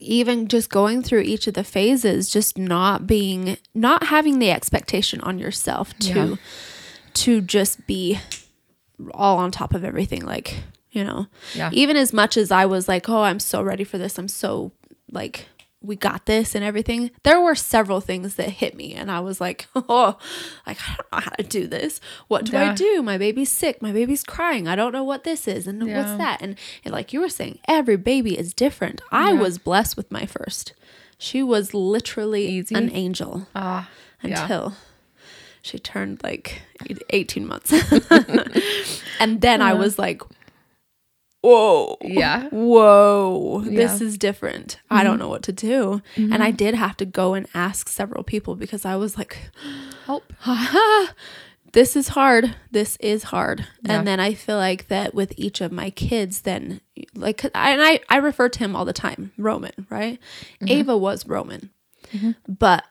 even 0.00 0.48
just 0.48 0.70
going 0.70 1.02
through 1.02 1.20
each 1.20 1.46
of 1.46 1.54
the 1.54 1.64
phases, 1.64 2.28
just 2.28 2.58
not 2.58 3.06
being, 3.06 3.56
not 3.74 4.04
having 4.04 4.38
the 4.38 4.50
expectation 4.50 5.20
on 5.20 5.38
yourself 5.38 5.96
to, 6.00 6.08
Yeah. 6.30 6.36
to 7.14 7.40
just 7.40 7.86
be 7.86 8.18
all 9.12 9.38
on 9.38 9.50
top 9.50 9.72
of 9.74 9.84
everything. 9.84 10.24
Like, 10.24 10.62
you 10.90 11.04
know, 11.04 11.26
Yeah. 11.54 11.70
even 11.72 11.96
as 11.96 12.12
much 12.12 12.36
as 12.36 12.50
I 12.50 12.66
was 12.66 12.88
like, 12.88 13.08
oh, 13.08 13.22
I'm 13.22 13.40
so 13.40 13.62
ready 13.62 13.84
for 13.84 13.98
this. 13.98 14.18
I'm 14.18 14.28
so 14.28 14.72
like, 15.10 15.46
we 15.84 15.96
got 15.96 16.26
this 16.26 16.54
and 16.54 16.64
everything. 16.64 17.10
There 17.22 17.40
were 17.40 17.54
several 17.54 18.00
things 18.00 18.36
that 18.36 18.48
hit 18.48 18.74
me, 18.74 18.94
and 18.94 19.10
I 19.10 19.20
was 19.20 19.40
like, 19.40 19.66
oh, 19.74 20.16
like 20.66 20.78
I 20.80 20.94
don't 20.96 21.12
know 21.12 21.18
how 21.20 21.30
to 21.32 21.42
do 21.42 21.66
this. 21.66 22.00
What 22.28 22.46
do 22.46 22.56
I 22.56 22.72
do? 22.74 23.02
My 23.02 23.18
baby's 23.18 23.50
sick. 23.50 23.82
My 23.82 23.92
baby's 23.92 24.24
crying. 24.24 24.66
I 24.66 24.76
don't 24.76 24.92
know 24.92 25.04
what 25.04 25.24
this 25.24 25.46
is 25.46 25.66
and 25.66 25.80
what's 25.82 26.16
that. 26.18 26.40
And, 26.40 26.56
and 26.84 26.92
like 26.92 27.12
you 27.12 27.20
were 27.20 27.28
saying, 27.28 27.58
every 27.68 27.96
baby 27.96 28.38
is 28.38 28.54
different. 28.54 29.02
I 29.12 29.32
Yeah. 29.32 29.40
was 29.40 29.58
blessed 29.58 29.96
with 29.96 30.10
my 30.10 30.26
first. 30.26 30.72
She 31.18 31.42
was 31.42 31.74
literally 31.74 32.46
Easy? 32.48 32.74
an 32.74 32.90
angel 32.92 33.46
ah, 33.54 33.88
yeah. 34.22 34.42
until 34.42 34.74
she 35.62 35.78
turned 35.78 36.22
like 36.22 36.62
18 37.10 37.46
months. 37.46 37.72
and 39.20 39.40
then 39.40 39.62
I 39.62 39.74
was 39.74 39.98
like, 39.98 40.22
whoa. 41.44 41.96
Yeah. 42.02 42.48
Whoa, 42.50 43.60
this 43.64 43.72
Yeah. 43.72 43.86
Mm-hmm. 43.88 44.04
is 44.06 44.18
different. 44.18 44.80
I 44.90 45.04
don't 45.04 45.18
know 45.18 45.28
what 45.28 45.42
to 45.44 45.52
do. 45.52 46.02
And 46.16 46.42
I 46.42 46.50
did 46.50 46.74
have 46.74 46.96
to 46.98 47.04
go 47.06 47.34
and 47.34 47.46
ask 47.54 47.88
several 47.88 48.22
people 48.24 48.54
because 48.56 48.84
I 48.84 48.96
was 48.96 49.16
like, 49.18 49.36
Help. 50.06 50.32
this 51.72 51.96
is 51.96 52.08
hard. 52.08 52.54
This 52.70 52.96
is 53.00 53.24
hard. 53.24 53.66
Yeah. 53.82 53.98
And 53.98 54.06
then 54.06 54.20
I 54.20 54.34
feel 54.34 54.56
like 54.56 54.88
that 54.88 55.14
with 55.14 55.32
each 55.36 55.60
of 55.60 55.72
my 55.72 55.90
kids, 55.90 56.42
then 56.42 56.80
like, 57.14 57.44
I- 57.54 57.70
and 57.72 57.82
I, 57.82 58.00
I 58.08 58.16
refer 58.18 58.48
to 58.48 58.58
him 58.58 58.76
all 58.76 58.84
the 58.84 58.92
time, 58.92 59.32
Roman, 59.38 59.86
right? 59.90 60.18
Mm-hmm. 60.60 60.68
Ava 60.68 60.96
was 60.96 61.26
Roman. 61.26 61.70
But 62.46 62.84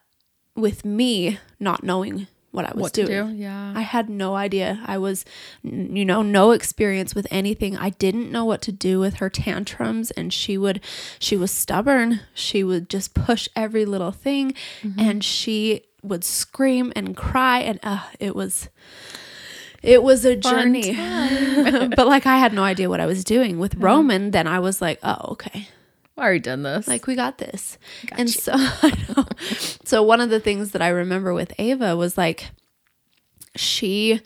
with 0.56 0.84
me 0.84 1.40
not 1.60 1.84
knowing 1.84 2.28
what 2.54 2.66
I 2.66 2.74
was 2.74 2.84
What 2.84 2.94
doing, 2.94 3.08
to 3.08 3.24
do? 3.24 3.34
Yeah. 3.34 3.74
I 3.76 3.82
had 3.82 4.10
no 4.10 4.36
idea. 4.36 4.80
I 4.86 5.00
was, 5.00 5.26
you 5.64 6.06
know, 6.06 6.22
no 6.22 6.52
experience 6.52 7.16
with 7.16 7.26
anything. 7.32 7.76
I 7.76 7.90
didn't 7.90 8.32
know 8.32 8.46
what 8.46 8.62
to 8.62 8.72
do 8.72 9.00
with 9.00 9.16
her 9.16 9.30
tantrums, 9.30 10.12
and 10.12 10.32
she 10.32 10.56
would, 10.58 10.80
she 11.18 11.36
was 11.36 11.50
stubborn. 11.50 12.20
She 12.36 12.64
would 12.64 12.90
just 12.90 13.16
push 13.16 13.50
every 13.56 13.86
little 13.86 14.12
thing, 14.12 14.54
and 14.98 15.24
she 15.24 15.82
would 16.04 16.24
scream 16.24 16.94
and 16.96 17.18
cry, 17.18 17.60
and 17.60 17.80
uh, 17.82 18.04
it 18.20 18.36
was, 18.36 18.70
it 19.82 20.04
was 20.04 20.24
a 20.24 20.40
Fun 20.40 20.42
journey. 20.42 20.94
but 21.96 22.06
like, 22.06 22.28
I 22.28 22.38
had 22.38 22.54
no 22.54 22.64
idea 22.64 22.88
what 22.88 23.00
I 23.00 23.08
was 23.08 23.24
doing 23.24 23.58
with 23.58 23.74
Roman. 23.76 24.30
Then 24.30 24.46
I 24.46 24.60
was 24.60 24.80
like, 24.80 25.00
oh, 25.02 25.32
okay. 25.32 25.68
I 26.18 26.22
already 26.22 26.40
done 26.40 26.64
this. 26.64 26.88
Like 26.88 27.08
we 27.08 27.16
got 27.16 27.38
this. 27.38 27.78
and 28.12 28.30
so 28.30 28.56
So 29.84 30.04
one 30.04 30.22
of 30.22 30.30
the 30.30 30.40
things 30.40 30.72
that 30.72 30.82
I 30.82 30.90
remember 30.90 31.34
with 31.34 31.54
Ava 31.60 31.96
was 31.96 32.18
like 32.18 32.50
she 33.56 34.22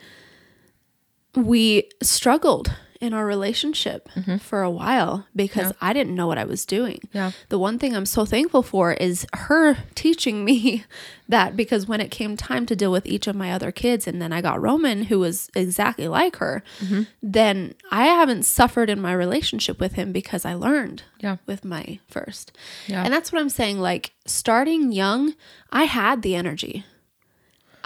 we 1.35 1.89
struggled 2.01 2.73
in 3.01 3.13
our 3.13 3.25
relationship 3.25 4.09
mm-hmm. 4.15 4.37
for 4.37 4.61
a 4.61 4.69
while 4.69 5.25
because 5.35 5.73
I 5.81 5.93
didn't 5.93 6.15
know 6.15 6.27
what 6.27 6.37
I 6.37 6.43
was 6.45 6.65
doing. 6.65 7.01
Yeah. 7.13 7.31
The 7.49 7.59
one 7.59 7.79
thing 7.79 7.95
I'm 7.95 8.05
so 8.05 8.25
thankful 8.25 8.63
for 8.63 8.93
is 8.93 9.25
her 9.33 9.77
teaching 9.95 10.43
me 10.43 10.83
that 11.29 11.55
because 11.55 11.87
when 11.87 12.01
it 12.01 12.11
came 12.11 12.37
time 12.37 12.65
to 12.67 12.75
deal 12.75 12.91
with 12.91 13.05
each 13.05 13.27
of 13.27 13.35
my 13.35 13.51
other 13.51 13.71
kids 13.71 14.07
and 14.07 14.21
then 14.21 14.31
I 14.33 14.41
got 14.41 14.61
Roman 14.61 15.03
who 15.03 15.19
was 15.19 15.49
exactly 15.55 16.07
like 16.07 16.37
her, 16.37 16.63
mm-hmm. 16.79 17.03
then 17.21 17.75
I 17.91 18.05
haven't 18.05 18.43
suffered 18.43 18.89
in 18.89 19.01
my 19.01 19.13
relationship 19.13 19.79
with 19.79 19.93
him 19.93 20.11
because 20.11 20.45
I 20.45 20.53
learned 20.53 21.03
Yeah. 21.19 21.37
with 21.45 21.65
my 21.65 21.99
first. 22.07 22.51
Yeah. 22.87 23.03
And 23.03 23.13
that's 23.13 23.31
what 23.31 23.41
I'm 23.41 23.49
saying 23.49 23.79
like 23.79 24.11
starting 24.25 24.91
young, 24.91 25.35
I 25.71 25.83
had 25.83 26.21
the 26.21 26.35
energy. 26.35 26.85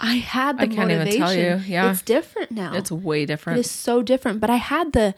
I 0.02 0.14
had 0.14 0.58
the 0.58 0.62
I 0.62 0.66
can't 0.66 0.90
even 0.90 0.98
motivation. 1.06 1.20
tell 1.20 1.34
you. 1.34 1.62
Yeah. 1.66 1.90
It's 1.92 2.02
different 2.02 2.50
now. 2.50 2.74
it's 2.74 2.90
way 2.90 3.24
different. 3.24 3.58
It 3.58 3.60
is 3.60 3.70
so 3.70 4.02
different. 4.02 4.40
But 4.40 4.50
I 4.50 4.56
had 4.56 4.92
the 4.92 5.14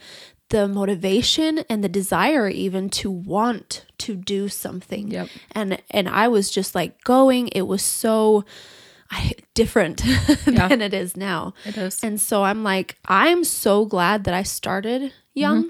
the 0.49 0.67
motivation 0.67 1.59
and 1.69 1.83
the 1.83 1.89
desire 1.89 2.47
even 2.47 2.89
to 2.91 3.09
want 3.09 3.85
to 3.97 4.15
do 4.15 4.47
something. 4.47 5.09
Yep. 5.09 5.29
And 5.51 5.81
and 5.89 6.07
I 6.07 6.27
was 6.27 6.51
just 6.51 6.75
like 6.75 7.03
going. 7.03 7.47
It 7.49 7.63
was 7.63 7.81
so 7.81 8.45
I, 9.11 9.33
different 9.53 10.03
Yeah. 10.47 10.67
than 10.67 10.81
it 10.81 10.93
is 10.93 11.17
now. 11.17 11.53
It 11.65 11.77
is. 11.77 12.03
And 12.03 12.19
so 12.21 12.43
I'm 12.43 12.63
like, 12.63 12.97
I'm 13.07 13.43
so 13.43 13.85
glad 13.85 14.23
that 14.25 14.33
I 14.33 14.43
started 14.43 15.13
young 15.33 15.65
mm-hmm. 15.65 15.69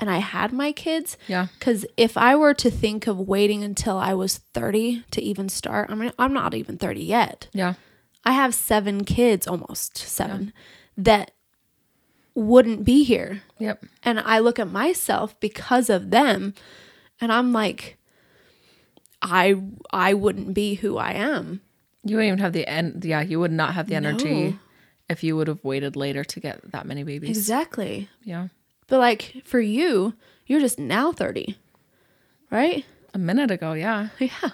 and 0.00 0.10
I 0.10 0.18
had 0.18 0.52
my 0.52 0.72
kids. 0.72 1.16
Yeah. 1.28 1.48
Because 1.58 1.84
if 1.96 2.16
I 2.16 2.34
were 2.34 2.54
to 2.54 2.70
think 2.70 3.06
of 3.06 3.18
waiting 3.18 3.62
until 3.62 3.98
I 3.98 4.14
was 4.14 4.38
30 4.54 5.04
to 5.10 5.22
even 5.22 5.48
start, 5.48 5.90
I 5.90 5.94
mean, 5.94 6.12
I'm 6.18 6.32
not 6.32 6.54
even 6.54 6.78
30 6.78 7.02
yet. 7.02 7.48
Yeah. 7.52 7.74
I 8.24 8.32
have 8.32 8.54
seven 8.54 9.04
kids, 9.04 9.46
almost 9.48 9.96
seven, 9.96 10.52
that 10.96 11.32
wouldn't 12.34 12.84
be 12.84 13.04
here. 13.04 13.42
Yep. 13.58 13.84
And 14.02 14.20
I 14.20 14.38
look 14.38 14.58
at 14.58 14.70
myself 14.70 15.38
because 15.40 15.90
of 15.90 16.10
them 16.10 16.54
and 17.20 17.32
I'm 17.32 17.52
like, 17.52 17.98
I 19.20 19.60
I 19.92 20.14
wouldn't 20.14 20.54
be 20.54 20.74
who 20.74 20.96
I 20.98 21.12
am. 21.12 21.60
You 22.04 22.16
wouldn't 22.16 22.28
even 22.28 22.38
have 22.40 22.52
the 22.52 22.66
end. 22.66 23.04
Yeah, 23.04 23.20
you 23.22 23.38
would 23.38 23.52
not 23.52 23.74
have 23.74 23.86
the 23.88 23.94
energy 23.94 24.50
No. 24.50 24.58
if 25.08 25.22
you 25.22 25.36
would 25.36 25.46
have 25.48 25.62
waited 25.62 25.94
later 25.94 26.24
to 26.24 26.40
get 26.40 26.72
that 26.72 26.86
many 26.86 27.02
babies. 27.04 27.36
Exactly. 27.36 28.08
Yeah. 28.24 28.48
But 28.88 28.98
like 28.98 29.42
for 29.44 29.60
you, 29.60 30.14
you're 30.46 30.60
just 30.60 30.78
now 30.78 31.12
30. 31.12 31.56
Right? 32.50 32.84
A 33.14 33.18
minute 33.18 33.50
ago, 33.50 33.72
yeah. 33.74 34.08
Yeah. 34.18 34.50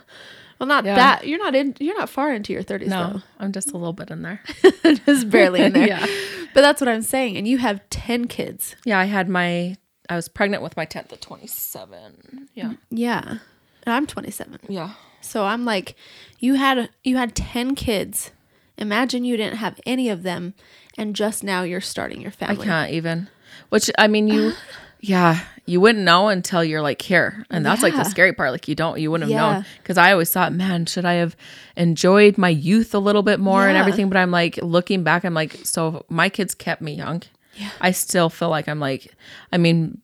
Well, 0.59 0.67
not 0.67 0.85
Yeah. 0.85 0.97
that. 0.97 1.27
You're 1.27 1.39
not 1.39 1.55
in 1.55 1.75
you're 1.79 1.97
not 1.99 2.09
far 2.11 2.33
into 2.33 2.53
your 2.53 2.63
30s 2.63 2.89
No, 2.89 3.23
I'm 3.39 3.53
just 3.53 3.71
a 3.71 3.77
little 3.77 3.93
bit 3.93 4.11
in 4.11 4.23
there. 4.23 4.43
just 5.07 5.31
barely 5.31 5.63
in 5.63 5.73
there. 5.75 5.87
Yeah. 5.87 6.07
But 6.55 6.63
that's 6.63 6.81
what 6.81 6.89
I'm 6.89 7.03
saying. 7.03 7.37
And 7.37 7.47
you 7.47 7.59
have 7.59 7.81
10 7.91 8.27
kids. 8.27 8.75
Yeah, 8.85 8.99
I 8.99 9.05
had 9.05 9.29
my. 9.29 9.77
I 10.11 10.17
was 10.17 10.29
pregnant 10.29 10.63
with 10.63 10.77
my 10.77 10.85
tenth 10.87 11.13
at 11.13 11.21
27. 11.21 12.49
Yeah. 12.55 12.65
Mm, 12.71 12.79
yeah. 12.91 13.23
And 13.29 13.95
I'm 13.95 14.07
27. 14.07 14.59
Yeah. 14.69 14.93
So 15.21 15.45
I'm 15.45 15.65
like, 15.65 15.95
you 16.39 16.55
had 16.55 16.89
you 17.05 17.17
had 17.17 17.35
ten 17.35 17.75
kids. 17.75 18.31
Imagine 18.79 19.25
you 19.25 19.37
didn't 19.37 19.57
have 19.59 19.81
any 19.85 20.09
of 20.09 20.23
them, 20.23 20.55
and 20.97 21.15
just 21.17 21.43
now 21.43 21.63
you're 21.65 21.81
starting 21.81 22.21
your 22.21 22.31
family. 22.31 22.63
I 22.63 22.65
can't 22.65 22.93
even. 22.93 23.29
Which 23.71 23.91
I 23.99 24.07
mean, 24.09 24.29
you. 24.29 24.53
Yeah, 25.01 25.39
you 25.69 25.81
wouldn't 25.81 26.05
know 26.05 26.29
until 26.29 26.65
you're 26.65 26.81
like 26.83 27.03
here, 27.03 27.45
and 27.51 27.65
that's 27.65 27.83
like 27.83 27.95
the 27.95 28.05
scary 28.05 28.33
part. 28.33 28.51
Like 28.53 28.67
you 28.69 28.75
don't, 28.75 28.99
you 28.99 29.11
wouldn't 29.11 29.31
have 29.31 29.39
Yeah. 29.39 29.53
known 29.55 29.65
because 29.83 29.99
I 29.99 30.13
always 30.13 30.31
thought, 30.33 30.53
man, 30.53 30.87
should 30.87 31.05
I 31.05 31.15
have 31.15 31.37
enjoyed 31.77 32.39
my 32.39 32.49
youth 32.49 32.95
a 32.95 32.99
little 32.99 33.23
bit 33.23 33.39
more 33.39 33.69
and 33.69 33.77
everything? 33.77 34.09
But 34.09 34.17
I'm 34.19 34.31
like 34.31 34.57
looking 34.63 35.03
back, 35.05 35.25
I'm 35.25 35.35
like, 35.35 35.59
so 35.65 36.05
my 36.09 36.29
kids 36.29 36.55
kept 36.55 36.81
me 36.83 36.93
young. 36.95 37.23
Yeah. 37.55 37.71
I 37.81 37.91
still 37.91 38.31
feel 38.31 38.49
like 38.51 38.69
I'm 38.69 38.81
like, 38.81 39.15
I 39.53 39.59
mean, 39.59 40.01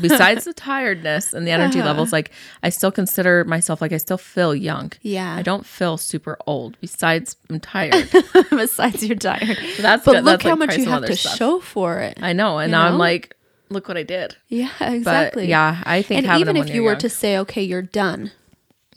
besides 0.00 0.44
the 0.44 0.52
tiredness 0.52 1.32
and 1.34 1.46
the 1.46 1.50
energy 1.50 1.78
Uh-huh. 1.78 1.88
levels, 1.88 2.12
like 2.12 2.30
I 2.62 2.68
still 2.70 2.90
consider 2.90 3.44
myself 3.44 3.80
like 3.80 3.92
I 3.92 3.98
still 3.98 4.18
feel 4.18 4.54
young. 4.54 4.92
Yeah. 5.02 5.34
I 5.34 5.42
don't 5.42 5.64
feel 5.66 5.96
super 5.98 6.36
old. 6.46 6.76
Besides, 6.80 7.36
I'm 7.50 7.60
tired. 7.60 8.08
Besides, 8.50 9.04
you're 9.06 9.16
tired. 9.16 9.58
That's 9.78 10.04
But 10.04 10.12
good. 10.12 10.24
look 10.24 10.40
That's, 10.40 10.42
how 10.44 10.50
like, 10.56 10.58
much 10.70 10.78
you 10.78 10.86
have 10.86 11.04
to 11.06 11.16
stuff. 11.16 11.36
show 11.36 11.60
for 11.60 11.98
it. 12.00 12.18
I 12.22 12.32
know, 12.32 12.58
and 12.58 12.70
you 12.70 12.76
now 12.76 12.86
I'm 12.86 12.98
like, 12.98 13.34
look 13.70 13.88
what 13.88 13.96
I 13.96 14.02
did. 14.02 14.36
yeah, 14.48 14.70
But 14.78 14.92
exactly. 14.94 15.48
yeah, 15.48 15.82
I 15.84 16.02
think 16.02 16.26
and 16.26 16.40
even 16.40 16.56
if 16.56 16.68
you 16.74 16.82
were 16.82 16.92
young- 16.92 17.00
to 17.00 17.08
say, 17.08 17.36
okay, 17.38 17.62
you're 17.62 17.82
done. 17.82 18.30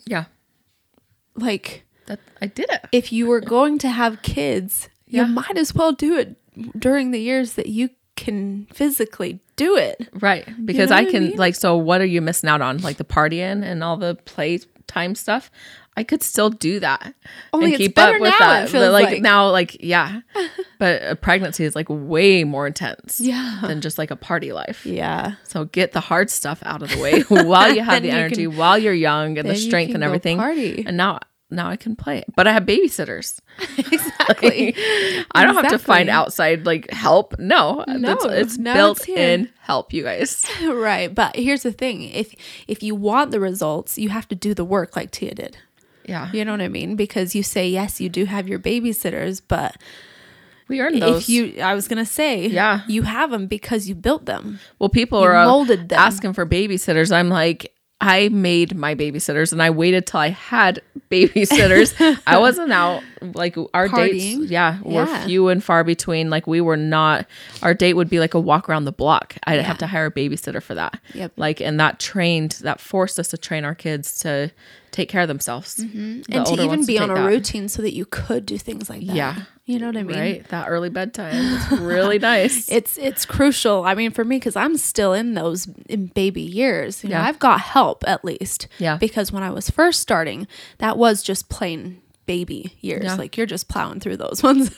yeah, 0.06 0.26
Like, 1.36 1.84
that 2.08 2.20
I 2.42 2.48
did 2.48 2.70
it. 2.70 2.82
if 2.92 3.12
you 3.14 3.28
were 3.28 3.42
going 3.42 3.78
to 3.80 3.90
have 3.90 4.22
kids, 4.22 4.90
Yeah. 5.08 5.26
you 5.28 5.34
might 5.34 5.58
as 5.58 5.74
well 5.74 5.92
do 5.94 6.18
it 6.18 6.36
during 6.78 7.12
the 7.12 7.20
years 7.20 7.54
that 7.54 7.68
you 7.68 7.90
can 8.18 8.68
physically 8.74 9.40
do 9.56 9.76
it. 9.78 10.10
Right. 10.20 10.46
Because 10.66 10.90
know 10.90 10.98
I 10.98 11.02
what 11.02 11.08
I 11.08 11.12
can 11.12 11.24
mean? 11.30 11.38
like 11.38 11.56
so 11.56 11.76
what 11.78 12.02
are 12.02 12.06
you 12.06 12.22
missing 12.22 12.50
out 12.50 12.62
on? 12.62 12.78
Like 12.80 12.98
the 12.98 13.04
partying 13.06 13.64
and 13.64 13.84
all 13.84 13.98
the 13.98 14.16
play 14.26 14.60
time 14.88 15.16
stuff? 15.16 15.50
I 15.98 16.04
could 16.04 16.24
still 16.24 16.50
do 16.50 16.80
that. 16.80 17.14
Only 17.52 17.74
it's 17.74 17.94
better 17.94 18.18
now, 18.18 18.64
it 18.64 18.72
But, 18.72 18.92
like, 18.94 19.06
like. 19.08 19.22
now 19.22 19.50
like 19.50 19.78
yeah. 19.84 20.22
but 20.80 21.02
a 21.04 21.16
pregnancy 21.18 21.66
is 21.66 21.76
like 21.76 21.88
way 21.90 22.44
more 22.46 22.66
intense 22.66 23.20
Yeah. 23.20 23.60
than 23.64 23.82
just 23.82 23.98
like 23.98 24.10
a 24.10 24.16
party 24.16 24.54
life. 24.54 24.86
Yeah. 24.86 25.34
So 25.44 25.66
get 25.66 25.92
the 25.92 26.00
hard 26.00 26.30
stuff 26.30 26.64
out 26.66 26.82
of 26.82 26.90
the 26.92 27.00
way 27.02 27.22
while 27.28 27.74
you 27.76 27.84
have 27.84 28.02
the 28.04 28.08
you 28.08 28.14
energy, 28.14 28.44
can- 28.48 28.56
while 28.56 28.78
you're 28.78 28.94
young 28.94 29.38
and 29.38 29.48
the 29.50 29.54
you 29.56 29.60
strength 29.60 29.94
and 29.94 30.04
everything. 30.04 30.38
party. 30.38 30.84
And 30.88 30.96
now 30.96 31.20
now 31.54 31.68
I 31.68 31.76
can 31.76 31.98
play. 31.98 32.24
But 32.38 32.48
I 32.48 32.54
have 32.54 32.64
babysitters. 32.64 33.40
Exactly. 33.78 34.74
I 35.34 35.44
don't 35.44 35.56
have 35.56 35.70
to 35.72 35.78
find 35.80 36.10
outside 36.10 36.66
like 36.66 36.90
help. 36.92 37.38
No, 37.38 37.84
No, 37.88 38.14
it's, 38.14 38.26
it's 38.26 38.58
built 38.58 39.00
it's 39.02 39.10
in 39.10 39.50
help, 39.60 39.92
you 39.94 40.04
guys. 40.04 40.46
right. 40.64 41.14
But 41.14 41.36
here's 41.36 41.64
the 41.64 41.72
thing. 41.74 42.04
If 42.04 42.34
if 42.68 42.82
you 42.82 42.96
want 42.96 43.32
the 43.32 43.40
results, 43.40 43.98
you 43.98 44.10
have 44.10 44.28
to 44.30 44.36
do 44.36 44.54
the 44.54 44.64
work 44.66 44.96
like 44.96 45.12
Tia 45.12 45.34
did. 45.36 45.58
Yeah, 46.06 46.30
You 46.34 46.44
know 46.46 46.52
what 46.52 46.62
I 46.62 46.68
mean? 46.68 46.96
Because 46.96 47.36
you 47.36 47.44
say 47.44 47.68
yes, 47.70 48.00
you 48.02 48.10
do 48.10 48.26
have 48.26 48.48
your 48.48 48.60
babysitters, 48.60 49.42
but 49.48 49.76
we 50.68 50.82
earned 50.82 51.02
those. 51.02 51.24
if 51.24 51.30
you 51.30 51.62
I 51.62 51.76
was 51.76 51.88
going 51.88 51.98
to 52.04 52.10
say, 52.12 52.48
Yeah. 52.48 52.82
you 52.88 53.04
have 53.04 53.30
them 53.32 53.48
because 53.48 53.88
you 53.90 53.96
built 53.96 54.26
them. 54.26 54.60
well, 54.80 54.90
people 54.90 55.20
you 55.22 55.26
are 55.28 55.36
uh, 55.36 55.46
molded 55.46 55.90
them. 55.90 56.00
asking 56.00 56.34
for 56.34 56.46
babysitters. 56.46 57.12
I'm 57.12 57.30
like, 57.30 57.74
I 58.00 58.30
made 58.30 58.76
my 58.76 58.96
babysitters, 58.96 59.52
and 59.52 59.62
I 59.62 59.70
waited 59.70 60.08
till 60.08 60.20
I 60.22 60.30
had 60.30 60.82
babysitters. 61.12 61.94
I 62.26 62.40
wasn't 62.40 62.72
out 62.72 63.04
like 63.34 63.56
our 63.74 63.88
Partying. 63.88 64.40
dates. 64.40 64.52
Yeah, 64.52 64.80
were 64.82 65.06
Yeah. 65.06 65.26
few 65.26 65.48
and 65.50 65.64
far 65.64 65.84
between. 65.84 66.30
Like 66.30 66.48
we 66.48 66.62
were 66.62 66.78
not. 66.78 67.26
Our 67.62 67.74
date 67.74 67.94
would 67.94 68.10
be 68.10 68.20
like 68.20 68.34
a 68.34 68.40
walk 68.40 68.68
around 68.70 68.86
the 68.86 68.92
block. 68.92 69.36
I'd 69.46 69.56
Yeah. 69.56 69.62
have 69.64 69.78
to 69.80 69.88
hire 69.88 70.08
a 70.08 70.12
babysitter 70.12 70.62
for 70.62 70.76
that. 70.76 71.00
Yep. 71.14 71.34
Like, 71.38 71.62
and 71.62 71.80
that 71.80 72.00
trained, 72.00 72.58
that 72.62 72.80
forced 72.80 73.20
us 73.20 73.28
to 73.30 73.38
train 73.38 73.64
our 73.66 73.76
kids 73.76 74.20
to 74.22 74.52
take 74.92 75.08
care 75.08 75.22
of 75.22 75.30
themselves, 75.30 75.78
Mm-hmm. 75.78 76.22
and 76.34 76.46
to 76.46 76.62
even 76.62 76.86
be 76.86 77.00
on 77.00 77.10
a 77.10 77.14
that. 77.14 77.26
routine 77.26 77.70
so 77.70 77.82
that 77.82 77.94
you 77.96 78.04
could 78.06 78.46
do 78.46 78.58
things 78.58 78.90
like 78.90 79.06
that. 79.08 79.16
Yeah. 79.16 79.36
You 79.66 79.80
know 79.80 79.86
what 79.88 79.96
I 79.96 80.04
mean? 80.04 80.20
Right, 80.20 80.48
that 80.50 80.66
early 80.68 80.90
bedtime 80.90 81.34
is 81.72 81.72
really 81.80 82.20
nice. 82.20 82.70
It's 82.70 82.98
it's 82.98 83.26
crucial. 83.26 83.84
I 83.86 83.96
mean, 83.96 84.12
for 84.12 84.26
me, 84.26 84.36
because 84.36 84.58
I'm 84.58 84.76
still 84.76 85.14
in 85.14 85.34
those 85.34 85.70
in 85.88 86.08
baby 86.08 86.42
years. 86.42 87.04
You 87.06 87.10
know, 87.12 87.16
Yeah. 87.20 87.26
I've 87.28 87.40
got 87.40 87.62
help 87.62 88.04
at 88.06 88.26
least. 88.26 88.68
Yeah. 88.80 88.98
Because 88.98 89.32
when 89.32 89.44
I 89.44 89.50
was 89.52 89.70
first 89.70 90.02
starting, 90.02 90.46
that 90.80 90.98
was 90.98 91.24
just 91.24 91.48
plain 91.48 92.02
baby 92.26 92.74
years. 92.82 93.04
Yeah. 93.06 93.16
Like 93.16 93.36
you're 93.38 93.46
just 93.46 93.68
plowing 93.68 94.00
through 94.00 94.18
those 94.18 94.42
ones, 94.50 94.72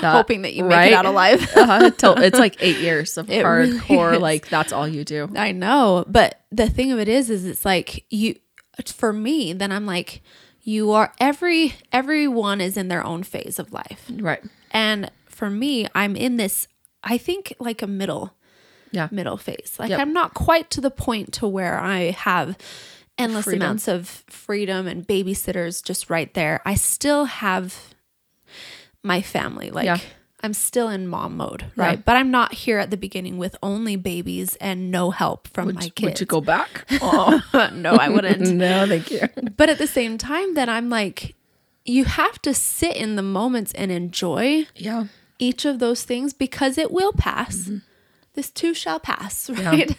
hoping 0.00 0.42
that 0.42 0.54
you 0.54 0.64
make 0.64 0.76
right? 0.76 0.92
it 0.92 0.94
out 0.94 1.06
alive. 1.06 1.42
uh, 1.56 1.90
it's 1.92 2.38
like 2.38 2.56
eight 2.60 2.78
years 2.80 3.16
of 3.16 3.30
It 3.30 3.44
really 3.44 3.78
hardcore. 3.78 4.14
is. 4.14 4.20
like 4.20 4.48
that's 4.48 4.72
all 4.72 4.88
you 4.88 5.04
do. 5.04 5.30
I 5.36 5.52
know, 5.52 6.04
but 6.08 6.40
the 6.50 6.68
thing 6.68 6.92
of 6.92 6.98
it 6.98 7.08
is, 7.08 7.30
is 7.30 7.44
it's 7.44 7.64
like 7.64 8.04
you. 8.10 8.36
For 8.86 9.12
me, 9.12 9.52
then 9.52 9.72
I'm 9.72 9.84
like, 9.84 10.22
you 10.62 10.92
are 10.92 11.12
every 11.20 11.74
everyone 11.92 12.60
is 12.60 12.76
in 12.76 12.88
their 12.88 13.04
own 13.04 13.22
phase 13.24 13.58
of 13.58 13.72
life, 13.72 14.06
Right. 14.10 14.42
and 14.70 15.10
for 15.28 15.50
me, 15.50 15.86
I'm 15.94 16.16
in 16.16 16.36
this. 16.38 16.66
I 17.04 17.18
think 17.18 17.54
like 17.58 17.82
a 17.82 17.86
middle 17.86 18.34
Yeah. 18.90 19.08
middle 19.10 19.36
phase. 19.36 19.76
Like 19.78 19.90
Yep. 19.90 20.00
I'm 20.00 20.12
not 20.12 20.34
quite 20.34 20.70
to 20.70 20.80
the 20.80 20.90
point 20.90 21.32
to 21.34 21.46
where 21.48 21.78
I 21.78 22.10
have 22.12 22.56
endless 23.18 23.44
Freedom. 23.44 23.62
amounts 23.62 23.88
of 23.88 24.08
freedom 24.28 24.86
and 24.86 25.06
babysitters 25.06 25.82
just 25.84 26.08
right 26.10 26.32
there. 26.34 26.60
I 26.64 26.74
still 26.74 27.26
have 27.26 27.94
my 29.02 29.22
family. 29.22 29.70
Like 29.70 29.86
Yeah. 29.86 29.98
I'm 30.42 30.54
still 30.54 30.88
in 30.88 31.06
mom 31.06 31.36
mode, 31.36 31.66
Yeah. 31.76 31.84
right? 31.84 32.04
But 32.04 32.16
I'm 32.16 32.30
not 32.30 32.54
here 32.54 32.78
at 32.78 32.90
the 32.90 32.96
beginning 32.96 33.36
with 33.36 33.56
only 33.62 33.96
babies 33.96 34.56
and 34.56 34.90
no 34.90 35.10
help 35.10 35.48
from 35.48 35.66
Would, 35.66 35.74
my 35.74 35.88
kids. 35.90 36.02
would 36.02 36.20
you 36.20 36.26
go 36.26 36.40
back? 36.40 36.86
Oh 37.02 37.42
no, 37.74 37.92
I 37.94 38.08
wouldn't. 38.08 38.40
no, 38.54 38.86
thank 38.86 39.10
you. 39.10 39.28
but 39.56 39.68
at 39.68 39.76
the 39.78 39.86
same 39.86 40.16
time, 40.16 40.54
then 40.54 40.68
I'm 40.70 40.88
like, 40.88 41.34
you 41.84 42.04
have 42.04 42.40
to 42.42 42.54
sit 42.54 42.96
in 42.96 43.16
the 43.16 43.22
moments 43.22 43.72
and 43.74 43.90
enjoy 43.92 44.66
Yeah. 44.76 45.04
each 45.38 45.64
of 45.66 45.78
those 45.78 46.04
things 46.04 46.32
because 46.32 46.78
it 46.78 46.90
will 46.90 47.12
pass. 47.12 47.56
Mm-hmm. 47.58 47.78
This 48.34 48.50
too 48.50 48.72
shall 48.74 49.00
pass, 49.00 49.50
Yeah. 49.54 49.68
right? 49.70 49.98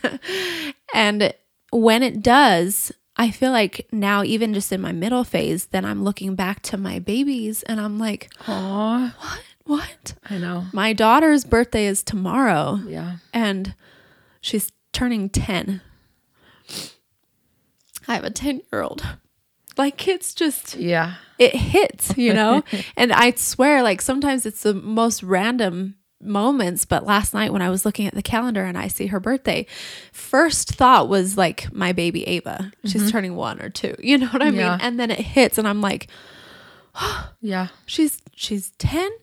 and 0.94 1.34
when 1.72 2.02
it 2.02 2.24
does, 2.24 2.92
I 3.22 3.30
feel 3.30 3.52
like 3.52 3.88
now, 3.92 4.24
even 4.24 4.52
just 4.52 4.72
in 4.72 4.82
my 4.82 4.92
middle 4.92 5.24
phase, 5.24 5.66
then 5.68 5.86
I'm 5.86 6.04
looking 6.04 6.34
back 6.34 6.64
to 6.64 6.78
my 6.78 6.98
babies 6.98 7.62
and 7.64 7.80
I'm 7.80 8.00
like, 8.00 8.34
Aw, 8.48 9.16
what? 9.20 9.42
What? 9.66 10.14
I 10.28 10.40
know. 10.40 10.66
My 10.74 10.92
daughter's 10.92 11.44
birthday 11.46 11.86
is 11.86 12.02
tomorrow 12.04 12.80
Yeah. 12.88 13.18
and 13.32 13.76
she's 14.42 14.72
turning 14.92 15.30
10. 15.30 15.82
I 18.08 18.16
have 18.16 18.24
a 18.24 18.32
10 18.32 18.62
year 18.74 18.82
old. 18.82 19.06
Like, 19.78 20.08
it's 20.08 20.34
just 20.34 20.76
Yeah. 20.76 21.14
it 21.38 21.56
hits, 21.56 22.18
you 22.18 22.34
know? 22.34 22.64
and 22.98 23.14
I 23.14 23.32
swear, 23.36 23.84
like 23.84 24.02
sometimes 24.02 24.48
it's 24.48 24.64
the 24.64 24.74
most 24.74 25.22
random 25.22 25.94
moments. 26.24 26.86
But 26.86 27.06
last 27.06 27.34
night 27.34 27.54
when 27.54 27.62
I 27.62 27.70
was 27.70 27.86
looking 27.86 28.08
at 28.08 28.14
the 28.14 28.22
calendar 28.22 28.64
and 28.64 28.78
I 28.78 28.88
see 28.88 29.08
her 29.08 29.20
birthday, 29.20 29.66
first 30.12 30.70
thought 30.70 31.10
was 31.10 31.38
like 31.38 31.72
my 31.74 31.92
baby 31.92 32.28
Ava. 32.28 32.72
She's 32.86 33.02
mm-hmm. 33.04 33.12
turning 33.12 33.36
one 33.36 33.62
or 33.62 33.70
two. 33.70 33.96
You 34.12 34.18
know 34.18 34.28
what 34.28 34.42
I 34.42 34.52
mean? 34.52 34.62
And 34.82 35.00
then 35.00 35.10
it 35.10 35.20
hits 35.20 35.58
and 35.58 35.68
I'm 35.68 35.80
like, 35.80 36.10
Yeah. 37.42 37.68
she's 37.86 38.22
she's 38.36 38.72
10? 38.78 39.10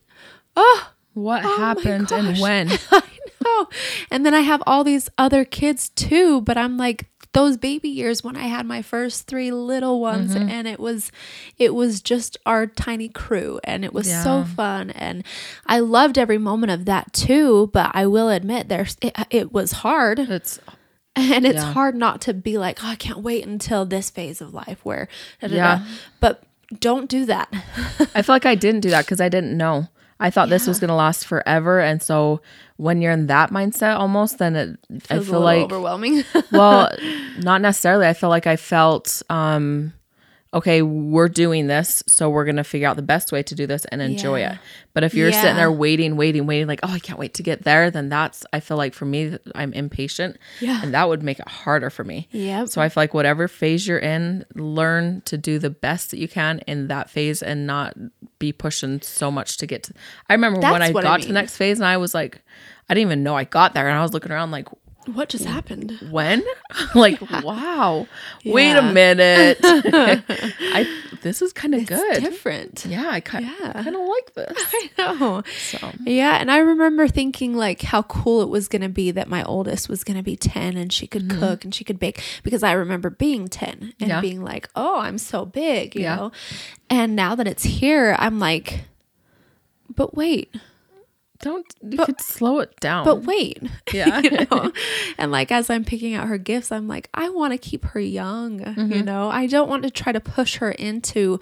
Oh, 0.60 0.90
What 1.14 1.44
oh 1.44 1.56
my 1.56 1.66
happened 1.66 2.10
and 2.10 2.38
when? 2.38 2.68
I 2.90 3.02
know. 3.44 3.68
And 4.10 4.26
then 4.26 4.34
I 4.34 4.40
have 4.40 4.60
all 4.66 4.82
these 4.82 5.08
other 5.16 5.44
kids 5.44 5.90
too, 5.90 6.40
but 6.40 6.58
I'm 6.58 6.76
like 6.76 7.06
those 7.38 7.56
baby 7.56 7.88
years 7.88 8.24
when 8.24 8.36
I 8.36 8.46
had 8.56 8.66
my 8.66 8.82
first 8.82 9.26
three 9.26 9.50
little 9.52 9.96
ones 10.00 10.34
Mm-hmm. 10.34 10.48
and 10.54 10.64
it 10.74 10.80
was 10.80 11.12
it 11.56 11.72
was 11.80 12.00
just 12.12 12.36
our 12.44 12.66
tiny 12.66 13.08
crew 13.08 13.60
and 13.64 13.84
it 13.84 13.92
was 13.98 14.06
so 14.24 14.44
fun 14.44 14.90
and 14.90 15.16
I 15.66 15.78
loved 15.80 16.16
every 16.18 16.38
moment 16.38 16.72
of 16.72 16.84
that 16.86 17.12
too, 17.12 17.70
but 17.72 17.90
I 17.94 18.06
will 18.06 18.28
admit 18.28 18.68
there's 18.68 18.96
it, 19.00 19.14
it 19.30 19.52
was 19.52 19.70
hard 19.84 20.18
It's 20.18 20.58
and 21.16 21.44
it's 21.46 21.62
Yeah. 21.62 21.72
hard 21.72 21.94
not 21.96 22.20
to 22.22 22.32
be 22.34 22.58
like, 22.58 22.76
"Oh, 22.84 22.88
I 22.88 22.94
can't 22.96 23.22
wait 23.30 23.46
until 23.46 23.84
this 23.84 24.08
phase 24.10 24.40
of 24.40 24.54
life 24.54 24.80
where 24.84 25.08
da, 25.40 25.48
da, 25.48 25.54
da." 25.54 25.56
Yeah. 25.56 25.86
But 26.20 26.42
don't 26.80 27.08
do 27.08 27.24
that. 27.26 27.48
I 28.14 28.22
feel 28.22 28.34
like 28.34 28.46
I 28.46 28.54
didn't 28.54 28.80
do 28.86 28.90
that 28.90 29.04
because 29.04 29.20
I 29.20 29.28
didn't 29.28 29.56
know. 29.56 29.88
I 30.20 30.30
thought 30.30 30.48
this 30.48 30.66
was 30.66 30.78
gonna 30.80 30.96
last 31.06 31.26
forever, 31.26 31.80
and 31.80 32.02
so 32.02 32.40
when 32.78 33.02
you're 33.02 33.12
in 33.12 33.26
that 33.26 33.50
mindset, 33.50 33.98
almost, 33.98 34.38
then 34.38 34.56
it, 34.56 34.78
I 35.10 35.16
Feels 35.16 35.28
a 35.28 35.30
feel 35.32 35.40
like 35.40 35.64
overwhelming. 35.64 36.24
well, 36.52 36.90
not 37.38 37.60
necessarily. 37.60 38.06
I 38.06 38.14
feel 38.14 38.30
like 38.30 38.46
I 38.46 38.56
felt, 38.56 39.20
um, 39.28 39.92
okay, 40.54 40.80
we're 40.80 41.28
doing 41.28 41.66
this, 41.66 42.02
so 42.06 42.30
we're 42.30 42.44
gonna 42.46 42.64
figure 42.64 42.88
out 42.88 42.96
the 42.96 43.02
best 43.02 43.32
way 43.32 43.42
to 43.42 43.54
do 43.54 43.66
this 43.66 43.84
and 43.86 44.00
enjoy 44.00 44.40
Yeah. 44.40 44.54
it. 44.54 44.58
But 44.94 45.04
if 45.04 45.14
you're 45.14 45.30
sitting 45.30 45.56
there 45.56 45.70
waiting, 45.70 46.16
waiting, 46.16 46.46
waiting, 46.46 46.66
like, 46.66 46.80
oh, 46.82 46.90
I 46.92 46.98
can't 46.98 47.18
wait 47.18 47.34
to 47.34 47.42
get 47.42 47.64
there, 47.64 47.90
then 47.90 48.08
that's 48.08 48.46
I 48.52 48.60
feel 48.60 48.76
like 48.78 48.94
for 48.94 49.04
me, 49.04 49.36
I'm 49.54 49.72
impatient, 49.74 50.38
Yeah. 50.60 50.80
and 50.82 50.94
that 50.94 51.08
would 51.08 51.22
make 51.22 51.38
it 51.38 51.48
harder 51.48 51.90
for 51.90 52.02
me. 52.02 52.28
Yeah. 52.30 52.64
So 52.64 52.80
I 52.80 52.88
feel 52.88 53.02
like 53.02 53.12
whatever 53.14 53.46
phase 53.46 53.86
you're 53.86 53.98
in, 53.98 54.44
learn 54.54 55.20
to 55.26 55.36
do 55.36 55.58
the 55.58 55.70
best 55.70 56.10
that 56.12 56.18
you 56.18 56.28
can 56.28 56.60
in 56.66 56.88
that 56.88 57.10
phase 57.10 57.42
and 57.42 57.66
not 57.66 57.94
be 58.38 58.52
pushing 58.52 59.02
so 59.02 59.30
much 59.30 59.58
to 59.58 59.66
get 59.66 59.82
to. 59.84 59.92
I 60.30 60.32
remember 60.34 60.60
when 60.60 60.80
I 60.82 60.92
got 60.92 61.04
I 61.04 61.18
to 61.20 61.26
the 61.26 61.32
next 61.34 61.56
phase 61.56 61.78
and 61.78 61.86
I 61.86 61.96
was 61.98 62.14
like, 62.14 62.40
I 62.88 62.94
didn't 62.94 63.08
even 63.08 63.22
know 63.22 63.36
I 63.36 63.44
got 63.44 63.74
there, 63.74 63.86
and 63.88 63.98
I 63.98 64.02
was 64.02 64.14
looking 64.14 64.32
around 64.32 64.50
like, 64.50 64.68
what 65.14 65.28
just 65.28 65.44
happened? 65.44 65.98
when? 66.10 66.44
like, 66.94 67.20
wow. 67.42 68.06
Wait 68.44 68.76
a 68.76 68.82
minute. 68.92 69.58
I 69.62 70.86
this 71.22 71.42
is 71.42 71.52
kind 71.52 71.74
of 71.74 71.86
good. 71.86 72.22
Different. 72.22 72.84
Yeah, 72.86 73.08
I 73.08 73.20
kind 73.20 73.44
Yeah. 73.46 73.72
kind 73.72 73.96
of 73.96 74.02
like 74.02 74.34
this. 74.34 74.56
I 74.74 74.90
know. 74.98 75.42
So 75.58 75.92
Yeah, 76.04 76.36
and 76.36 76.50
I 76.50 76.58
remember 76.58 77.08
thinking 77.08 77.56
like 77.56 77.82
how 77.82 78.02
cool 78.02 78.42
it 78.42 78.48
was 78.48 78.68
going 78.68 78.82
to 78.82 78.88
be 78.88 79.10
that 79.10 79.28
my 79.28 79.42
oldest 79.44 79.88
was 79.88 80.04
going 80.04 80.16
to 80.16 80.22
be 80.22 80.36
10 80.36 80.76
and 80.76 80.92
she 80.92 81.06
could 81.06 81.28
cook 81.30 81.64
and 81.64 81.74
she 81.74 81.82
could 81.84 81.98
bake 81.98 82.22
because 82.42 82.62
I 82.62 82.72
remember 82.72 83.10
being 83.10 83.48
10 83.48 83.68
and 83.70 83.80
Mm-hmm. 83.98 84.08
Yeah. 84.10 84.20
being 84.20 84.42
like, 84.42 84.68
"Oh, 84.76 85.00
I'm 85.00 85.18
so 85.18 85.44
big," 85.44 85.94
you 85.96 86.02
know. 86.02 86.30
And 86.88 87.14
now 87.16 87.34
that 87.34 87.46
it's 87.48 87.64
here, 87.64 88.14
I'm 88.18 88.38
like, 88.38 88.84
"But 89.94 90.14
wait. 90.16 90.54
Don't 91.40 91.66
you 91.88 91.98
could 92.04 92.20
slow 92.20 92.58
it 92.58 92.78
down. 92.80 93.04
But 93.04 93.22
wait, 93.24 93.62
Yeah. 93.92 94.18
you 94.20 94.30
know? 94.50 94.72
and 95.18 95.30
like 95.30 95.52
as 95.52 95.70
I'm 95.70 95.84
picking 95.84 96.14
out 96.14 96.26
her 96.28 96.38
gifts, 96.38 96.72
I'm 96.72 96.88
like, 96.88 97.08
I 97.14 97.28
want 97.28 97.52
to 97.52 97.58
keep 97.58 97.84
her 97.86 98.00
young. 98.00 98.58
Mm-hmm. 98.60 98.92
You 98.92 99.02
know, 99.04 99.28
I 99.28 99.46
don't 99.46 99.68
want 99.68 99.84
to 99.84 99.90
try 99.90 100.10
to 100.12 100.20
push 100.20 100.56
her 100.56 100.72
into 100.72 101.38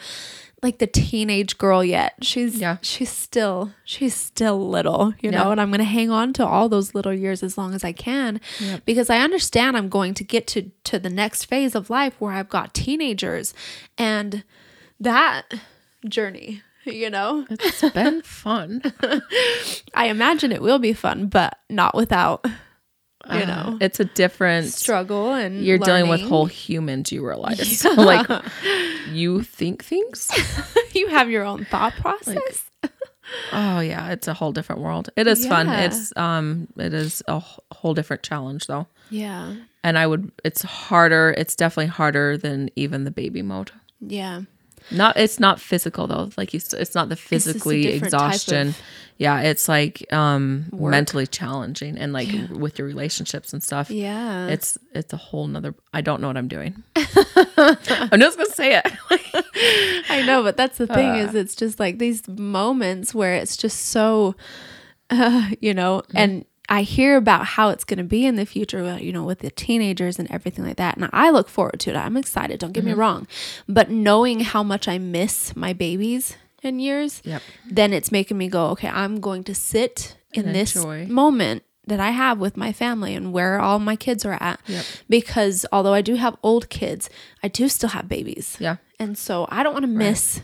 like 0.62 0.78
the 0.78 0.86
teenage 0.86 1.58
girl 1.58 1.84
yet. 1.84 2.14
She's 2.22 2.58
Yeah. 2.60 2.76
she's 2.82 3.10
still 3.10 3.72
she's 3.84 4.14
still 4.14 4.68
little, 4.68 5.14
you 5.20 5.30
Yeah. 5.30 5.42
know, 5.44 5.50
and 5.52 5.60
I'm 5.60 5.70
gonna 5.70 5.84
hang 5.84 6.10
on 6.10 6.32
to 6.34 6.46
all 6.46 6.68
those 6.68 6.94
little 6.94 7.12
years 7.14 7.42
as 7.42 7.56
long 7.56 7.72
as 7.74 7.84
I 7.84 7.92
can 7.92 8.40
because 8.84 9.08
I 9.10 9.18
understand 9.18 9.76
I'm 9.76 9.88
going 9.88 10.12
to 10.14 10.24
get 10.24 10.46
to 10.48 10.70
to 10.84 10.98
the 10.98 11.10
next 11.10 11.44
phase 11.44 11.74
of 11.74 11.88
life 11.90 12.14
where 12.18 12.32
I've 12.32 12.48
got 12.48 12.74
teenagers 12.74 13.54
and 13.96 14.44
that 15.00 15.44
journey. 16.08 16.62
You 16.92 17.10
know, 17.10 17.44
it's 17.50 17.82
been 17.90 18.22
fun. 18.22 18.80
I 19.94 20.06
imagine 20.06 20.52
it 20.52 20.62
will 20.62 20.78
be 20.78 20.92
fun, 20.92 21.26
but 21.26 21.58
not 21.68 21.94
without 21.96 22.44
you 22.44 22.52
Uh, 23.42 23.44
know 23.44 23.78
it's 23.80 23.98
a 23.98 24.04
different 24.04 24.68
struggle 24.68 25.32
and 25.32 25.64
you're 25.64 25.78
dealing 25.78 26.08
with 26.08 26.20
whole 26.20 26.46
humans 26.46 27.10
you 27.10 27.26
realize. 27.26 27.58
So, 27.82 27.90
like 27.94 28.28
you 29.10 29.42
think 29.42 29.82
things? 29.84 30.30
You 30.94 31.08
have 31.08 31.28
your 31.28 31.42
own 31.44 31.64
thought 31.64 31.94
process? 31.94 32.70
Oh 33.52 33.80
yeah 33.80 34.10
it's 34.12 34.28
a 34.28 34.34
whole 34.34 34.52
different 34.52 34.80
world. 34.80 35.10
It 35.16 35.26
is 35.26 35.44
fun. 35.44 35.68
It's 35.68 36.12
um 36.16 36.68
it 36.76 36.94
is 36.94 37.22
a 37.26 37.40
whole 37.72 37.94
different 37.94 38.22
challenge 38.22 38.68
though. 38.68 38.86
Yeah. 39.10 39.56
And 39.82 39.98
i 39.98 40.06
would 40.06 40.30
it's 40.44 40.62
harder 40.62 41.34
it's 41.36 41.56
definitely 41.56 41.86
harder 41.90 42.38
than 42.38 42.70
even 42.76 43.02
the 43.02 43.10
baby 43.10 43.42
mode. 43.42 43.72
Yeah 44.00 44.42
not 44.90 45.16
it's 45.16 45.40
not 45.40 45.60
physical 45.60 46.06
though 46.06 46.30
like 46.36 46.54
you 46.54 46.60
it's 46.72 46.94
not 46.94 47.08
the 47.08 47.16
physically 47.16 47.86
exhaustion 47.88 48.74
yeah 49.18 49.40
it's 49.40 49.68
like 49.68 50.04
um 50.12 50.66
work. 50.72 50.90
mentally 50.90 51.26
challenging 51.26 51.96
and 51.98 52.12
like 52.12 52.28
with 52.50 52.78
your 52.78 52.86
relationships 52.86 53.52
and 53.52 53.62
stuff 53.62 53.90
yeah 53.90 54.46
it's 54.48 54.78
it's 54.92 55.12
a 55.12 55.16
whole 55.16 55.46
nother 55.46 55.74
i 55.92 56.00
don't 56.00 56.20
know 56.20 56.26
what 56.28 56.36
i'm 56.36 56.48
doing 56.48 56.82
i'm 56.96 58.20
just 58.20 58.36
gonna 58.36 58.50
say 58.50 58.76
it 58.76 58.86
i 60.10 60.22
know 60.26 60.42
but 60.42 60.56
that's 60.56 60.78
the 60.78 60.86
thing 60.86 61.10
Uh. 61.10 61.24
is 61.28 61.34
it's 61.34 61.54
just 61.56 61.80
like 61.80 61.98
these 61.98 62.26
moments 62.28 63.14
where 63.14 63.34
it's 63.34 63.56
just 63.56 63.86
so 63.86 64.34
uh, 65.10 65.50
you 65.60 65.74
know 65.74 66.02
Mm-hmm. 66.08 66.16
and 66.18 66.44
i 66.68 66.82
hear 66.82 67.16
about 67.16 67.44
how 67.46 67.68
it's 67.70 67.84
going 67.84 67.98
to 67.98 68.04
be 68.04 68.24
in 68.26 68.36
the 68.36 68.46
future 68.46 68.98
you 68.98 69.12
know 69.12 69.24
with 69.24 69.40
the 69.40 69.50
teenagers 69.50 70.18
and 70.18 70.30
everything 70.30 70.64
like 70.64 70.76
that 70.76 70.96
and 70.96 71.08
i 71.12 71.30
look 71.30 71.48
forward 71.48 71.78
to 71.80 71.90
it 71.90 71.96
i'm 71.96 72.16
excited 72.16 72.58
don't 72.60 72.72
get 72.72 72.80
Mm-hmm. 72.80 72.88
me 72.90 72.94
wrong 72.94 73.26
but 73.68 73.90
knowing 73.90 74.40
how 74.40 74.62
much 74.62 74.86
i 74.88 74.98
miss 74.98 75.54
my 75.56 75.72
babies 75.72 76.36
in 76.62 76.78
years 76.78 77.20
Yep. 77.24 77.42
then 77.70 77.92
it's 77.92 78.10
making 78.10 78.38
me 78.38 78.48
go, 78.48 78.66
okay, 78.70 78.88
I'm 78.88 79.20
going 79.20 79.44
to 79.44 79.54
sit 79.54 80.16
in 80.32 80.46
And 80.46 80.54
this 80.54 80.74
moment 80.74 81.62
that 81.86 82.00
I 82.00 82.10
have 82.10 82.38
with 82.40 82.56
my 82.56 82.72
family 82.72 83.14
and 83.14 83.32
where 83.32 83.60
all 83.60 83.78
my 83.78 83.94
kids 83.94 84.24
are 84.24 84.36
at. 84.42 84.58
Yep. 84.66 84.84
Because 85.08 85.64
although 85.70 85.92
I 85.94 86.00
do 86.00 86.16
have 86.16 86.36
old 86.42 86.68
kids, 86.68 87.08
I 87.44 87.46
do 87.48 87.68
still 87.68 87.90
have 87.90 88.08
babies. 88.08 88.56
yeah 88.58 88.76
And 88.98 89.16
so 89.16 89.46
I 89.48 89.62
don't 89.62 89.74
want 89.74 89.84
to 89.84 89.86
miss 90.06 90.40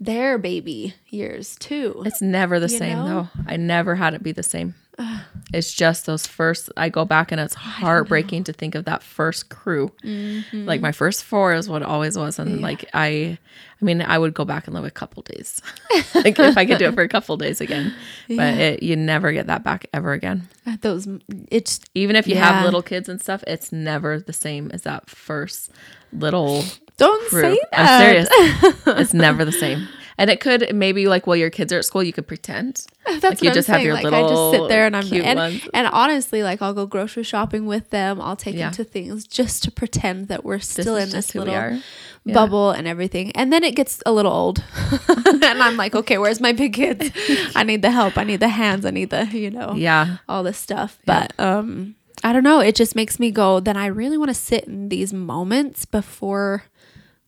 their 0.00 0.38
baby 0.38 0.94
years 1.10 1.56
too. 1.56 2.02
It's 2.06 2.22
never 2.22 2.58
the 2.58 2.70
You 2.70 2.78
same 2.78 2.98
know? 2.98 3.28
though. 3.34 3.42
I 3.46 3.56
never 3.58 3.96
had 3.96 4.14
it 4.14 4.22
be 4.22 4.32
the 4.32 4.42
same. 4.42 4.74
It's 5.52 5.72
just 5.72 6.06
those 6.06 6.26
first. 6.26 6.70
I 6.76 6.88
go 6.88 7.04
back 7.04 7.32
and 7.32 7.40
it's 7.40 7.54
heartbreaking 7.54 8.44
to 8.44 8.52
think 8.52 8.74
of 8.74 8.84
that 8.84 9.02
first 9.02 9.48
crew. 9.48 9.90
Mm-hmm. 10.04 10.66
Like 10.66 10.80
my 10.80 10.92
first 10.92 11.24
four 11.24 11.54
is 11.54 11.68
what 11.68 11.82
it 11.82 11.88
always 11.88 12.16
was, 12.16 12.38
and 12.38 12.60
like 12.60 12.84
I, 12.94 13.38
I 13.80 13.84
mean, 13.84 14.02
I 14.02 14.18
would 14.18 14.34
go 14.34 14.44
back 14.44 14.66
and 14.66 14.74
live 14.74 14.84
a 14.84 14.90
couple 14.90 15.22
days, 15.22 15.60
like 16.14 16.38
if 16.38 16.56
I 16.58 16.66
could 16.66 16.78
do 16.78 16.86
it 16.86 16.94
for 16.94 17.02
a 17.02 17.08
couple 17.08 17.36
days 17.36 17.60
again. 17.60 17.94
But 18.28 18.54
it, 18.58 18.82
you 18.82 18.96
never 18.96 19.32
get 19.32 19.46
that 19.46 19.64
back 19.64 19.86
ever 19.94 20.12
again. 20.12 20.48
Those 20.82 21.08
it's 21.50 21.80
Even 21.94 22.16
if 22.16 22.26
you 22.26 22.34
Yeah. 22.34 22.52
have 22.52 22.64
little 22.64 22.82
kids 22.82 23.08
and 23.08 23.20
stuff, 23.20 23.42
it's 23.46 23.72
never 23.72 24.20
the 24.20 24.32
same 24.32 24.70
as 24.72 24.82
that 24.82 25.08
first 25.10 25.70
little 26.12 26.64
don't 26.98 27.26
crew. 27.28 27.40
say 27.54 27.60
that. 27.72 28.26
I'm 28.28 28.60
serious. 28.62 28.78
it's 28.86 29.14
never 29.14 29.44
the 29.44 29.52
same. 29.52 29.88
And 30.18 30.28
it 30.30 30.40
could 30.40 30.74
maybe 30.74 31.06
like 31.06 31.26
while 31.26 31.36
your 31.36 31.50
kids 31.50 31.72
are 31.72 31.78
at 31.78 31.84
school, 31.84 32.02
you 32.02 32.12
could 32.12 32.26
pretend. 32.26 32.84
That's 33.06 33.22
Like, 33.24 33.42
you 33.42 33.48
what 33.48 33.54
just 33.54 33.68
I'm 33.68 33.72
have 33.74 33.78
saying. 33.78 33.86
your 33.86 33.94
like 33.94 34.06
I 34.12 34.28
just 34.28 34.50
sit 34.52 34.68
there 34.68 34.86
and 34.86 34.96
I'm 34.96 35.02
cute 35.04 35.24
and, 35.24 35.38
ones. 35.38 35.68
and 35.74 35.86
honestly, 35.88 36.42
like 36.42 36.60
I'll 36.62 36.74
go 36.74 36.86
grocery 36.86 37.22
shopping 37.24 37.66
with 37.66 37.90
them. 37.90 38.20
I'll 38.20 38.36
take 38.36 38.54
Yeah. 38.54 38.66
them 38.66 38.74
to 38.74 38.84
things 38.84 39.26
just 39.26 39.62
to 39.64 39.70
pretend 39.70 40.28
that 40.28 40.44
we're 40.44 40.58
still 40.60 40.96
is 40.96 41.04
in 41.12 41.16
this 41.16 41.34
little. 41.34 41.52
Yeah. 42.24 42.34
bubble 42.34 42.70
and 42.70 42.86
everything. 42.86 43.32
And 43.32 43.52
then 43.52 43.64
it 43.64 43.74
gets 43.74 44.00
a 44.06 44.12
little 44.12 44.32
old. 44.32 44.62
and 45.08 45.44
I'm 45.62 45.76
like, 45.76 45.94
okay, 45.94 46.18
where's 46.18 46.40
my 46.40 46.52
big 46.52 46.74
kids? 46.74 47.10
I 47.56 47.64
need 47.64 47.82
the 47.82 47.90
help. 47.90 48.16
I 48.16 48.24
need 48.24 48.38
the 48.40 48.48
hands. 48.48 48.84
I 48.86 48.90
need 48.90 49.10
the, 49.10 49.24
you 49.26 49.50
know, 49.50 49.74
Yeah. 49.74 50.18
all 50.28 50.42
this 50.44 50.58
stuff. 50.58 50.98
But 51.04 51.32
um 51.40 51.96
I 52.24 52.32
don't 52.32 52.44
know. 52.44 52.60
It 52.60 52.76
just 52.76 52.94
makes 52.94 53.18
me 53.18 53.32
go, 53.32 53.58
then 53.58 53.76
I 53.76 53.86
really 53.86 54.16
want 54.16 54.28
to 54.28 54.34
sit 54.34 54.64
in 54.64 54.88
these 54.90 55.12
moments 55.12 55.84
before 55.84 56.62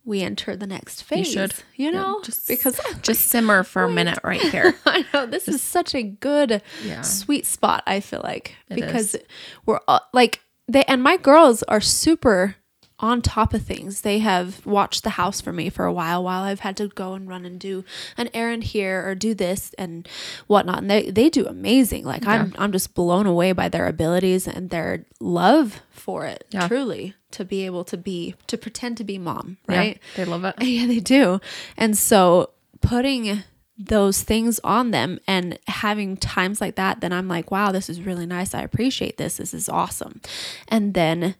we 0.05 0.21
enter 0.23 0.55
the 0.57 0.67
next 0.67 1.03
phase. 1.03 1.31
should. 1.33 1.55
You 1.77 1.87
Yeah, 1.87 1.90
know? 1.93 2.21
just- 2.23 2.47
because 2.47 2.79
Just 3.03 3.27
simmer 3.29 3.62
for 3.73 3.85
a 3.85 3.90
minute 3.90 4.19
right 4.23 4.40
here. 4.40 4.75
I 4.87 5.05
know 5.12 5.27
this 5.27 5.49
is 5.49 5.62
such 5.62 5.95
a 5.95 6.03
good 6.03 6.61
Yeah. 6.85 7.01
sweet 7.03 7.47
spot. 7.47 7.83
I 7.87 8.01
feel 8.01 8.21
like 8.23 8.55
It 8.69 8.75
because 8.77 9.14
is. 9.14 9.23
we're 9.67 9.81
uh, 9.88 10.01
like 10.12 10.40
they 10.69 10.83
and 10.85 11.03
my 11.03 11.17
girls 11.17 11.62
are 11.64 11.81
super 11.81 12.57
on 13.00 13.20
top 13.20 13.52
of 13.52 13.62
things. 13.62 14.02
They 14.02 14.20
have 14.20 14.64
watched 14.64 15.02
the 15.02 15.11
house 15.11 15.40
for 15.40 15.52
me 15.52 15.68
for 15.68 15.85
a 15.85 15.92
while 15.92 16.22
while 16.22 16.44
I've 16.44 16.61
had 16.61 16.76
to 16.78 16.88
go 16.88 17.14
and 17.14 17.28
run 17.28 17.44
and 17.44 17.59
do 17.59 17.85
an 18.16 18.28
errand 18.33 18.64
here 18.64 19.04
or 19.07 19.14
do 19.14 19.35
this 19.35 19.74
and 19.76 20.09
whatnot. 20.46 20.78
And 20.78 20.90
they, 20.90 21.11
they 21.11 21.28
do 21.28 21.46
amazing. 21.46 22.04
Like 22.04 22.26
I'm 22.26 22.54
I'm 22.57 22.70
just 22.72 22.94
blown 22.94 23.26
away 23.26 23.52
by 23.52 23.68
their 23.68 23.87
abilities 23.88 24.46
and 24.46 24.70
their 24.70 25.04
love 25.20 25.83
for 25.90 26.24
it. 26.26 26.46
Yeah. 26.50 26.68
Truly. 26.68 27.14
To 27.33 27.44
be 27.44 27.66
able 27.66 27.83
to 27.85 27.96
be 27.96 28.37
to 28.46 28.57
pretend 28.57 28.96
to 28.98 29.04
be 29.04 29.18
mom, 29.18 29.59
Yeah, 29.68 29.76
right? 29.78 29.98
they 30.14 30.24
love 30.24 30.44
it. 30.44 30.54
Yeah, 30.62 30.87
they 30.87 31.00
do. 31.00 31.40
And 31.76 31.98
so 31.98 32.50
putting 32.80 33.42
those 33.76 34.22
things 34.22 34.61
on 34.62 34.92
them 34.92 35.18
and 35.26 35.59
having 35.66 36.16
times 36.16 36.61
like 36.61 36.76
that, 36.76 37.00
then 37.00 37.12
I'm 37.12 37.26
like, 37.26 37.50
wow, 37.50 37.72
this 37.72 37.90
is 37.90 38.00
really 38.00 38.24
nice. 38.24 38.54
I 38.54 38.62
appreciate 38.62 39.16
this. 39.18 39.38
This 39.38 39.52
is 39.52 39.68
awesome. 39.68 40.20
And 40.68 40.94
then 40.94 41.35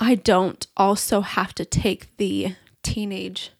I 0.00 0.14
don't 0.14 0.66
also 0.76 1.20
have 1.20 1.54
to 1.56 1.64
take 1.64 2.16
the 2.16 2.56
teenage 2.82 3.52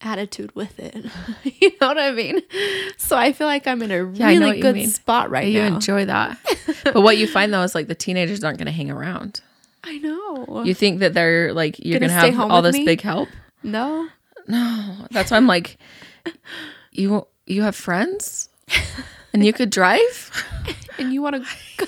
attitude 0.00 0.54
with 0.56 0.80
it. 0.80 0.96
you 1.60 1.70
know 1.80 1.88
what 1.88 1.98
I 1.98 2.10
mean? 2.10 2.40
So 2.96 3.16
I 3.16 3.32
feel 3.32 3.46
like 3.46 3.66
I'm 3.66 3.82
in 3.82 3.90
a 3.92 4.10
Yeah, 4.12 4.28
I 4.28 4.34
know 4.34 4.46
what 4.46 4.56
really 4.56 4.56
you 4.56 4.62
good 4.84 4.90
spot 4.90 5.30
right 5.30 5.46
You 5.46 5.60
now. 5.60 5.74
enjoy 5.76 6.06
that. 6.06 6.38
but 6.84 7.02
what 7.02 7.18
you 7.18 7.26
find 7.28 7.52
though 7.52 7.62
is 7.62 7.74
like 7.74 7.86
the 7.86 7.94
teenagers 7.94 8.42
aren't 8.42 8.58
going 8.58 8.66
to 8.66 8.72
hang 8.72 8.90
around. 8.90 9.40
I 9.84 9.98
know. 9.98 10.62
You 10.64 10.74
think 10.74 11.00
that 11.00 11.12
they're 11.12 11.52
like 11.52 11.78
you're 11.78 12.00
Gonna 12.00 12.12
going 12.12 12.32
to 12.32 12.36
have 12.38 12.50
all 12.50 12.62
this 12.62 12.74
me? 12.76 12.84
big 12.84 13.00
help. 13.02 13.28
No. 13.62 14.08
No. 14.48 15.06
That's 15.10 15.30
why 15.30 15.36
I'm 15.36 15.46
like, 15.46 15.76
you 16.92 17.26
you 17.46 17.62
have 17.62 17.76
friends, 17.76 18.48
and 19.32 19.44
you 19.44 19.52
could 19.52 19.70
drive. 19.70 20.30
And 20.98 21.12
you 21.12 21.22
want 21.22 21.36
to 21.36 21.42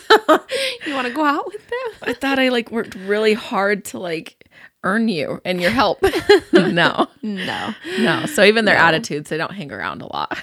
you 0.86 0.94
want 0.94 1.06
to 1.06 1.12
go 1.12 1.24
out 1.26 1.44
with 1.46 1.60
them? 1.68 1.92
I 2.02 2.14
thought 2.14 2.38
I 2.38 2.48
like 2.48 2.70
worked 2.70 2.94
really 2.94 3.34
hard 3.34 3.84
to 3.86 3.98
like 3.98 4.48
earn 4.82 5.08
you 5.08 5.42
and 5.44 5.60
your 5.60 5.70
help. 5.70 6.02
no, 6.52 7.06
No. 7.22 7.74
no. 8.00 8.26
So 8.26 8.42
even 8.44 8.64
their 8.64 8.76
attitudes, 8.78 9.28
they 9.28 9.36
don't 9.36 9.52
hang 9.52 9.70
around 9.70 10.00
a 10.00 10.06
lot. 10.10 10.38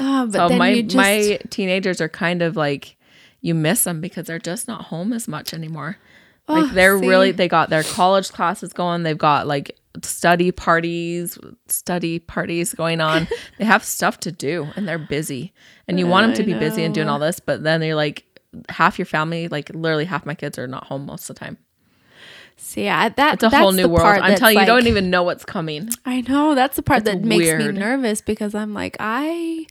Oh, 0.00 0.26
but 0.26 0.32
So 0.32 0.48
then 0.48 0.58
my 0.58 0.70
you 0.70 0.82
just 0.82 0.96
my 0.96 1.38
teenagers 1.50 2.00
are 2.00 2.08
kind 2.08 2.42
of 2.42 2.56
like 2.56 2.96
you 3.40 3.54
miss 3.54 3.84
them 3.84 4.00
because 4.00 4.26
they're 4.26 4.40
just 4.40 4.66
not 4.66 4.86
home 4.86 5.12
as 5.12 5.28
much 5.28 5.54
anymore. 5.54 5.96
Oh, 6.48 6.54
Like 6.54 6.72
they're 6.74 6.98
see? 6.98 7.06
really 7.08 7.30
they 7.30 7.46
got 7.48 7.70
their 7.70 7.84
college 7.84 8.30
classes 8.32 8.72
going. 8.72 9.04
They've 9.04 9.16
got 9.16 9.46
like 9.46 9.78
study 10.02 10.52
parties, 10.52 11.38
study 11.66 12.18
parties 12.18 12.74
going 12.74 13.00
on. 13.00 13.28
they 13.58 13.64
have 13.64 13.84
stuff 13.84 14.20
to 14.20 14.32
do 14.32 14.68
and 14.76 14.86
they're 14.88 14.98
busy. 14.98 15.52
And 15.88 15.98
you 15.98 16.06
want 16.06 16.26
them 16.28 16.34
to 16.36 16.42
be 16.44 16.54
busy 16.58 16.84
and 16.84 16.94
doing 16.94 17.08
all 17.08 17.18
this, 17.18 17.40
but 17.40 17.62
then 17.62 17.82
you're 17.82 17.96
like 17.96 18.24
half 18.68 18.98
your 18.98 19.06
family, 19.06 19.48
like 19.48 19.70
literally 19.70 20.04
half 20.04 20.24
my 20.24 20.34
kids 20.34 20.58
are 20.58 20.66
not 20.66 20.84
home 20.84 21.06
most 21.06 21.28
of 21.28 21.36
the 21.36 21.40
time. 21.40 21.58
See, 22.56 22.84
yeah, 22.84 23.08
that 23.08 23.34
It's 23.34 23.42
a 23.42 23.50
whole 23.50 23.72
new 23.72 23.88
world. 23.88 24.06
I'm 24.06 24.36
telling 24.36 24.56
you, 24.56 24.60
you 24.60 24.66
don't 24.66 24.86
even 24.86 25.08
know 25.08 25.22
what's 25.22 25.44
coming. 25.44 25.88
I 26.04 26.20
know 26.20 26.54
that's 26.54 26.76
the 26.76 26.82
part 26.82 26.98
It's 26.98 27.10
that 27.10 27.22
makes 27.22 27.52
me 27.52 27.72
nervous 27.72 28.20
because 28.20 28.54
I'm 28.54 28.74
like, 28.74 28.96
I 29.00 29.66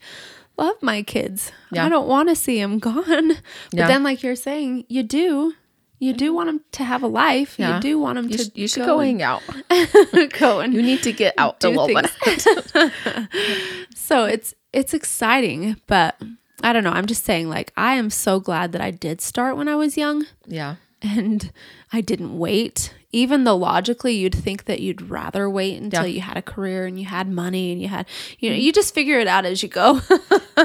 love 0.58 0.82
my 0.82 1.03
kids. 1.03 1.51
Yeah. 1.71 1.86
I 1.86 1.89
don't 1.89 2.08
want 2.08 2.29
to 2.29 2.36
see 2.36 2.60
them 2.60 2.79
gone. 2.79 3.27
But 3.27 3.38
Yeah. 3.73 3.88
then, 3.88 4.03
like 4.03 4.23
you're 4.23 4.36
saying, 4.36 4.86
you 4.89 5.03
do. 5.03 5.53
You 5.99 6.13
do 6.13 6.33
want 6.33 6.47
them 6.47 6.62
to 6.73 6.83
have 6.85 7.03
a 7.03 7.07
life. 7.07 7.55
Yeah. 7.59 7.75
You 7.75 7.81
do 7.81 7.99
want 7.99 8.15
them 8.15 8.29
You, 8.29 8.38
to. 8.38 8.43
sh- 8.45 8.49
you 8.55 8.67
should 8.69 8.85
go 8.85 8.99
and- 9.01 9.19
hang 9.19 9.21
out. 9.21 9.41
go 10.39 10.59
and 10.62 10.73
You 10.73 10.81
need 10.81 11.03
to 11.03 11.12
get 11.12 11.33
out 11.38 11.62
a 11.63 11.69
little 11.69 11.88
bit. 11.88 12.09
so 13.95 14.25
it's 14.25 14.53
it's 14.73 14.93
exciting, 14.93 15.75
but 15.88 16.15
I 16.63 16.73
don't 16.73 16.83
know. 16.83 16.91
I'm 16.91 17.05
just 17.07 17.25
saying, 17.25 17.49
like, 17.49 17.71
I 17.75 17.93
am 17.95 18.09
so 18.09 18.39
glad 18.39 18.71
that 18.73 18.81
I 18.81 18.91
did 18.91 19.19
start 19.21 19.57
when 19.57 19.67
I 19.67 19.75
was 19.75 19.97
young. 19.97 20.25
Yeah. 20.45 20.75
and 21.01 21.51
I 21.93 22.01
didn't 22.01 22.38
wait. 22.38 22.93
Even 23.12 23.43
though 23.43 23.56
logically 23.58 24.13
you'd 24.13 24.36
think 24.36 24.65
that 24.65 24.82
you'd 24.82 25.02
rather 25.10 25.50
wait 25.50 25.82
until 25.82 26.06
Yeah. 26.06 26.13
you 26.15 26.22
had 26.22 26.38
a 26.38 26.41
career 26.43 26.86
and 26.86 27.00
you 27.00 27.06
had 27.08 27.28
money 27.28 27.72
and 27.72 27.82
you 27.82 27.88
had, 27.88 28.06
you 28.38 28.50
know, 28.52 28.56
you 28.56 28.72
just 28.72 28.93
figure 28.93 29.19
it 29.19 29.28
out 29.28 29.45
as 29.45 29.63
you 29.63 29.69
go. 29.69 30.00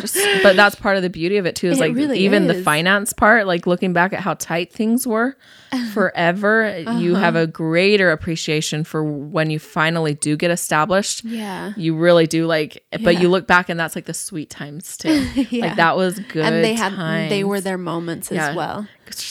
Just- 0.00 0.18
but 0.42 0.56
that's 0.56 0.74
part 0.74 0.96
of 0.96 1.02
the 1.04 1.08
beauty 1.08 1.36
of 1.36 1.46
it 1.46 1.54
too 1.54 1.68
is 1.68 1.78
It 1.78 1.80
like 1.80 1.94
really 1.94 2.18
even 2.18 2.48
the 2.48 2.60
finance 2.62 3.12
part 3.12 3.46
like 3.46 3.64
looking 3.64 3.92
back 3.92 4.12
at 4.12 4.18
how 4.20 4.34
tight 4.34 4.72
things 4.72 5.06
were 5.06 5.36
forever 5.92 6.78
you 6.98 7.12
Uh-huh. 7.12 7.20
have 7.20 7.36
a 7.36 7.46
greater 7.46 8.10
appreciation 8.10 8.82
for 8.82 9.04
when 9.04 9.50
you 9.50 9.60
finally 9.60 10.14
do 10.14 10.36
get 10.36 10.50
established 10.50 11.24
yeah. 11.24 11.72
you 11.76 11.96
really 11.96 12.26
do 12.26 12.46
like 12.46 12.84
but 13.02 13.14
Yeah. 13.14 13.20
you 13.20 13.28
look 13.28 13.46
back 13.46 13.68
and 13.68 13.78
that's 13.78 13.94
like 13.94 14.06
the 14.06 14.14
sweet 14.14 14.50
times 14.50 14.96
too 14.96 15.28
Yeah. 15.50 15.66
like 15.66 15.76
that 15.76 15.96
was 15.96 16.18
good 16.18 16.44
and 16.44 16.64
they 16.64 16.74
had, 16.74 17.30
they 17.30 17.44
were 17.44 17.60
their 17.60 17.78
moments 17.78 18.32
as 18.32 18.54
well. 18.56 18.88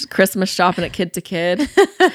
Christmas 0.09 0.49
shopping 0.49 0.83
at 0.85 0.93
kid 0.93 1.13
to 1.13 1.21
kid 1.21 1.59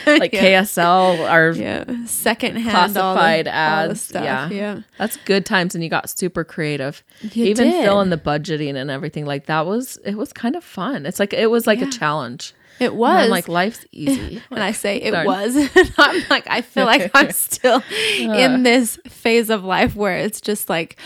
like 0.07 0.33
ksl 0.33 1.29
our 1.29 1.51
Yeah. 1.53 1.85
Secondhand. 2.07 2.71
classified 2.71 3.47
the, 3.47 3.55
ads 3.55 4.01
stuff. 4.03 4.25
yeah 4.25 4.49
Yeah. 4.51 4.81
that's 4.99 5.17
good 5.25 5.45
times 5.47 5.75
and 5.75 5.83
you 5.85 5.91
got 5.91 6.09
super 6.11 6.45
creative 6.45 7.03
You 7.21 7.47
even 7.47 7.71
did. 7.71 7.85
filling 7.85 8.11
the 8.11 8.19
budgeting 8.19 8.77
and 8.77 8.91
everything 8.91 9.27
like 9.27 9.47
that 9.47 9.67
was 9.67 9.97
it 10.05 10.15
was 10.15 10.33
kind 10.33 10.57
of 10.57 10.65
fun 10.65 11.07
it's 11.07 11.19
like 11.19 11.33
it 11.33 11.51
was 11.51 11.67
like 11.67 11.81
Yeah. 11.81 11.89
a 11.89 11.91
challenge 11.91 12.55
It 12.81 12.95
was. 12.95 13.29
Like 13.29 13.49
life's 13.49 13.85
easy 13.93 14.41
and 14.53 14.63
I 14.63 14.71
say 14.71 14.99
it 14.99 15.11
darn. 15.11 15.27
was. 15.27 15.57
I'm 15.99 16.23
like, 16.31 16.47
I 16.49 16.61
feel 16.63 16.85
like 16.87 17.11
I'm 17.13 17.33
still 17.33 17.83
in 18.21 18.63
this 18.63 18.97
phase 19.09 19.51
of 19.51 19.65
life 19.65 19.97
where 19.97 20.17
it's 20.19 20.41
just 20.41 20.69
like, 20.69 20.97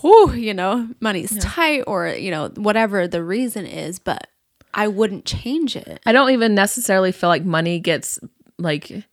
whew, 0.00 0.32
you 0.32 0.54
know, 0.54 0.88
money's 1.00 1.36
tight 1.40 1.82
or, 1.88 2.06
you 2.06 2.30
know, 2.30 2.50
whatever 2.54 3.08
the 3.08 3.24
reason 3.24 3.66
is, 3.66 3.98
but 3.98 4.28
I 4.74 4.88
wouldn't 4.88 5.24
change 5.24 5.76
it. 5.76 6.00
I 6.06 6.12
don't 6.12 6.30
even 6.30 6.54
necessarily 6.54 7.12
feel 7.12 7.28
like 7.28 7.44
money 7.44 7.80
gets 7.80 8.18
like 8.58 9.04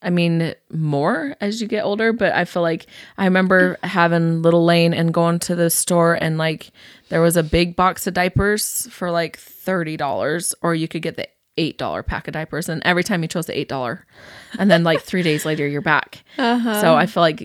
I 0.00 0.10
mean 0.10 0.54
more 0.70 1.34
as 1.40 1.60
you 1.60 1.66
get 1.66 1.84
older, 1.84 2.12
but 2.12 2.32
I 2.32 2.44
feel 2.44 2.62
like 2.62 2.86
I 3.16 3.24
remember 3.24 3.78
having 3.82 4.42
little 4.42 4.64
Lane 4.64 4.94
and 4.94 5.12
going 5.12 5.38
to 5.40 5.54
the 5.54 5.70
store 5.70 6.14
and 6.14 6.38
like 6.38 6.70
there 7.08 7.20
was 7.20 7.36
a 7.36 7.42
big 7.42 7.74
box 7.74 8.06
of 8.06 8.14
diapers 8.14 8.86
for 8.90 9.10
like 9.10 9.38
$30 9.38 10.54
or 10.62 10.74
you 10.74 10.86
could 10.88 11.02
get 11.02 11.16
the 11.16 11.28
$8 11.56 12.06
pack 12.06 12.28
of 12.28 12.34
diapers 12.34 12.68
and 12.68 12.80
every 12.84 13.02
time 13.02 13.22
you 13.22 13.28
chose 13.28 13.46
the 13.46 13.64
$8 13.64 14.00
and 14.60 14.70
then 14.70 14.84
like 14.84 15.00
3 15.00 15.22
days 15.22 15.44
later 15.44 15.66
you're 15.66 15.80
back. 15.80 16.22
Uh-huh. 16.38 16.80
So 16.80 16.94
I 16.94 17.06
feel 17.06 17.20
like 17.22 17.42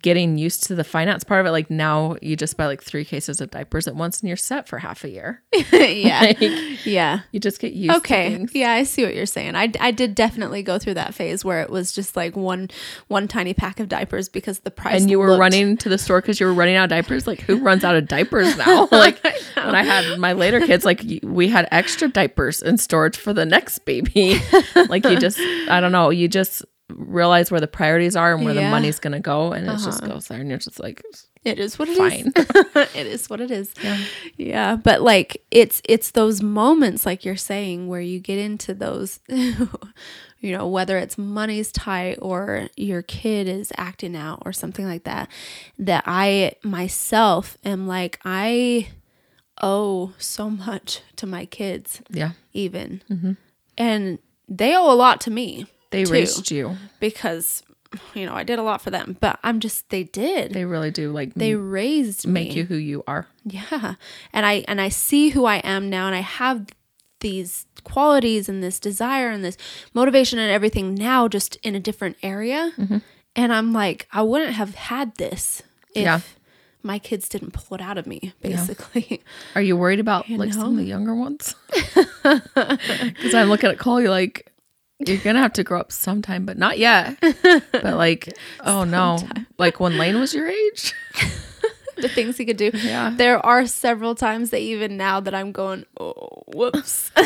getting 0.00 0.38
used 0.38 0.64
to 0.64 0.74
the 0.74 0.84
finance 0.84 1.22
part 1.22 1.40
of 1.40 1.46
it 1.46 1.50
like 1.50 1.70
now 1.70 2.16
you 2.22 2.34
just 2.34 2.56
buy 2.56 2.64
like 2.64 2.82
3 2.82 3.04
cases 3.04 3.42
of 3.42 3.50
diapers 3.50 3.86
at 3.86 3.94
once 3.94 4.20
and 4.20 4.28
you're 4.28 4.38
set 4.38 4.66
for 4.66 4.78
half 4.78 5.04
a 5.04 5.10
year. 5.10 5.42
yeah. 5.72 6.20
Like, 6.40 6.40
Yeah. 6.86 7.20
you 7.30 7.38
just 7.40 7.60
get 7.60 7.74
used 7.74 7.90
to 7.90 7.96
it. 7.96 7.98
Okay. 7.98 8.46
Yeah, 8.54 8.72
I 8.72 8.84
see 8.84 9.04
what 9.04 9.14
you're 9.14 9.26
saying. 9.26 9.54
I, 9.54 9.70
I 9.80 9.90
did 9.90 10.14
definitely 10.14 10.62
go 10.62 10.78
through 10.78 10.94
that 10.94 11.14
phase 11.14 11.44
where 11.44 11.60
it 11.60 11.68
was 11.68 11.92
just 11.92 12.16
like 12.16 12.36
one 12.36 12.70
one 13.08 13.28
tiny 13.28 13.52
pack 13.52 13.80
of 13.80 13.88
diapers 13.90 14.30
because 14.30 14.60
the 14.60 14.70
price 14.70 15.02
and 15.02 15.10
you 15.10 15.18
were 15.18 15.28
looked- 15.30 15.40
running 15.40 15.76
to 15.78 15.88
the 15.90 15.98
store 15.98 16.22
because 16.22 16.40
you 16.40 16.46
were 16.46 16.54
running 16.54 16.76
out 16.76 16.84
of 16.84 16.90
diapers. 16.90 17.26
Like, 17.26 17.40
who 17.42 17.58
runs 17.58 17.84
out 17.84 17.94
of 17.94 18.08
diapers 18.08 18.56
now? 18.66 18.88
like, 18.90 19.22
when 19.22 19.74
I 19.74 19.82
had 19.84 20.18
my 20.18 20.32
later 20.32 20.60
kids, 20.60 20.84
like, 20.86 21.02
we 21.22 21.48
had 21.48 21.68
extra 21.70 22.08
diapers 22.08 22.62
in 22.62 22.78
storage 22.78 23.18
for 23.18 23.32
the 23.34 23.44
next 23.44 23.80
baby. 23.80 24.40
like, 24.88 25.04
you 25.04 25.18
just, 25.18 25.38
I 25.68 25.80
don't 25.80 25.92
know, 25.92 26.08
you 26.10 26.28
just 26.28 26.64
realize 26.88 27.50
where 27.50 27.60
the 27.60 27.66
priorities 27.66 28.16
are 28.16 28.34
and 28.34 28.44
where 28.44 28.54
the 28.54 28.62
money's 28.62 28.98
going 28.98 29.12
to 29.12 29.20
go. 29.20 29.52
And 29.52 29.66
it 29.66 29.72
just 29.78 30.02
uh-huh. 30.02 30.12
goes 30.12 30.28
there. 30.28 30.40
And 30.40 30.48
you're 30.48 30.58
just 30.58 30.80
like, 30.80 31.02
It 31.44 31.58
is 31.58 31.78
what 31.78 31.88
it 31.88 31.98
is. 31.98 31.98
Fine. 31.98 32.32
it 32.94 33.06
is 33.06 33.30
what 33.30 33.40
it 33.40 33.50
is. 33.50 33.74
Yeah. 34.36 34.76
But 34.76 35.02
like 35.02 35.42
it's 35.50 35.80
it's 35.84 36.10
those 36.10 36.42
moments 36.42 37.06
like 37.06 37.24
you're 37.24 37.36
saying 37.36 37.88
where 37.88 38.00
you 38.00 38.20
get 38.20 38.38
into 38.38 38.74
those 38.74 39.20
you 40.42 40.50
know, 40.50 40.66
whether 40.66 40.98
it's 40.98 41.16
money's 41.16 41.70
tight 41.70 42.18
or 42.20 42.68
your 42.76 43.00
kid 43.00 43.46
is 43.48 43.72
acting 43.76 44.16
out 44.16 44.42
or 44.44 44.52
something 44.52 44.84
like 44.84 45.04
that, 45.04 45.28
that 45.78 46.02
I 46.04 46.54
myself 46.64 47.56
am 47.64 47.86
like, 47.86 48.18
I 48.24 48.88
owe 49.62 50.12
so 50.18 50.50
much 50.50 51.00
to 51.16 51.26
my 51.26 51.46
kids, 51.46 52.02
yeah, 52.10 52.32
even. 52.52 53.02
Mm-hmm. 53.08 53.32
And 53.78 54.18
they 54.48 54.76
owe 54.76 54.92
a 54.92 54.94
lot 54.96 55.20
to 55.22 55.30
me 55.30 55.66
they 55.92 56.04
too, 56.04 56.12
raised 56.12 56.50
you. 56.50 56.76
because 57.00 57.62
you 58.14 58.24
know, 58.24 58.34
I 58.34 58.42
did 58.42 58.58
a 58.58 58.62
lot 58.62 58.80
for 58.80 58.90
them, 58.90 59.18
but 59.20 59.38
I'm 59.42 59.60
just 59.60 59.88
they 59.90 60.04
did. 60.04 60.52
They 60.54 60.64
really 60.64 60.90
do 60.90 61.12
like 61.12 61.34
They 61.34 61.52
m- 61.52 61.70
raised 61.70 62.26
make 62.26 62.48
me. 62.48 62.54
you 62.56 62.64
who 62.64 62.76
you 62.76 63.04
are. 63.06 63.26
Yeah. 63.44 63.94
And 64.32 64.46
I 64.46 64.64
and 64.66 64.80
I 64.80 64.88
see 64.88 65.28
who 65.30 65.44
I 65.44 65.56
am 65.58 65.90
now 65.90 66.06
and 66.06 66.16
I 66.16 66.20
have 66.20 66.66
these 67.20 67.66
qualities 67.84 68.48
and 68.48 68.62
this 68.62 68.80
desire 68.80 69.28
and 69.30 69.44
this 69.44 69.56
motivation 69.94 70.38
and 70.38 70.50
everything 70.50 70.94
now 70.94 71.28
just 71.28 71.56
in 71.56 71.74
a 71.74 71.80
different 71.80 72.16
area. 72.22 72.72
Mm-hmm. 72.78 72.98
And 73.36 73.52
I'm 73.52 73.72
like, 73.72 74.08
I 74.12 74.22
wouldn't 74.22 74.54
have 74.54 74.74
had 74.74 75.14
this 75.16 75.62
if 75.94 76.02
Yeah. 76.02 76.20
my 76.82 76.98
kids 76.98 77.28
didn't 77.28 77.52
pull 77.52 77.74
it 77.76 77.80
out 77.82 77.98
of 77.98 78.06
me, 78.06 78.32
basically. 78.40 79.22
Are 79.54 79.62
you 79.62 79.76
worried 79.76 80.00
about 80.00 80.28
like 80.30 80.52
some 80.54 80.72
of 80.72 80.76
the 80.76 80.84
younger 80.84 81.14
ones? 81.14 81.54
Because 82.22 83.34
I'm 83.34 83.48
looking 83.48 83.70
at 83.70 83.78
Cole, 83.78 84.00
you're 84.00 84.10
like, 84.10 84.51
you're 85.06 85.18
gonna 85.18 85.40
have 85.40 85.52
to 85.54 85.64
grow 85.64 85.80
up 85.80 85.92
sometime, 85.92 86.44
but 86.46 86.58
not 86.58 86.78
yet. 86.78 87.16
But 87.20 87.94
like, 87.96 88.36
oh 88.60 88.84
no, 88.84 89.18
like 89.58 89.80
when 89.80 89.98
Lane 89.98 90.18
was 90.18 90.34
your 90.34 90.48
age. 90.48 90.94
the 91.96 92.08
things 92.08 92.36
he 92.38 92.44
could 92.44 92.56
do. 92.56 92.70
Yeah. 92.74 93.12
There 93.16 93.44
are 93.44 93.66
several 93.66 94.14
times 94.14 94.50
that 94.50 94.60
even 94.60 94.96
now 94.96 95.20
that 95.20 95.34
I'm 95.34 95.52
going, 95.52 95.84
oh, 96.00 96.42
whoops. 96.54 97.10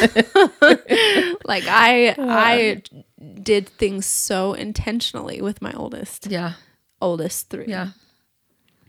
like 1.44 1.64
I 1.66 2.14
I 2.18 2.82
did 3.42 3.68
things 3.68 4.06
so 4.06 4.52
intentionally 4.54 5.40
with 5.40 5.62
my 5.62 5.72
oldest, 5.72 6.26
Yeah, 6.26 6.54
oldest 7.00 7.48
three. 7.50 7.66
yeah. 7.68 7.90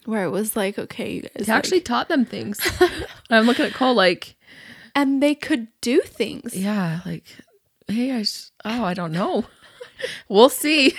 Where 0.06 0.24
it 0.24 0.30
was 0.30 0.56
like, 0.56 0.80
okay, 0.80 1.12
you 1.16 1.22
guys 1.22 1.32
He 1.36 1.52
like- 1.52 1.58
actually 1.58 1.82
taught 1.82 2.08
them 2.08 2.26
things. 2.26 2.60
I'm 3.30 3.46
looking 3.46 3.66
at 3.66 3.74
Cole 3.74 3.94
like, 3.94 4.36
and 4.96 5.22
they 5.22 5.36
could 5.36 5.68
do 5.82 6.00
things. 6.02 6.56
yeah, 6.56 7.02
like, 7.06 7.26
hey, 7.88 8.12
I, 8.12 8.20
s- 8.22 8.52
oh, 8.68 8.84
I 8.84 8.94
don't 8.94 9.12
know. 9.12 9.46
We'll 10.30 10.50
see. 10.50 10.94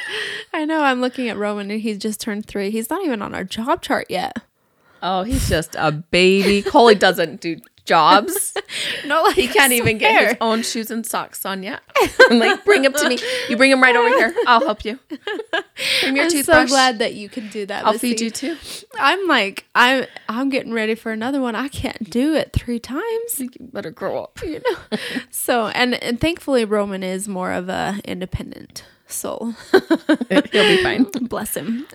I 0.53 0.65
know. 0.65 0.81
I'm 0.83 1.01
looking 1.01 1.29
at 1.29 1.37
Roman 1.37 1.71
and 1.71 1.81
he's 1.81 1.99
just 1.99 2.21
turned 2.21 2.47
three. 2.47 2.71
He's 2.71 2.91
not 2.91 3.05
even 3.05 3.23
on 3.23 3.33
our 3.33 3.45
job 3.45 3.81
chart 3.81 4.07
yet. 4.09 4.39
Oh, 5.01 5.23
he's 5.23 5.49
just 5.49 5.77
a 5.79 5.93
baby. 5.93 6.63
Coley 6.63 6.97
doesn't 6.97 7.41
do 7.41 7.61
jobs. 7.89 8.55
No, 9.07 9.23
like 9.25 9.37
He 9.37 9.49
can't 9.49 9.73
even 9.73 9.97
get 9.97 10.29
his 10.29 10.37
own 10.43 10.63
shoes 10.63 10.91
and 10.91 11.07
socks 11.07 11.47
on 11.47 11.63
yet. 11.63 11.81
I'm 12.31 12.39
like, 12.39 12.65
bring 12.65 12.85
him 12.85 12.93
to 12.93 13.09
me. 13.09 13.19
You 13.49 13.57
bring 13.57 13.71
him 13.71 13.83
right 13.83 13.97
over 13.97 14.09
here. 14.11 14.35
I'll 14.47 14.61
help 14.61 14.85
you. 14.85 14.99
Bring 16.03 16.17
your 16.17 16.27
I'm 16.27 16.43
so 16.43 16.67
glad 16.67 16.99
that 16.99 17.15
you 17.15 17.31
can 17.31 17.49
do 17.49 17.65
that. 17.65 17.87
I'll 17.87 17.95
Missy. 17.95 18.11
feed 18.11 18.21
you 18.21 18.31
too. 18.31 18.57
I'm 18.99 19.27
like, 19.27 19.65
I'm 19.75 20.05
I'm 20.29 20.51
getting 20.51 20.75
ready 20.75 20.95
for 20.95 21.13
another 21.13 21.41
one. 21.41 21.55
I 21.55 21.69
can't 21.69 22.11
do 22.11 22.35
it 22.35 22.53
three 22.53 22.79
times. 22.79 23.39
You 23.39 23.49
better 23.59 23.91
grow 23.91 24.23
up. 24.23 24.39
You 24.43 24.61
know. 24.69 24.99
so 25.31 25.69
and 25.69 25.95
and 26.03 26.21
thankfully 26.21 26.67
Roman 26.67 27.03
is 27.03 27.27
more 27.27 27.53
of 27.53 27.71
a 27.71 28.01
independent 28.05 28.85
soul. 29.11 29.55
He'll 30.29 30.43
be 30.69 30.83
fine. 30.83 31.05
Bless 31.23 31.57
him. 31.57 31.87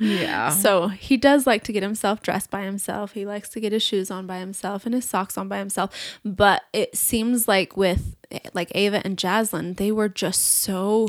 Yeah. 0.00 0.50
So 0.50 0.88
he 0.88 1.16
does 1.16 1.46
like 1.46 1.64
to 1.64 1.72
get 1.72 1.82
himself 1.82 2.22
dressed 2.22 2.50
by 2.50 2.62
himself. 2.62 3.12
He 3.12 3.24
likes 3.26 3.48
to 3.50 3.60
get 3.60 3.72
his 3.72 3.82
shoes 3.82 4.10
on 4.10 4.26
by 4.26 4.38
himself 4.38 4.84
and 4.86 4.94
his 4.94 5.04
socks 5.04 5.36
on 5.38 5.48
by 5.48 5.58
himself. 5.58 6.18
But 6.24 6.62
it 6.72 6.96
seems 6.96 7.46
like 7.48 7.76
with 7.76 8.16
like 8.54 8.72
Ava 8.74 9.00
and 9.04 9.16
Jaslyn, 9.16 9.76
they 9.76 9.92
were 9.92 10.08
just 10.08 10.42
so 10.42 11.08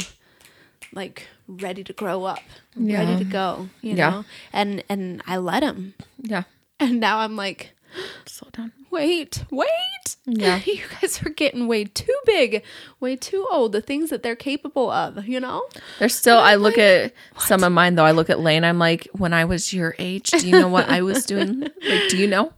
like 0.93 1.27
ready 1.47 1.83
to 1.83 1.93
grow 1.93 2.23
up, 2.25 2.39
Yeah. 2.75 2.99
ready 2.99 3.23
to 3.23 3.29
go, 3.29 3.69
you 3.81 3.95
Yeah. 3.95 4.09
know. 4.09 4.25
And 4.53 4.83
and 4.89 5.21
I 5.27 5.37
let 5.37 5.63
him. 5.63 5.93
Yeah. 6.19 6.43
And 6.79 6.99
now 6.99 7.19
I'm 7.19 7.35
like, 7.35 7.71
Slow 8.25 8.49
down. 8.51 8.71
wait, 8.91 9.43
wait. 9.49 9.67
Yeah. 10.25 10.61
you 10.65 10.81
guys 11.01 11.21
are 11.25 11.29
getting 11.29 11.67
way 11.67 11.85
too 11.85 12.15
big, 12.25 12.63
way 12.99 13.15
too 13.15 13.47
old. 13.51 13.71
The 13.71 13.81
things 13.81 14.09
that 14.09 14.23
they're 14.23 14.35
capable 14.35 14.89
of, 14.89 15.27
you 15.27 15.39
know. 15.39 15.67
There's 15.99 16.15
still, 16.15 16.37
I 16.37 16.55
look 16.55 16.77
at 16.77 17.13
some 17.37 17.63
of 17.63 17.71
mine 17.71 17.95
though. 17.95 18.05
I 18.05 18.11
look 18.11 18.29
at 18.29 18.39
Lane. 18.39 18.63
I'm 18.63 18.79
like, 18.79 19.07
when 19.13 19.33
I 19.33 19.45
was 19.45 19.73
your 19.73 19.95
age, 19.99 20.31
do 20.31 20.47
you 20.47 20.59
know 20.59 20.69
what 20.69 20.89
I 20.89 21.01
was 21.01 21.25
doing? 21.25 21.67
Like, 21.87 22.09
do 22.09 22.17
you 22.17 22.27
know? 22.27 22.51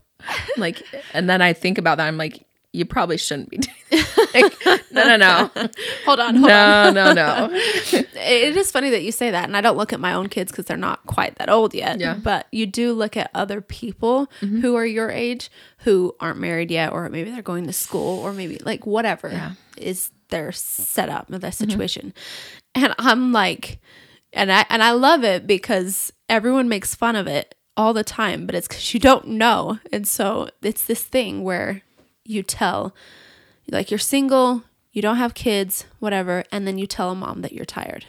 Like, 0.56 0.82
and 1.14 1.30
then 1.30 1.40
I 1.40 1.52
think 1.52 1.78
about 1.78 1.98
that. 1.98 2.06
I'm 2.06 2.16
like, 2.16 2.44
you 2.72 2.84
probably 2.84 3.16
shouldn't 3.16 3.50
be 3.50 3.58
doing 3.58 3.76
like, 4.34 4.54
no, 4.92 5.04
no, 5.04 5.16
no. 5.16 5.50
Hold 6.06 6.20
on, 6.20 6.36
hold 6.36 6.50
on. 6.50 6.94
No, 6.94 7.12
no, 7.12 7.12
no. 7.12 7.48
It 7.52 8.56
is 8.56 8.70
funny 8.70 8.90
that 8.90 9.02
you 9.02 9.10
say 9.10 9.30
that, 9.32 9.44
and 9.44 9.56
I 9.56 9.60
don't 9.60 9.76
look 9.76 9.92
at 9.92 9.98
my 9.98 10.12
own 10.12 10.28
kids 10.28 10.52
because 10.52 10.66
they're 10.66 10.76
not 10.76 11.04
quite 11.06 11.36
that 11.36 11.48
old 11.48 11.74
yet. 11.74 11.98
Yeah. 11.98 12.14
But 12.14 12.46
you 12.52 12.66
do 12.66 12.92
look 12.92 13.16
at 13.16 13.30
other 13.34 13.60
people 13.60 14.28
mm-hmm. 14.40 14.60
who 14.60 14.76
are 14.76 14.86
your 14.86 15.10
age 15.10 15.50
who 15.78 16.14
aren't 16.20 16.38
married 16.38 16.70
yet, 16.70 16.92
or 16.92 17.08
maybe 17.08 17.30
they're 17.30 17.42
going 17.42 17.66
to 17.66 17.72
school, 17.72 18.20
or 18.20 18.32
maybe 18.32 18.58
like 18.58 18.86
whatever 18.86 19.28
Yeah. 19.30 19.52
is 19.76 20.10
their 20.28 20.52
setup 20.52 21.26
their 21.28 21.38
mm-hmm. 21.40 21.50
situation. 21.50 22.14
And 22.76 22.94
I'm 22.98 23.32
like, 23.32 23.80
and 24.32 24.52
I 24.52 24.64
and 24.68 24.82
I 24.82 24.92
love 24.92 25.24
it 25.24 25.46
because 25.46 26.12
everyone 26.28 26.68
makes 26.68 26.94
fun 26.94 27.16
of 27.16 27.26
it 27.26 27.56
all 27.76 27.92
the 27.92 28.04
time, 28.04 28.46
but 28.46 28.54
it's 28.54 28.68
because 28.68 28.94
you 28.94 29.00
don't 29.00 29.26
know, 29.26 29.80
and 29.92 30.06
so 30.06 30.48
it's 30.62 30.84
this 30.84 31.02
thing 31.02 31.42
where 31.42 31.82
you 32.30 32.42
tell 32.42 32.94
like 33.70 33.90
you're 33.90 33.98
single 33.98 34.62
you 34.92 35.02
don't 35.02 35.18
have 35.18 35.34
kids, 35.34 35.84
whatever, 36.00 36.42
and 36.50 36.66
then 36.66 36.76
you 36.76 36.86
tell 36.86 37.12
a 37.12 37.14
mom 37.14 37.42
that 37.42 37.52
you're 37.52 37.64
tired. 37.64 38.06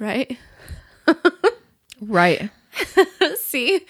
Right? 0.00 0.36
Right. 2.00 2.50
See, 3.40 3.80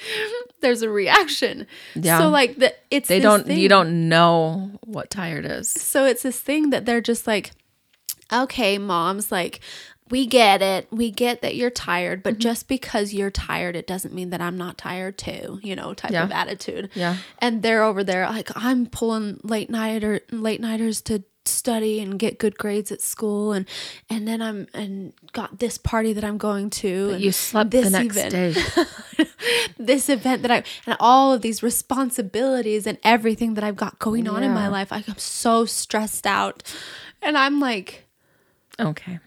there's 0.61 0.83
a 0.83 0.91
reaction. 0.91 1.67
Yeah. 1.95 2.19
So 2.19 2.29
like 2.29 2.57
the 2.57 2.75
it's 2.91 3.09
They 3.09 3.19
this 3.19 3.23
don't 3.25 3.47
thing- 3.47 3.59
you 3.59 3.69
don't 3.69 4.09
know 4.09 4.71
what 4.85 5.11
tired 5.11 5.45
is. 5.45 5.71
So 5.71 6.05
it's 6.05 6.23
this 6.23 6.39
thing 6.39 6.71
that 6.71 6.85
they're 6.85 7.01
just 7.01 7.27
like, 7.27 7.51
okay, 8.33 8.79
moms, 8.79 9.33
like 9.33 9.61
we 10.11 10.27
get 10.27 10.63
it. 10.63 10.87
We 10.91 11.11
get 11.11 11.43
that 11.43 11.57
you're 11.57 11.71
tired, 11.71 12.21
Mm-hmm. 12.21 12.23
but 12.35 12.39
just 12.39 12.69
because 12.69 13.13
you're 13.13 13.31
tired, 13.31 13.75
it 13.77 13.87
doesn't 13.87 14.15
mean 14.15 14.31
that 14.31 14.41
I'm 14.41 14.57
not 14.57 14.79
tired 14.79 15.19
too, 15.19 15.59
you 15.63 15.75
know, 15.75 15.95
type 15.95 16.13
Yeah. 16.13 16.25
of 16.25 16.31
attitude. 16.33 16.91
Yeah. 16.95 17.17
And 17.41 17.63
they're 17.63 17.83
over 17.83 18.05
there 18.05 18.27
like 18.29 18.51
I'm 18.55 18.87
pulling 18.87 19.41
late 19.43 19.71
night 19.71 20.05
or 20.05 20.21
late 20.31 20.61
nighters 20.61 21.01
to 21.03 21.25
study 21.45 22.01
and 22.01 22.19
get 22.19 22.39
good 22.41 22.59
grades 22.59 22.91
at 22.91 23.01
school 23.01 23.53
and 23.53 23.69
and 24.11 24.27
then 24.27 24.43
I'm 24.43 24.67
and 24.75 25.13
got 25.33 25.61
this 25.61 25.79
party 25.79 26.13
that 26.13 26.25
I'm 26.25 26.39
going 26.39 26.71
to 26.71 27.11
and 27.13 27.21
You 27.21 27.31
slept 27.31 27.71
the 27.71 27.83
this 27.83 27.93
next 27.93 28.17
event 28.17 28.33
day. 28.33 29.25
this 29.79 30.09
event 30.09 30.43
that 30.43 30.51
I 30.51 30.65
and 30.87 30.97
all 30.99 31.33
of 31.33 31.43
these 31.43 31.63
responsibilities 31.63 32.85
and 32.87 32.99
everything 33.05 33.55
that 33.55 33.63
I've 33.65 33.77
got 33.77 33.99
going 34.01 34.27
on 34.29 34.43
in 34.43 34.53
my 34.53 34.67
life. 34.69 34.91
Like 34.91 35.09
I'm 35.09 35.19
so 35.19 35.65
stressed 35.67 36.27
out. 36.27 36.63
And 37.23 37.37
I'm 37.39 37.61
like, 37.61 38.07
Okay. 38.81 39.21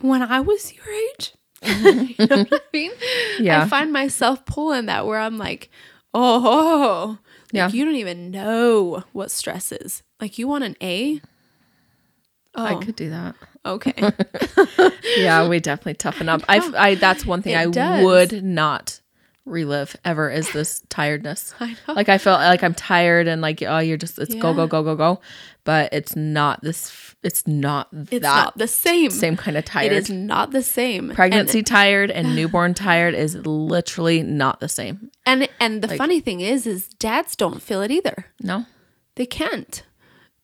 When 0.00 0.22
I 0.22 0.40
was 0.40 0.72
your 0.74 0.84
age, 0.88 1.32
you 1.62 2.26
know 2.26 2.36
what 2.44 2.52
I 2.52 2.60
mean? 2.72 2.92
Yeah. 3.40 3.62
I 3.62 3.68
find 3.68 3.92
myself 3.92 4.44
pulling 4.46 4.86
that 4.86 5.06
where 5.06 5.18
I'm 5.18 5.38
like, 5.38 5.70
oh, 6.14 7.18
Yeah. 7.52 7.68
you 7.70 7.84
don't 7.84 7.94
even 7.96 8.30
know 8.30 9.04
what 9.12 9.30
stress 9.30 9.72
is. 9.72 10.02
Like 10.20 10.38
you 10.38 10.48
want 10.48 10.64
an 10.64 10.76
A? 10.82 11.20
Oh, 12.54 12.64
I 12.64 12.76
could 12.76 12.96
do 12.96 13.10
that. 13.10 13.34
okay. 13.66 13.92
Yeah, 15.18 15.48
we 15.48 15.60
definitely 15.60 15.94
toughen 15.94 16.28
up. 16.28 16.42
I, 16.48 16.58
I 16.76 16.94
that's 16.94 17.24
one 17.26 17.42
thing 17.42 17.54
It 17.54 17.58
I 17.58 17.66
does. 17.66 18.04
would 18.04 18.44
not 18.44 19.00
relive 19.44 19.96
ever 20.04 20.30
is 20.30 20.50
this 20.52 20.82
tiredness. 20.88 21.54
I 21.60 21.76
know. 21.86 21.94
Like 21.94 22.08
I 22.08 22.18
felt 22.18 22.40
like 22.40 22.62
I'm 22.62 22.74
tired 22.74 23.28
and 23.28 23.40
like 23.42 23.62
oh 23.62 23.78
you're 23.78 23.96
just 23.96 24.18
it's 24.18 24.34
go 24.34 24.52
go 24.54 24.66
go 24.66 24.82
go 24.82 24.94
go, 24.96 25.20
but 25.64 25.92
it's 25.92 26.16
not 26.16 26.62
this. 26.62 27.05
It's 27.26 27.46
not 27.46 27.88
It's 27.92 28.22
that 28.22 28.44
not 28.44 28.58
the 28.58 28.68
same. 28.68 29.10
same 29.10 29.36
kind 29.36 29.56
of 29.56 29.64
tired. 29.64 29.92
It 29.92 29.96
is 29.96 30.10
not 30.10 30.52
the 30.52 30.62
same. 30.62 31.10
Pregnancy 31.10 31.62
tired 31.62 32.10
and 32.10 32.34
newborn 32.36 32.72
tired 32.72 33.14
is 33.14 33.34
literally 33.46 34.22
not 34.22 34.60
the 34.60 34.68
same. 34.68 35.10
And 35.26 35.42
and, 35.42 35.50
and 35.60 35.82
the 35.82 35.96
funny 35.96 36.20
thing 36.20 36.40
is 36.40 36.66
is 36.66 36.88
dads 36.88 37.36
don't 37.36 37.60
feel 37.60 37.82
it 37.82 37.90
either. 37.90 38.26
No, 38.40 38.64
they 39.16 39.26
can't. 39.26 39.82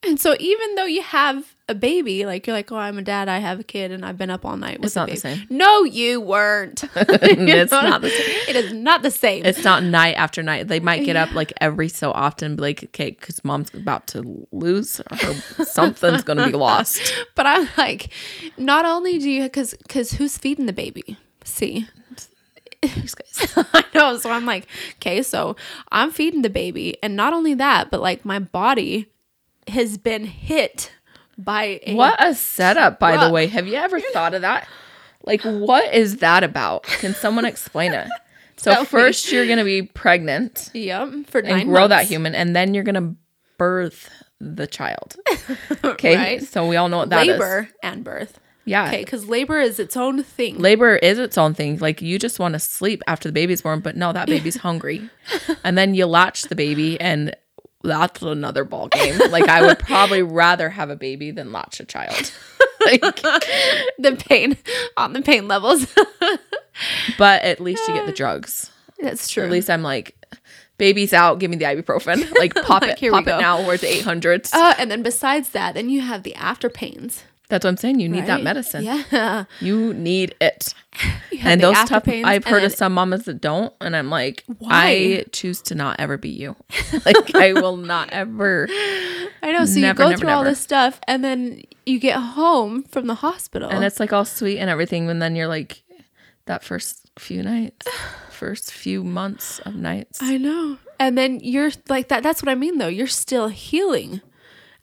And 0.04 0.18
so 0.18 0.34
even 0.40 0.74
though 0.74 0.84
you 0.84 1.00
have 1.02 1.54
a 1.68 1.74
baby, 1.74 2.26
like 2.26 2.46
you're 2.46 2.56
like, 2.56 2.72
oh, 2.72 2.76
I'm 2.76 2.98
a 2.98 3.02
dad, 3.02 3.28
I 3.28 3.38
have 3.38 3.60
a 3.60 3.62
kid, 3.62 3.92
and 3.92 4.04
I've 4.04 4.18
been 4.18 4.30
up 4.30 4.44
all 4.44 4.56
night 4.56 4.80
with 4.80 4.86
It's 4.86 4.96
not 4.96 5.06
the 5.06 5.12
baby. 5.12 5.20
same. 5.20 5.46
No, 5.48 5.84
you 5.84 6.20
weren't. 6.20 6.82
it's 6.96 7.72
not 7.72 8.00
the 8.00 8.10
same. 8.10 8.36
It 8.48 8.56
is 8.56 8.72
not 8.72 9.02
the 9.02 9.12
same. 9.12 9.44
It's 9.44 9.62
not 9.62 9.84
night 9.84 10.14
after 10.14 10.42
night. 10.42 10.66
They 10.66 10.80
might 10.80 11.04
get 11.04 11.14
up 11.14 11.32
like 11.34 11.52
every 11.60 11.88
so 11.88 12.10
often, 12.10 12.56
be 12.56 12.62
like, 12.62 12.84
okay, 12.84 13.10
because 13.10 13.44
mom's 13.44 13.72
about 13.74 14.08
to 14.08 14.46
lose, 14.50 15.00
or 15.00 15.64
something's 15.64 16.24
gonna 16.24 16.46
be 16.46 16.56
lost. 16.56 17.14
but 17.36 17.46
I'm 17.46 17.68
like, 17.78 18.12
not 18.58 18.84
only 18.84 19.18
do 19.18 19.30
you, 19.30 19.44
because 19.44 19.74
because 19.74 20.12
who's 20.12 20.36
feeding 20.36 20.66
the 20.66 20.72
baby? 20.72 21.16
See, 21.44 21.86
I 22.82 23.84
know. 23.94 24.18
So 24.18 24.30
I'm 24.30 24.46
like, 24.46 24.66
okay, 24.96 25.22
so 25.22 25.54
I'm 25.92 26.10
feeding 26.10 26.42
the 26.42 26.50
baby, 26.50 26.98
and 27.04 27.14
not 27.14 27.32
only 27.32 27.54
that, 27.54 27.90
but 27.92 28.00
like 28.00 28.24
my 28.24 28.40
body 28.40 29.08
has 29.68 29.98
been 29.98 30.24
hit 30.24 30.92
by 31.38 31.80
a 31.86 31.94
What 31.94 32.22
a 32.24 32.34
setup, 32.34 32.98
by 32.98 33.16
the 33.16 33.30
way. 33.32 33.46
Have 33.46 33.66
you 33.66 33.74
ever 33.74 34.00
thought 34.00 34.34
of 34.34 34.42
that? 34.42 34.66
Like, 35.24 35.42
what 35.42 35.94
is 35.94 36.16
that 36.18 36.42
about? 36.44 36.82
Can 36.84 37.14
someone 37.14 37.44
explain 37.44 37.92
it? 37.92 38.08
So 38.56 38.72
Tell 38.72 38.82
me. 38.82 38.86
first, 38.86 39.32
you're 39.32 39.46
gonna 39.46 39.64
be 39.64 39.82
pregnant 39.82 40.70
Yep, 40.74 41.26
for 41.26 41.42
nine 41.42 41.60
and 41.62 41.68
grow 41.70 41.88
that 41.88 42.04
human, 42.06 42.34
and 42.34 42.54
then 42.54 42.74
you're 42.74 42.84
gonna 42.84 43.14
birth 43.58 44.08
the 44.40 44.66
child. 44.66 45.16
Okay, 45.84 46.16
Right. 46.16 46.42
so 46.42 46.66
we 46.68 46.76
all 46.76 46.88
know 46.88 46.98
what 46.98 47.10
that 47.10 47.22
is. 47.26 47.28
labor 47.32 47.68
and 47.82 48.04
birth. 48.04 48.38
Yeah. 48.64 48.86
Okay, 48.88 49.02
because 49.04 49.26
labor 49.26 49.58
is 49.60 49.80
its 49.80 49.96
own 49.96 50.22
thing. 50.22 50.58
Labor 50.58 50.94
is 50.96 51.18
its 51.18 51.36
own 51.36 51.54
thing. 51.54 51.78
Like 51.78 52.00
you 52.02 52.18
just 52.18 52.38
want 52.38 52.52
to 52.54 52.58
sleep 52.60 53.02
after 53.08 53.28
the 53.28 53.32
baby's 53.32 53.62
born, 53.62 53.80
but 53.80 53.96
no, 53.96 54.12
that 54.12 54.28
baby's 54.28 54.56
hungry. 54.68 55.08
and 55.64 55.76
then 55.76 55.94
you 55.94 56.06
latch 56.06 56.42
the 56.44 56.54
baby 56.54 57.00
and 57.00 57.34
that's 57.82 58.22
another 58.22 58.64
ball 58.64 58.88
game. 58.88 59.18
Like 59.30 59.48
I 59.48 59.62
would 59.62 59.78
probably 59.78 60.22
rather 60.22 60.70
have 60.70 60.90
a 60.90 60.96
baby 60.96 61.30
than 61.30 61.52
latch 61.52 61.80
a 61.80 61.84
child. 61.84 62.32
like, 62.84 63.00
the 63.98 64.16
pain 64.28 64.56
on 64.96 65.12
the 65.12 65.22
pain 65.22 65.48
levels. 65.48 65.86
but 67.18 67.42
at 67.42 67.60
least 67.60 67.86
you 67.88 67.94
get 67.94 68.06
the 68.06 68.12
drugs. 68.16 68.70
That's 69.00 69.28
true. 69.28 69.44
At 69.44 69.50
least 69.50 69.68
I'm 69.68 69.82
like, 69.82 70.16
baby's 70.78 71.12
out, 71.12 71.38
give 71.38 71.50
me 71.50 71.56
the 71.56 71.64
ibuprofen. 71.64 72.36
Like 72.38 72.54
pop 72.54 72.82
Like, 72.82 72.92
it, 72.92 72.98
here 72.98 73.12
we 73.12 73.18
pop 73.18 73.26
it 73.26 73.40
now. 73.40 73.66
We're 73.66 73.74
at 73.74 73.80
the 73.80 73.88
800s. 73.88 74.54
Uh, 74.54 74.74
and 74.78 74.90
then 74.90 75.02
besides 75.02 75.50
that, 75.50 75.74
then 75.74 75.90
you 75.90 76.00
have 76.00 76.22
the 76.22 76.34
after 76.34 76.70
pains. 76.70 77.24
That's 77.52 77.66
what 77.66 77.72
I'm 77.72 77.76
saying. 77.76 78.00
You 78.00 78.08
need 78.08 78.24
that 78.24 78.42
medicine. 78.42 78.82
Yeah. 78.82 79.44
You 79.60 79.92
need 79.92 80.34
it. 80.40 80.72
You 81.30 81.40
And 81.42 81.60
those 81.60 81.76
tough, 81.84 82.08
I've 82.08 82.44
heard 82.44 82.64
of 82.64 82.72
some 82.72 82.94
mamas 82.94 83.24
that 83.24 83.42
don't, 83.42 83.74
and 83.78 83.94
I'm 83.94 84.08
like, 84.08 84.42
Why? 84.58 84.70
I 84.70 85.24
choose 85.32 85.60
to 85.62 85.74
not 85.74 86.00
ever 86.00 86.16
be 86.16 86.30
you. 86.30 86.56
Like, 87.04 87.34
I 87.34 87.52
will 87.52 87.76
not 87.76 88.08
ever. 88.10 88.68
I 89.42 89.52
know. 89.52 89.66
So 89.66 89.80
Never, 89.80 89.86
you 89.86 89.94
go 89.94 90.08
never, 90.08 90.18
through 90.18 90.30
all 90.30 90.44
this 90.44 90.60
stuff, 90.60 90.98
and 91.06 91.22
then 91.22 91.62
you 91.84 91.98
get 91.98 92.16
home 92.16 92.84
from 92.84 93.06
the 93.06 93.16
hospital, 93.16 93.68
And 93.68 93.84
it's 93.84 94.00
like 94.00 94.14
all 94.14 94.24
sweet 94.24 94.58
and 94.58 94.70
everything, 94.70 95.10
and 95.10 95.20
then 95.20 95.36
you're 95.36 95.46
like, 95.46 95.82
that 96.46 96.64
first 96.64 97.10
few 97.18 97.42
nights, 97.42 97.86
first 98.30 98.72
few 98.72 99.04
months 99.04 99.58
of 99.58 99.74
nights. 99.74 100.20
I 100.22 100.38
know. 100.38 100.78
And 100.98 101.18
then 101.18 101.38
you're 101.42 101.72
like 101.90 102.08
that. 102.08 102.22
That's 102.22 102.42
what 102.42 102.48
I 102.50 102.54
mean, 102.54 102.78
though. 102.78 102.88
You're 102.88 103.08
still 103.08 103.48
healing 103.48 104.22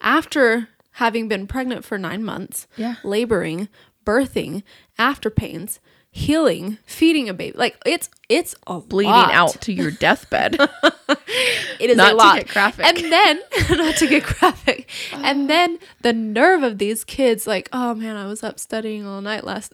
after 0.00 0.68
having 1.00 1.28
been 1.28 1.46
pregnant 1.46 1.82
for 1.84 1.96
nine 1.98 2.22
months. 2.22 2.66
Yeah. 2.76 2.96
Laboring, 3.02 3.68
birthing, 4.04 4.62
after 4.98 5.30
pains, 5.30 5.80
healing, 6.10 6.76
feeding 6.84 7.28
a 7.28 7.34
baby. 7.34 7.56
Like 7.56 7.78
it's 7.86 8.10
it's 8.28 8.54
a 8.66 8.80
Bleeding 8.80 9.10
lot. 9.12 9.32
out 9.32 9.60
to 9.62 9.72
your 9.72 9.90
deathbed. 9.90 10.56
It 11.80 11.88
is 11.88 11.96
Not 11.96 12.12
a 12.14 12.18
to 12.18 12.40
get 12.44 12.48
graphic. 12.52 12.84
And 12.84 12.98
then 13.10 13.40
not 13.70 13.96
to 13.96 14.06
get 14.06 14.22
graphic. 14.24 14.90
And 15.14 15.48
then 15.48 15.78
the 16.02 16.12
nerve 16.12 16.62
of 16.62 16.76
these 16.76 17.04
kids, 17.04 17.46
like, 17.46 17.70
oh 17.72 17.94
man, 17.94 18.16
I 18.16 18.26
was 18.26 18.42
up 18.42 18.60
studying 18.60 19.06
all 19.06 19.22
night 19.22 19.44
last. 19.44 19.72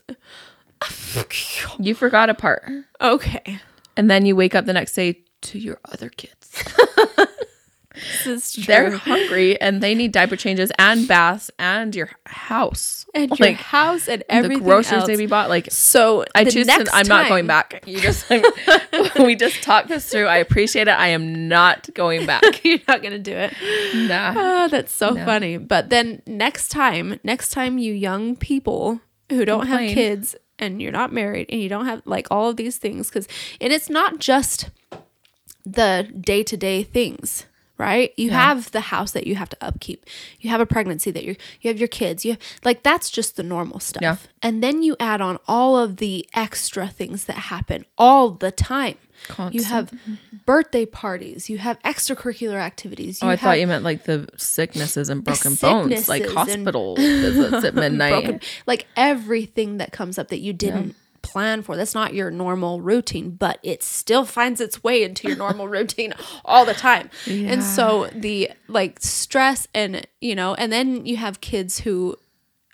you 1.79 1.93
forgot 1.93 2.29
a 2.29 2.33
part. 2.33 2.63
Okay, 3.01 3.59
And 3.97 4.09
then 4.09 4.25
you 4.25 4.35
wake 4.37 4.55
up 4.55 4.65
the 4.65 4.73
next 4.73 4.93
day 4.93 5.19
to 5.41 5.59
your 5.59 5.79
other 5.91 6.09
kids. 6.09 6.36
Is 8.27 8.51
true. 8.53 8.63
They're 8.65 8.91
hungry 8.97 9.59
and 9.59 9.81
they 9.81 9.95
need 9.95 10.11
diaper 10.11 10.35
changes 10.35 10.71
and 10.77 11.07
baths 11.07 11.49
and 11.57 11.95
your 11.95 12.09
house. 12.25 13.05
and 13.13 13.37
your 13.39 13.53
house 13.53 14.07
and 14.07 14.23
everything. 14.29 14.59
the 14.59 14.63
groceries 14.63 14.99
else. 14.99 15.07
they 15.07 15.15
be 15.15 15.25
bought. 15.25 15.49
Like 15.49 15.71
So 15.71 16.25
I 16.35 16.43
choose 16.43 16.67
to. 16.67 16.85
I'm 16.93 17.07
not 17.07 17.29
going 17.29 17.47
back. 17.47 17.83
You 17.85 17.99
just. 17.99 18.29
we 19.19 19.35
just 19.35 19.63
talked 19.63 19.87
this 19.87 20.09
through. 20.09 20.27
I 20.27 20.37
appreciate 20.37 20.87
it. 20.87 20.91
I 20.91 21.07
am 21.09 21.47
not 21.47 21.89
going 21.93 22.25
back. 22.25 22.43
You're 22.63 22.79
not 22.87 23.01
gonna 23.01 23.19
do 23.19 23.33
it. 23.35 23.53
Nah. 23.95 24.33
Ah, 24.35 24.67
that's 24.69 24.91
so 24.91 25.15
funny. 25.15 25.57
But 25.57 25.89
then 25.89 26.21
next 26.25 26.69
time, 26.69 27.19
next 27.23 27.49
time 27.49 27.77
you 27.77 27.93
young 27.93 28.35
people 28.35 28.99
who 29.29 29.45
don't 29.45 29.61
Complain. 29.61 29.89
have 29.89 29.95
kids 29.95 30.35
and 30.59 30.81
you're 30.81 30.91
not 30.91 31.13
married 31.13 31.47
and 31.49 31.61
you 31.61 31.69
don't 31.69 31.85
have 31.85 32.01
like 32.05 32.27
all 32.31 32.49
of 32.49 32.57
these 32.57 32.77
things, 32.77 33.09
because 33.09 33.27
and 33.61 33.71
it's 33.71 33.89
not 33.89 34.19
just 34.19 34.69
the 35.65 36.07
day 36.19 36.43
to 36.43 36.57
day 36.57 36.83
things. 36.83 37.45
Right, 37.77 38.11
you 38.17 38.31
have 38.31 38.71
the 38.71 38.81
house 38.81 39.11
that 39.11 39.27
you 39.27 39.35
have 39.35 39.49
to 39.49 39.57
upkeep. 39.61 40.05
You 40.39 40.49
have 40.49 40.59
a 40.59 40.65
pregnancy 40.65 41.11
that 41.11 41.23
you 41.23 41.35
you 41.61 41.69
have 41.69 41.77
your 41.77 41.87
kids. 41.87 42.25
You 42.25 42.31
have, 42.31 42.39
like 42.63 42.81
that's 42.81 43.11
just 43.11 43.35
the 43.35 43.43
normal 43.43 43.79
stuff. 43.79 44.01
Yeah. 44.01 44.17
And 44.41 44.63
then 44.63 44.81
you 44.81 44.95
add 44.99 45.21
on 45.21 45.37
all 45.47 45.77
of 45.77 45.97
the 45.97 46.27
extra 46.33 46.87
things 46.87 47.25
that 47.25 47.35
happen 47.35 47.85
all 47.95 48.31
the 48.31 48.49
time. 48.51 48.95
You 49.51 49.63
have 49.63 49.91
birthday 50.45 50.85
parties. 50.85 51.49
You 51.49 51.57
have 51.59 51.79
extracurricular 51.83 52.55
activities. 52.59 53.19
Oh, 53.21 53.27
you 53.27 53.29
Oh, 53.29 53.33
I 53.33 53.35
thought 53.35 53.59
you 53.59 53.67
meant 53.67 53.83
like 53.83 54.05
the 54.05 54.27
sicknesses 54.37 55.09
and 55.09 55.23
broken 55.23 55.55
bones, 55.55 56.07
like 56.09 56.23
sicknesses 56.23 56.55
hospital 56.55 56.95
visits 56.95 57.63
at 57.63 57.75
midnight. 57.83 58.23
broken 58.23 58.39
like 58.65 58.87
everything 58.95 59.77
that 59.77 59.91
comes 59.91 60.17
up 60.17 60.29
that 60.29 60.39
you 60.39 60.53
didn't 60.53 60.95
plan 61.27 61.61
for. 61.61 61.75
That's 61.75 61.93
not 61.93 62.13
your 62.13 62.31
normal 62.31 62.81
routine 62.81 63.31
but 63.31 63.59
it 63.63 63.83
still 63.83 64.25
finds 64.25 64.61
its 64.61 64.83
way 64.83 65.03
into 65.03 65.27
your 65.27 65.37
normal 65.37 65.67
routine 65.77 66.13
all 66.45 66.65
the 66.65 66.73
time. 66.73 67.09
And 67.27 67.63
so 67.63 68.09
the 68.13 68.51
like 68.67 68.99
stress 69.01 69.67
and 69.73 70.07
you 70.21 70.35
know 70.35 70.53
and 70.55 70.71
then 70.71 71.05
you 71.05 71.17
have 71.17 71.41
kids 71.41 71.79
who 71.79 72.15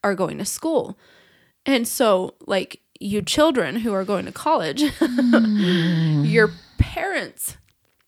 are 0.04 0.16
going 0.16 0.38
to 0.38 0.46
school. 0.46 0.98
And 1.66 1.88
so 1.88 2.36
like 2.46 2.82
you 3.00 3.22
children 3.22 3.78
who 3.78 3.94
are 3.94 4.06
going 4.06 4.26
to 4.26 4.32
college 4.32 4.82
mm. 5.00 6.30
your 6.30 6.52
parents 6.78 7.58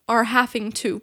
are 0.08 0.24
having 0.24 0.70
to 0.70 1.02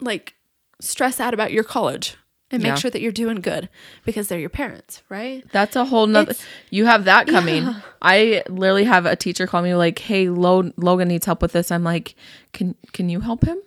like 0.00 0.34
stress 0.80 1.18
out 1.20 1.34
about 1.34 1.52
your 1.52 1.64
college 1.64 2.16
and 2.50 2.62
make 2.62 2.70
Yeah. 2.70 2.74
sure 2.76 2.90
that 2.90 3.00
you're 3.00 3.12
doing 3.12 3.40
good 3.40 3.68
because 4.04 4.28
they're 4.28 4.38
your 4.38 4.48
parents, 4.50 5.02
right? 5.08 5.44
That's 5.52 5.76
a 5.76 5.84
whole 5.84 6.06
nother. 6.06 6.30
It's- 6.32 6.46
You 6.70 6.86
have 6.86 7.04
that 7.06 7.26
coming. 7.26 7.74
I 8.02 8.42
literally 8.48 8.84
have 8.84 9.06
a 9.06 9.16
teacher 9.16 9.46
call 9.46 9.62
me 9.62 9.74
like, 9.74 9.98
"Hey, 9.98 10.28
Lo- 10.28 10.72
Logan 10.76 11.08
needs 11.08 11.26
help 11.26 11.42
with 11.42 11.52
this." 11.52 11.70
I'm 11.72 11.84
like, 11.84 12.14
"Can 12.52 12.74
can 12.92 13.08
you 13.08 13.20
help 13.20 13.44
him?" 13.44 13.58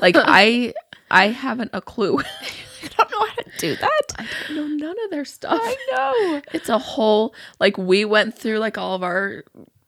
like 0.00 0.16
I 0.18 0.74
I 1.10 1.28
haven't 1.28 1.70
a 1.72 1.80
clue. 1.80 2.18
I 2.84 2.88
don't 2.98 3.10
know 3.10 3.18
how 3.26 3.34
to 3.34 3.50
do 3.58 3.76
that. 3.76 4.12
I 4.18 4.26
don't 4.48 4.76
know 4.76 4.86
none 4.86 4.96
of 5.04 5.10
their 5.10 5.24
stuff. 5.24 5.60
I 5.62 5.76
know. 5.92 6.42
It's 6.52 6.68
a 6.68 6.78
whole 6.78 7.34
like 7.58 7.76
we 7.78 8.04
went 8.04 8.36
through 8.38 8.58
like 8.58 8.76
all 8.78 8.94
of 8.94 9.02
our 9.02 9.42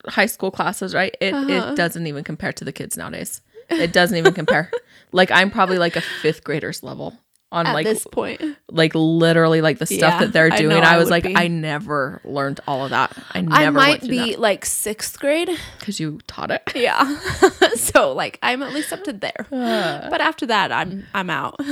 high 0.08 0.26
school 0.26 0.50
classes, 0.50 0.94
right? 0.94 1.14
It 1.20 1.34
Uh-huh. 1.34 1.72
it 1.72 1.76
doesn't 1.76 2.06
even 2.06 2.24
compare 2.24 2.52
to 2.54 2.64
the 2.64 2.72
kids 2.72 2.96
nowadays. 2.96 3.40
It 3.68 3.92
doesn't 3.92 4.16
even 4.16 4.32
compare. 4.34 4.70
like 5.12 5.30
I'm 5.30 5.50
probably 5.50 5.78
like 5.78 5.96
a 5.96 6.00
fifth 6.00 6.42
grader's 6.44 6.82
level 6.82 7.18
on 7.52 7.66
At 7.66 7.74
like 7.74 7.86
this 7.86 8.04
point, 8.10 8.42
like 8.68 8.92
literally 8.94 9.60
like 9.60 9.78
the 9.78 9.86
stuff 9.86 9.98
Yeah, 10.00 10.18
that 10.20 10.32
they're 10.32 10.50
doing. 10.50 10.82
I, 10.82 10.94
I 10.94 10.96
was 10.96 11.06
would 11.06 11.10
like, 11.12 11.24
be. 11.24 11.36
I 11.36 11.46
never 11.46 12.20
learned 12.24 12.60
all 12.66 12.84
of 12.84 12.90
that. 12.90 13.16
I 13.32 13.40
never 13.40 13.56
I 13.56 13.70
might 13.70 14.00
be 14.02 14.34
like 14.36 14.64
sixth 14.66 15.20
grade. 15.20 15.48
because 15.78 16.00
you 16.00 16.18
taught 16.26 16.50
it. 16.50 16.62
Yeah. 16.74 17.18
so 17.76 18.12
like 18.12 18.38
I'm 18.42 18.62
at 18.62 18.72
least 18.72 18.92
up 18.92 19.04
to 19.04 19.12
there. 19.12 19.46
Uh. 19.52 20.10
but 20.10 20.20
after 20.20 20.46
that 20.46 20.72
I'm 20.72 21.06
I'm 21.14 21.30
out. 21.30 21.56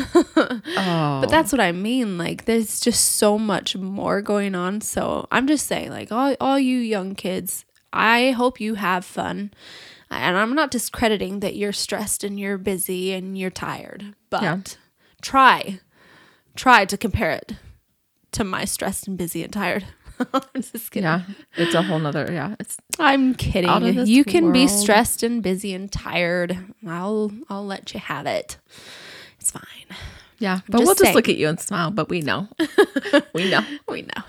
Oh, 0.77 1.21
But 1.21 1.27
that's 1.31 1.53
what 1.53 1.61
I 1.61 1.73
mean. 1.73 2.19
Like 2.19 2.45
there's 2.45 2.81
just 2.81 3.17
so 3.17 3.39
much 3.39 3.77
more 3.77 4.23
going 4.23 4.55
on. 4.55 4.81
So 4.81 5.27
I'm 5.31 5.47
just 5.47 5.67
saying, 5.67 5.91
like 5.91 6.11
all 6.13 6.35
all 6.41 6.59
you 6.59 6.79
young 6.79 7.15
kids, 7.15 7.65
I 7.93 8.31
hope 8.33 8.61
you 8.61 8.75
have 8.77 9.05
fun. 9.05 9.53
And 10.11 10.37
I'm 10.37 10.55
not 10.55 10.71
discrediting 10.71 11.41
that 11.41 11.57
you're 11.57 11.73
stressed 11.73 12.23
and 12.23 12.39
you're 12.39 12.59
busy 12.59 13.13
and 13.13 13.37
you're 13.37 13.51
tired, 13.51 14.15
but 14.31 14.43
Yeah. 14.43 14.59
Try, 15.25 15.81
try 16.55 16.85
to 16.85 16.97
compare 16.97 17.31
it 17.33 17.53
to 18.33 18.45
my 18.45 18.65
stressed 18.65 19.09
and 19.09 19.17
busy 19.19 19.43
and 19.43 19.53
tired. 19.53 19.85
I'm 20.33 20.63
just 20.63 20.91
kidding. 20.93 21.05
yeah, 21.05 21.23
it's 21.57 21.75
a 21.75 21.83
whole 21.83 21.99
nother. 21.99 22.29
Yeah, 22.31 22.55
it's 22.61 22.77
I'm 23.01 23.35
kidding. 23.35 24.07
You 24.07 24.23
can 24.25 24.53
be 24.53 24.69
stressed 24.69 25.23
and 25.25 25.43
busy 25.43 25.75
and 25.75 25.91
tired. 25.91 26.57
I'll 26.87 27.33
I'll 27.49 27.67
let 27.67 27.93
you 27.95 28.01
have 28.01 28.27
it. 28.27 28.59
It's 29.41 29.51
fine. 29.51 29.97
yeah. 30.39 30.61
But 30.69 30.79
Just 30.79 30.87
we'll 30.87 30.95
just 30.95 31.15
look 31.15 31.29
at 31.29 31.37
you 31.37 31.49
and 31.49 31.59
smile. 31.59 31.91
But 31.91 32.09
we 32.09 32.21
know, 32.21 32.47
we 33.35 33.51
know. 33.51 33.65
We 33.89 34.03
know. 34.03 34.23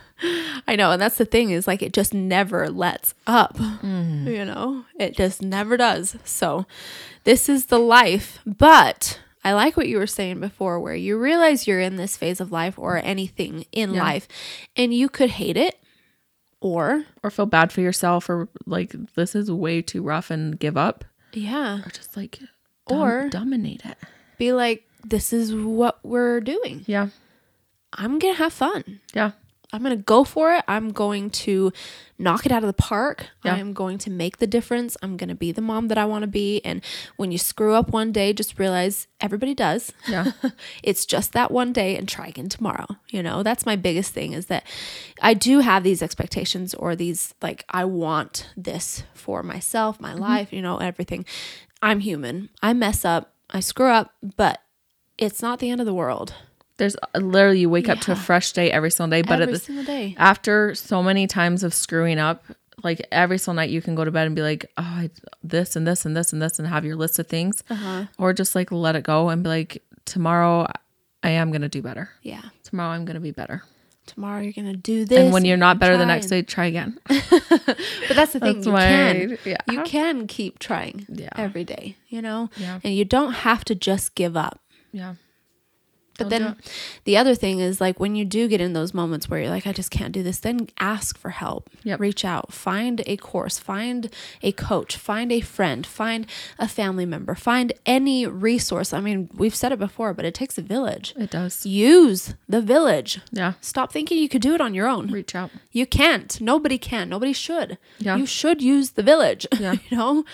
I 0.68 0.76
know, 0.76 0.92
and 0.92 1.02
that's 1.02 1.18
the 1.18 1.26
thing 1.26 1.52
is 1.52 1.68
like 1.68 1.84
it 1.84 1.94
just 1.94 2.14
never 2.14 2.70
lets 2.70 3.14
up. 3.28 3.58
Mm. 3.58 4.26
You 4.26 4.46
know, 4.46 4.86
it 4.98 5.16
just 5.16 5.42
never 5.44 5.78
does. 5.78 6.16
So, 6.24 6.66
this 7.26 7.48
is 7.48 7.68
the 7.68 7.80
life. 7.80 8.40
But 8.46 9.20
I 9.46 9.54
like 9.54 9.78
what 9.78 9.88
you 9.88 9.98
were 10.00 10.08
saying 10.08 10.40
before, 10.42 10.80
where 10.80 10.96
you 10.96 11.18
realize 11.18 11.68
you're 11.68 11.80
in 11.80 11.96
this 11.96 12.18
phase 12.18 12.42
of 12.42 12.52
life 12.52 12.78
or 12.80 12.98
anything 12.98 13.66
in 13.72 13.94
Yeah. 13.94 14.04
life, 14.04 14.28
and 14.76 14.94
you 14.94 15.08
could 15.08 15.30
hate 15.30 15.56
it, 15.56 15.76
or 16.60 17.06
Or 17.24 17.30
feel 17.30 17.46
bad 17.46 17.72
for 17.72 17.80
yourself, 17.82 18.28
or 18.28 18.50
like 18.66 18.96
this 19.16 19.36
is 19.36 19.52
way 19.52 19.82
too 19.84 20.02
rough 20.02 20.32
and 20.32 20.60
give 20.60 20.76
up, 20.76 21.06
yeah, 21.32 21.82
or 21.86 21.90
just 21.92 22.18
like 22.18 22.40
dom- 22.88 23.00
Or- 23.00 23.30
dominate 23.30 23.86
it. 23.86 23.98
be 24.40 24.52
like, 24.52 24.84
this 25.04 25.32
is 25.32 25.54
what 25.54 26.00
we're 26.04 26.42
doing. 26.42 26.84
Yeah, 26.88 27.10
I'm 27.94 28.18
gonna 28.20 28.34
have 28.34 28.52
fun. 28.54 29.00
yeah, 29.14 29.32
I'm 29.76 29.84
going 29.84 29.96
to 29.96 30.04
go 30.04 30.24
for 30.24 30.54
it. 30.54 30.64
I'm 30.68 30.92
going 30.92 31.30
to 31.32 31.72
knock 32.18 32.46
it 32.46 32.52
out 32.52 32.64
of 32.64 32.68
the 32.68 32.74
park. 32.74 33.28
Yeah. 33.44 33.56
I'm 33.56 33.74
going 33.74 33.98
to 34.00 34.10
make 34.10 34.38
the 34.38 34.48
difference. 34.48 34.96
I'm 35.02 35.18
going 35.18 35.30
to 35.30 35.36
be 35.36 35.52
the 35.52 35.62
mom 35.62 35.90
that 35.90 35.98
I 35.98 36.06
want 36.06 36.24
to 36.24 36.28
be. 36.28 36.62
And 36.64 36.82
when 37.18 37.32
you 37.32 37.38
screw 37.38 37.74
up 37.74 37.90
one 37.90 38.12
day, 38.12 38.32
just 38.32 38.58
realize 38.58 39.08
everybody 39.20 39.54
does. 39.54 39.92
yeah. 40.08 40.32
it's 40.84 41.06
just 41.06 41.34
that 41.34 41.52
one 41.52 41.74
day 41.74 41.98
and 41.98 42.08
try 42.08 42.28
again 42.28 42.48
tomorrow. 42.48 42.88
You 43.10 43.22
know, 43.22 43.44
that's 43.44 43.66
my 43.66 43.76
biggest 43.76 44.14
thing 44.14 44.32
is 44.32 44.46
that 44.46 44.64
I 45.22 45.34
do 45.34 45.60
have 45.60 45.84
these 45.84 46.02
expectations 46.02 46.74
or 46.74 46.96
these, 46.96 47.34
like, 47.42 47.66
I 47.70 47.84
want 47.86 48.50
this 48.56 49.04
for 49.14 49.44
myself, 49.44 50.00
my 50.00 50.12
mm-hmm. 50.12 50.22
life, 50.22 50.54
you 50.54 50.62
know, 50.62 50.78
everything. 50.78 51.26
I'm 51.82 52.00
human. 52.00 52.50
I 52.64 52.74
mess 52.74 53.04
up. 53.04 53.34
I 53.50 53.60
screw 53.60 53.90
up, 53.90 54.14
but 54.38 54.62
it's 55.18 55.42
not 55.42 55.60
the 55.60 55.70
end 55.70 55.82
of 55.82 55.86
the 55.86 55.94
world. 55.94 56.34
There's 56.78 56.96
uh, 56.98 57.20
literally 57.20 57.60
you 57.62 57.70
wake 57.70 57.88
up 57.90 58.00
to 58.02 58.12
a 58.12 58.16
fresh 58.16 58.52
day 58.52 58.70
every 58.72 58.92
single 58.92 59.10
day, 59.12 59.22
but 59.22 59.42
Every 59.42 59.44
at 59.44 59.50
the 59.52 59.60
single 59.66 59.86
day. 59.86 60.16
after 60.18 60.76
so 60.76 61.02
many 61.02 61.26
times 61.28 61.64
of 61.64 61.74
screwing 61.74 62.20
up, 62.20 62.44
like 62.84 63.06
every 63.12 63.38
single 63.38 63.56
night 63.56 63.70
you 63.70 63.82
can 63.82 63.96
go 63.96 64.04
to 64.04 64.12
bed 64.12 64.28
and 64.28 64.36
be 64.36 64.42
like, 64.42 64.66
oh, 64.78 64.84
I, 64.84 65.10
this 65.44 65.76
and 65.76 65.88
this 65.88 66.06
and 66.06 66.16
this 66.18 66.34
and 66.34 66.42
this, 66.42 66.60
and 66.60 66.68
have 66.68 66.84
your 66.86 66.96
list 66.98 67.18
of 67.20 67.28
things, 67.28 67.64
Uh-huh. 67.70 68.06
or 68.18 68.34
just 68.34 68.56
like 68.56 68.72
let 68.72 68.96
it 68.96 69.04
go 69.04 69.30
and 69.30 69.42
be 69.44 69.50
like, 69.50 69.84
tomorrow 70.06 70.68
I 71.24 71.30
am 71.30 71.52
gonna 71.52 71.70
do 71.70 71.82
better. 71.82 72.10
Yeah. 72.22 72.42
Tomorrow 72.64 72.90
I'm 72.92 73.06
gonna 73.06 73.20
be 73.22 73.32
better. 73.32 73.64
Tomorrow 74.08 74.42
you're 74.42 74.54
going 74.54 74.72
to 74.72 74.78
do 74.78 75.04
this. 75.04 75.18
and 75.18 75.34
when 75.34 75.46
you're 75.46 75.58
not 75.58 75.80
better 75.80 75.98
the 75.98 76.06
next 76.06 76.28
day, 76.28 76.44
try 76.44 76.66
again. 76.68 77.00
But 77.10 78.16
that's 78.16 78.34
the 78.34 78.40
thing. 78.40 78.62
That's 78.62 78.66
you 78.68 78.72
can. 78.72 79.38
yeah. 79.46 79.58
You 79.68 79.82
can 79.82 80.28
keep 80.28 80.60
trying 80.60 81.08
Yeah. 81.10 81.30
every 81.36 81.64
day, 81.64 81.98
you 82.08 82.22
know? 82.22 82.52
Yeah. 82.56 82.80
And 82.84 82.94
you 82.94 83.04
don't 83.04 83.32
have 83.34 83.66
to 83.66 83.74
just 83.74 84.14
give 84.14 84.38
up. 84.38 84.60
Yeah. 84.92 85.16
But 86.18 86.30
then 86.30 86.56
the 87.04 87.18
other 87.18 87.36
thing 87.36 87.60
is 87.60 87.82
like 87.82 88.00
when 88.00 88.16
you 88.16 88.26
do 88.26 88.48
get 88.48 88.62
in 88.62 88.74
those 88.74 88.94
moments 88.94 89.30
where 89.30 89.40
you're 89.40 89.50
like, 89.50 89.68
I 89.68 89.74
just 89.74 89.92
can't 89.92 90.12
do 90.14 90.24
this, 90.24 90.40
then 90.40 90.68
ask 90.80 91.18
for 91.18 91.30
help. 91.32 91.70
Yep. 91.84 92.00
Reach 92.00 92.24
out, 92.26 92.54
find 92.54 93.02
a 93.06 93.18
course, 93.18 93.60
find 93.60 94.10
a 94.42 94.52
coach, 94.52 94.96
find 94.98 95.32
a 95.32 95.42
friend, 95.42 95.86
find 95.86 96.26
a 96.58 96.68
family 96.68 97.06
member, 97.06 97.36
find 97.36 97.74
any 97.86 98.26
resource. 98.26 98.94
I 98.94 99.00
mean, 99.02 99.30
we've 99.36 99.56
said 99.56 99.72
it 99.72 99.80
before, 99.80 100.14
but 100.14 100.26
it 100.26 100.34
takes 100.34 100.58
a 100.58 100.62
village. 100.62 101.14
It 101.18 101.32
does. 101.32 101.66
Use 101.66 102.36
the 102.48 102.62
village. 102.62 103.20
Yeah. 103.32 103.54
Stop 103.62 103.92
thinking 103.92 104.18
you 104.18 104.30
could 104.30 104.42
do 104.42 104.54
it 104.56 104.62
on 104.62 104.74
your 104.74 104.88
own. 104.88 105.08
Reach 105.12 105.36
out. 105.36 105.52
You 105.72 105.86
can't. 105.86 106.40
Nobody 106.40 106.78
can. 106.78 107.10
Nobody 107.10 107.34
should. 107.34 107.78
Yeah. 108.00 108.16
You 108.16 108.26
should 108.26 108.62
use 108.62 108.92
the 108.92 109.04
village. 109.04 109.46
Yeah. 109.60 109.76
you 109.90 109.98
know, 109.98 110.26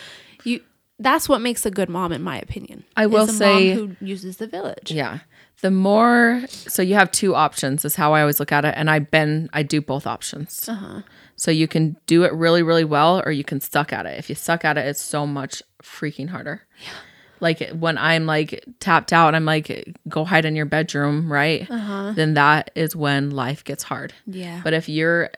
you. 0.43 0.61
That's 0.99 1.27
what 1.29 1.41
makes 1.41 1.65
a 1.65 1.71
good 1.71 1.89
mom, 1.89 2.11
in 2.11 2.21
my 2.21 2.37
opinion. 2.39 2.83
I 2.95 3.07
will 3.07 3.23
is 3.23 3.29
a 3.29 3.33
say- 3.33 3.75
mom 3.75 3.95
who 3.99 4.05
uses 4.05 4.37
the 4.37 4.47
village. 4.47 4.91
Yeah. 4.91 5.19
The 5.61 5.71
more, 5.71 6.43
so 6.49 6.81
you 6.81 6.95
have 6.95 7.11
two 7.11 7.35
options, 7.35 7.85
is 7.85 7.95
how 7.95 8.13
I 8.13 8.21
always 8.21 8.39
look 8.39 8.51
at 8.51 8.65
it. 8.65 8.73
And 8.75 8.89
I've 8.89 9.11
been, 9.11 9.49
I 9.53 9.63
do 9.63 9.81
both 9.81 10.07
options. 10.07 10.67
Uh-huh. 10.67 11.01
So 11.35 11.51
you 11.51 11.67
can 11.67 11.97
do 12.07 12.23
it 12.23 12.33
really, 12.33 12.63
really 12.63 12.83
well, 12.83 13.21
or 13.25 13.31
you 13.31 13.43
can 13.43 13.61
suck 13.61 13.93
at 13.93 14.05
it. 14.05 14.17
If 14.17 14.29
you 14.29 14.35
suck 14.35 14.65
at 14.65 14.77
it, 14.77 14.85
it's 14.87 15.01
so 15.01 15.27
much 15.27 15.61
freaking 15.81 16.29
harder. 16.29 16.61
Yeah. 16.83 16.93
Like 17.39 17.69
when 17.71 17.97
I'm 17.97 18.27
like 18.27 18.63
tapped 18.79 19.11
out, 19.11 19.33
I'm 19.33 19.45
like, 19.45 19.95
go 20.07 20.25
hide 20.25 20.45
in 20.45 20.55
your 20.55 20.67
bedroom, 20.67 21.31
right? 21.31 21.69
Uh-huh. 21.69 22.13
Then 22.15 22.35
that 22.35 22.69
is 22.75 22.95
when 22.95 23.31
life 23.31 23.63
gets 23.63 23.81
hard. 23.83 24.13
Yeah. 24.27 24.61
But 24.63 24.73
if 24.73 24.87
you're 24.87 25.31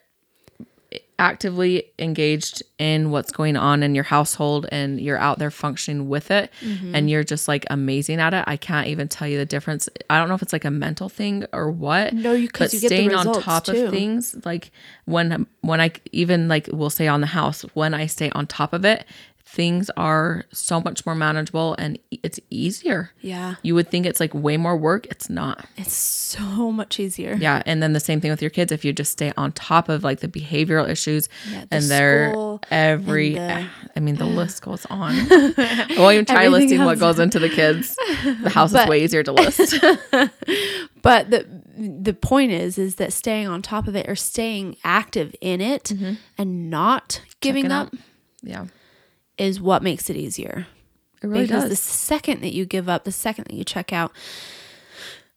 actively 1.20 1.86
engaged 1.99 2.64
in 2.80 3.11
what's 3.11 3.32
going 3.32 3.55
on 3.55 3.84
in 3.84 3.95
your 3.95 4.03
household 4.03 4.66
and 4.72 4.99
you're 4.99 5.18
out 5.18 5.39
there 5.39 5.51
functioning 5.51 6.09
with 6.09 6.32
it 6.32 6.51
Mm-hmm. 6.61 6.95
and 6.95 7.09
you're 7.09 7.24
just 7.24 7.47
like 7.47 7.66
amazing 7.70 8.20
at 8.20 8.34
it, 8.34 8.43
I 8.47 8.57
can't 8.57 8.88
even 8.88 9.07
tell 9.07 9.28
you 9.28 9.38
the 9.38 9.45
difference. 9.45 9.88
I 10.09 10.18
don't 10.20 10.28
know 10.30 10.36
if 10.36 10.41
it's 10.41 10.53
like 10.53 10.66
a 10.66 10.72
mental 10.72 11.09
thing 11.09 11.45
or 11.53 11.72
what. 11.72 12.14
No, 12.14 12.34
you- 12.34 12.49
'cause 12.49 12.72
but 12.72 12.74
you 12.74 12.80
get 12.82 12.89
the 12.89 12.95
staying 12.95 13.14
on 13.14 13.41
top 13.41 13.66
too. 13.66 13.86
of 13.86 13.91
things 13.91 14.36
like 14.45 14.72
when 15.05 15.45
when 15.61 15.80
I 15.82 15.91
even 16.11 16.47
like 16.47 16.70
we'll 16.72 16.89
say 16.89 17.07
on 17.07 17.22
the 17.22 17.28
house 17.28 17.61
when 17.74 17.93
I 17.93 18.05
stay 18.07 18.30
on 18.32 18.47
top 18.47 18.74
of 18.74 18.84
it, 18.86 19.05
things 19.54 19.91
are 19.95 20.45
so 20.51 20.82
much 20.82 21.06
more 21.06 21.14
manageable 21.14 21.76
and 21.78 21.99
it's 22.10 22.39
easier. 22.49 23.12
yeah. 23.22 23.56
You 23.62 23.76
would 23.76 23.88
think 23.88 24.08
it's 24.08 24.20
like 24.20 24.34
way 24.34 24.58
more 24.58 24.76
work. 24.76 25.06
It's 25.12 25.30
not. 25.30 25.66
It's 25.78 25.93
so 25.93 26.72
much 26.72 26.99
easier. 26.99 27.36
Yeah, 27.36 27.62
and 27.68 27.82
then 27.84 27.93
the 27.93 27.99
same 27.99 28.20
thing 28.20 28.32
with 28.32 28.41
your 28.41 28.49
kids. 28.49 28.72
If 28.72 28.84
you 28.84 28.91
just 28.93 29.12
stay 29.12 29.32
on 29.38 29.51
top 29.51 29.89
of 29.89 30.04
like 30.04 30.22
the 30.22 30.28
behavioral 30.28 30.89
issues, 30.89 31.30
Yeah, 31.51 31.66
the 31.70 31.76
and 31.76 31.86
they're 31.86 32.60
every, 32.72 33.38
and 33.38 33.68
ah, 33.70 33.89
I 33.95 33.99
mean, 33.99 34.16
the 34.16 34.26
list 34.26 34.64
goes 34.64 34.88
on. 34.89 35.14
I 35.14 35.86
won't 35.99 36.14
even 36.14 36.26
try 36.26 36.47
listing 36.47 36.84
what 36.84 36.97
goes 36.97 37.20
into 37.20 37.38
the 37.38 37.49
kids. 37.49 37.95
The 38.41 38.49
house 38.49 38.74
But- 38.74 38.86
is 38.86 38.89
way 38.89 39.04
easier 39.04 39.22
to 39.22 39.32
list. 39.32 39.76
But 41.04 41.30
the 41.32 41.45
the 41.78 42.14
point 42.14 42.51
is, 42.54 42.78
is 42.78 42.95
that 42.95 43.12
staying 43.12 43.47
on 43.47 43.62
top 43.62 43.88
of 43.89 43.95
it 43.95 44.08
or 44.08 44.16
staying 44.16 44.78
active 44.86 45.36
in 45.41 45.60
it 45.60 45.86
mm-hmm. 45.86 46.14
and 46.38 46.70
not 46.70 47.22
giving 47.41 47.64
Checking 47.64 47.72
up 47.74 47.88
out. 47.88 47.99
yeah, 48.41 48.66
is 49.38 49.60
what 49.62 49.82
makes 49.84 50.10
it 50.10 50.16
easier. 50.16 50.68
it 51.22 51.28
really 51.28 51.46
because 51.46 51.64
does. 51.64 51.70
the 51.72 51.76
second 51.76 52.42
that 52.42 52.54
you 52.54 52.66
give 52.66 52.88
up, 52.90 53.04
the 53.04 53.12
second 53.12 53.46
that 53.46 53.54
you 53.56 53.64
check 53.64 53.92
out, 53.94 54.12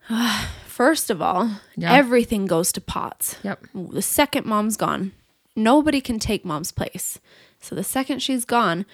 first 0.66 1.10
of 1.10 1.20
all, 1.22 1.50
Yeah. 1.76 1.92
everything 1.94 2.46
goes 2.46 2.72
to 2.72 2.80
pots. 2.80 3.36
Yep. 3.42 3.66
The 3.74 4.02
second 4.02 4.46
mom's 4.46 4.76
gone, 4.76 5.12
nobody 5.54 6.00
can 6.00 6.18
take 6.18 6.44
mom's 6.44 6.72
place. 6.72 7.18
So 7.60 7.74
the 7.74 7.84
second 7.84 8.20
she's 8.20 8.44
gone, 8.44 8.84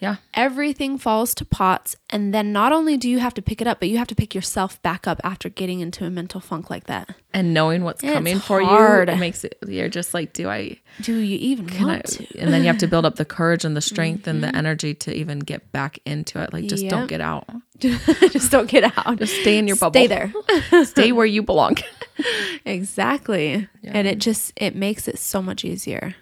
Yeah. 0.00 0.16
everything 0.34 0.96
falls 0.98 1.34
to 1.34 1.44
pots 1.44 1.96
and 2.10 2.32
then 2.32 2.52
not 2.52 2.72
only 2.72 2.96
do 2.96 3.08
you 3.10 3.18
have 3.18 3.34
to 3.34 3.42
pick 3.42 3.60
it 3.60 3.66
up 3.66 3.80
but 3.80 3.88
you 3.88 3.98
have 3.98 4.06
to 4.08 4.14
pick 4.14 4.34
yourself 4.34 4.80
back 4.82 5.06
up 5.06 5.20
after 5.24 5.48
getting 5.48 5.80
into 5.80 6.04
a 6.04 6.10
mental 6.10 6.40
funk 6.40 6.70
like 6.70 6.84
that 6.84 7.10
And 7.34 7.52
knowing 7.52 7.82
what's 7.84 8.02
It's 8.04 8.12
coming 8.12 8.38
for 8.38 8.60
hard. 8.62 9.08
you 9.08 9.14
it 9.14 9.18
makes 9.18 9.44
it 9.44 9.58
you're 9.66 9.88
just 9.88 10.14
like, 10.14 10.32
do 10.32 10.48
I 10.48 10.78
do 11.00 11.16
you 11.16 11.36
even 11.38 11.66
can 11.68 11.90
I 11.90 11.98
to 12.00 12.38
and 12.38 12.52
then 12.52 12.62
you 12.62 12.68
have 12.68 12.78
to 12.78 12.86
build 12.88 13.04
up 13.04 13.16
the 13.16 13.24
courage 13.24 13.64
and 13.64 13.76
the 13.76 13.80
strength 13.80 14.26
and 14.26 14.42
the 14.42 14.46
mm-hmm. 14.48 14.56
energy 14.56 14.94
to 14.94 15.12
even 15.14 15.40
get 15.40 15.70
back 15.72 15.98
into 16.04 16.40
it. 16.42 16.52
Like 16.52 16.66
just 16.66 16.84
Yep. 16.84 16.90
don't 16.90 17.06
get 17.08 17.20
out. 17.20 17.46
just 17.78 18.50
don't 18.50 18.68
get 18.68 18.84
out 18.98 19.18
Just 19.18 19.34
stay 19.40 19.56
in 19.58 19.66
your 19.68 19.76
bubble. 19.76 19.98
stay 20.00 20.06
there 20.06 20.32
stay 20.84 21.12
where 21.12 21.26
you 21.26 21.42
belong. 21.42 21.76
exactly 22.64 23.68
and 23.84 24.06
it 24.08 24.18
just 24.18 24.52
it 24.56 24.74
makes 24.74 25.08
it 25.08 25.18
so 25.18 25.40
much 25.42 25.64
easier 25.64 26.14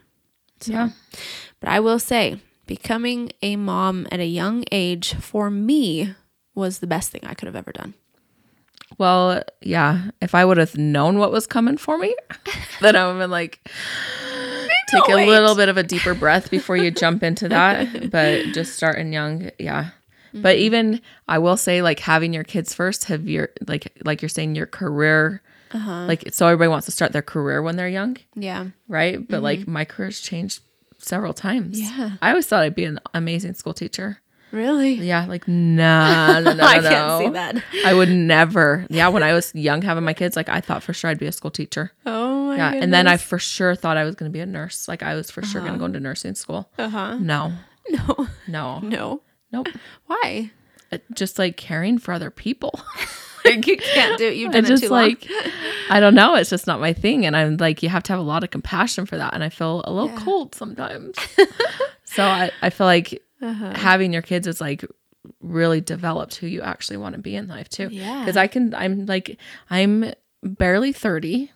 yeah. 0.64 0.90
but 1.60 1.68
i 1.68 1.80
will 1.80 1.98
say 1.98 2.38
becoming 2.66 3.30
a 3.42 3.56
mom 3.56 4.06
at 4.10 4.20
a 4.20 4.26
young 4.26 4.64
age 4.72 5.14
for 5.14 5.50
me 5.50 6.14
was 6.54 6.78
the 6.78 6.86
best 6.86 7.10
thing 7.10 7.20
i 7.24 7.34
could 7.34 7.46
have 7.46 7.56
ever 7.56 7.72
done 7.72 7.94
Well, 8.98 9.42
yeah. 9.60 10.10
If 10.22 10.32
I 10.34 10.44
would 10.44 10.58
have 10.58 10.76
known 10.78 11.18
what 11.18 11.32
was 11.32 11.46
coming 11.46 11.76
for 11.76 11.98
me, 11.98 12.14
then 12.80 12.94
I 12.96 13.04
would 13.04 13.12
have 13.14 13.18
been 13.18 13.30
like, 13.30 13.60
take 14.90 15.08
a 15.08 15.16
wait. 15.16 15.28
little 15.28 15.54
bit 15.54 15.68
of 15.68 15.76
a 15.76 15.82
deeper 15.82 16.14
breath 16.14 16.50
before 16.50 16.76
you 16.76 16.90
jump 16.90 17.22
into 17.22 17.48
that. 17.56 18.10
But 18.10 18.46
just 18.54 18.76
starting 18.76 19.12
young, 19.12 19.50
yeah. 19.58 19.90
Mm-hmm. 20.28 20.42
But 20.42 20.56
even 20.56 21.00
I 21.28 21.38
will 21.38 21.56
say, 21.56 21.82
like 21.82 21.98
having 22.00 22.32
your 22.32 22.44
kids 22.44 22.74
first, 22.74 23.06
have 23.06 23.28
your 23.28 23.50
like 23.66 23.92
like 24.04 24.22
you're 24.22 24.28
saying 24.30 24.54
your 24.54 24.66
career, 24.66 25.42
Uh-huh. 25.72 26.06
like 26.06 26.32
so 26.32 26.46
everybody 26.46 26.68
wants 26.68 26.86
to 26.86 26.92
start 26.92 27.12
their 27.12 27.22
career 27.26 27.60
when 27.62 27.76
they're 27.76 27.88
young, 28.00 28.16
yeah 28.34 28.66
right? 28.88 29.18
But 29.28 29.42
like 29.42 29.66
my 29.66 29.84
career's 29.84 30.20
changed 30.20 30.60
several 30.98 31.32
times. 31.34 31.80
Yeah. 31.80 32.12
I 32.22 32.30
always 32.30 32.46
thought 32.46 32.62
I'd 32.62 32.74
be 32.74 32.84
an 32.84 32.98
amazing 33.14 33.54
school 33.54 33.74
teacher. 33.74 34.18
really 34.52 34.94
Yeah, 34.94 35.26
like 35.26 35.46
no, 35.48 36.40
no, 36.40 36.40
no, 36.44 36.52
no, 36.54 36.64
I 36.64 36.78
no. 36.80 36.88
can't 36.88 37.24
see 37.24 37.30
that. 37.30 37.62
I 37.84 37.92
would 37.94 38.08
never. 38.10 38.86
Yeah, 38.88 39.08
when 39.08 39.22
I 39.22 39.32
was 39.32 39.54
young 39.54 39.82
having 39.82 40.04
my 40.04 40.14
kids, 40.14 40.36
like 40.36 40.48
I 40.48 40.60
thought 40.60 40.82
for 40.82 40.92
sure 40.92 41.10
I'd 41.10 41.18
be 41.18 41.26
a 41.26 41.32
school 41.32 41.50
teacher. 41.50 41.92
oh 42.06 42.46
my 42.48 42.56
Yeah, 42.56 42.72
and 42.74 42.92
then 42.94 43.06
I 43.06 43.16
for 43.16 43.38
sure 43.38 43.74
thought 43.74 43.96
I 43.96 44.04
was 44.04 44.14
going 44.14 44.30
to 44.30 44.32
be 44.32 44.40
a 44.40 44.46
nurse. 44.46 44.88
Like 44.88 45.02
I 45.02 45.14
was 45.14 45.30
for 45.30 45.42
sure 45.42 45.60
going 45.60 45.72
to 45.74 45.78
go 45.78 45.84
into 45.86 46.00
nursing 46.00 46.34
school. 46.34 46.70
uh-huh 46.78 47.18
No, 47.20 47.52
no 47.88 48.28
no, 48.48 48.80
no 48.80 49.22
nope. 49.52 49.68
why 50.06 50.50
It- 50.90 51.04
just 51.14 51.38
like 51.38 51.56
caring 51.56 51.98
for 51.98 52.12
other 52.14 52.30
people. 52.30 52.80
like 53.46 53.66
you 53.66 53.76
can't 53.76 54.18
do 54.18 54.26
it 54.28 54.36
you've 54.36 54.48
I 54.54 54.60
done 54.60 54.64
it 54.64 54.68
just 54.68 54.82
too 54.84 54.88
long. 54.90 55.02
like 55.02 55.26
I 55.90 56.00
don't 56.00 56.14
know. 56.14 56.34
It's 56.34 56.50
just 56.50 56.66
not 56.66 56.80
my 56.80 56.92
thing, 56.92 57.24
and 57.26 57.36
I'm 57.36 57.56
like 57.58 57.82
you 57.82 57.88
have 57.88 58.02
to 58.04 58.12
have 58.12 58.20
a 58.20 58.24
lot 58.24 58.42
of 58.44 58.50
compassion 58.50 59.06
for 59.06 59.16
that, 59.16 59.34
and 59.34 59.44
I 59.44 59.48
feel 59.48 59.82
a 59.84 59.92
little 59.92 60.10
Yeah. 60.10 60.18
cold 60.24 60.54
sometimes. 60.54 61.16
so 62.04 62.24
I 62.24 62.50
I 62.62 62.70
feel 62.70 62.86
like 62.86 63.22
Uh-huh. 63.42 63.72
having 63.76 64.12
your 64.12 64.22
kids 64.22 64.46
is 64.46 64.60
like 64.60 64.84
really 65.40 65.80
developed 65.80 66.36
who 66.36 66.46
you 66.46 66.62
actually 66.62 66.96
want 66.96 67.14
to 67.14 67.20
be 67.20 67.36
in 67.36 67.46
life 67.48 67.68
too. 67.68 67.88
Yeah. 67.90 68.20
Because 68.20 68.36
I 68.36 68.46
can 68.48 68.74
I'm 68.74 69.06
like 69.06 69.38
I'm 69.70 70.12
barely 70.42 70.92
30. 70.92 71.50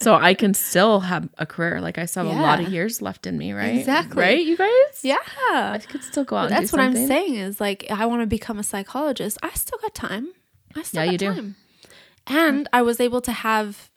so 0.00 0.14
I 0.14 0.34
can 0.34 0.52
still 0.54 1.00
have 1.00 1.28
a 1.38 1.46
career. 1.46 1.80
Like 1.80 1.98
I 1.98 2.06
still 2.06 2.24
have 2.28 2.36
a 2.38 2.42
lot 2.42 2.60
of 2.60 2.68
years 2.72 3.00
left 3.02 3.26
in 3.26 3.38
me, 3.38 3.52
right? 3.52 3.76
Exactly. 3.78 4.20
Right, 4.20 4.44
you 4.44 4.56
guys? 4.56 5.00
yeah 5.02 5.16
I 5.40 5.78
could 5.86 6.02
still 6.02 6.24
go 6.24 6.36
out 6.36 6.46
and 6.46 6.52
that's 6.56 6.72
what 6.72 6.80
I'm 6.80 6.94
saying 6.96 7.36
is 7.36 7.60
like 7.60 7.86
I 7.90 8.06
want 8.06 8.22
to 8.22 8.26
become 8.26 8.58
a 8.58 8.62
psychologist. 8.64 9.38
I 9.42 9.50
still 9.50 9.78
got 9.80 9.94
time. 9.94 10.32
I 10.76 10.82
still 10.82 11.04
Yeah, 11.04 11.10
you 11.12 11.18
do. 11.18 11.54
And 12.26 12.68
I 12.72 12.82
was 12.82 13.00
able 13.00 13.20
to 13.22 13.32
have 13.32 13.90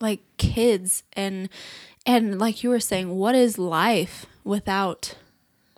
like 0.00 0.20
kids 0.38 1.02
and 1.14 1.48
and 2.04 2.38
like 2.38 2.62
you 2.62 2.70
were 2.70 2.80
saying, 2.80 3.16
what 3.16 3.34
is 3.34 3.58
life 3.58 4.26
without 4.44 5.16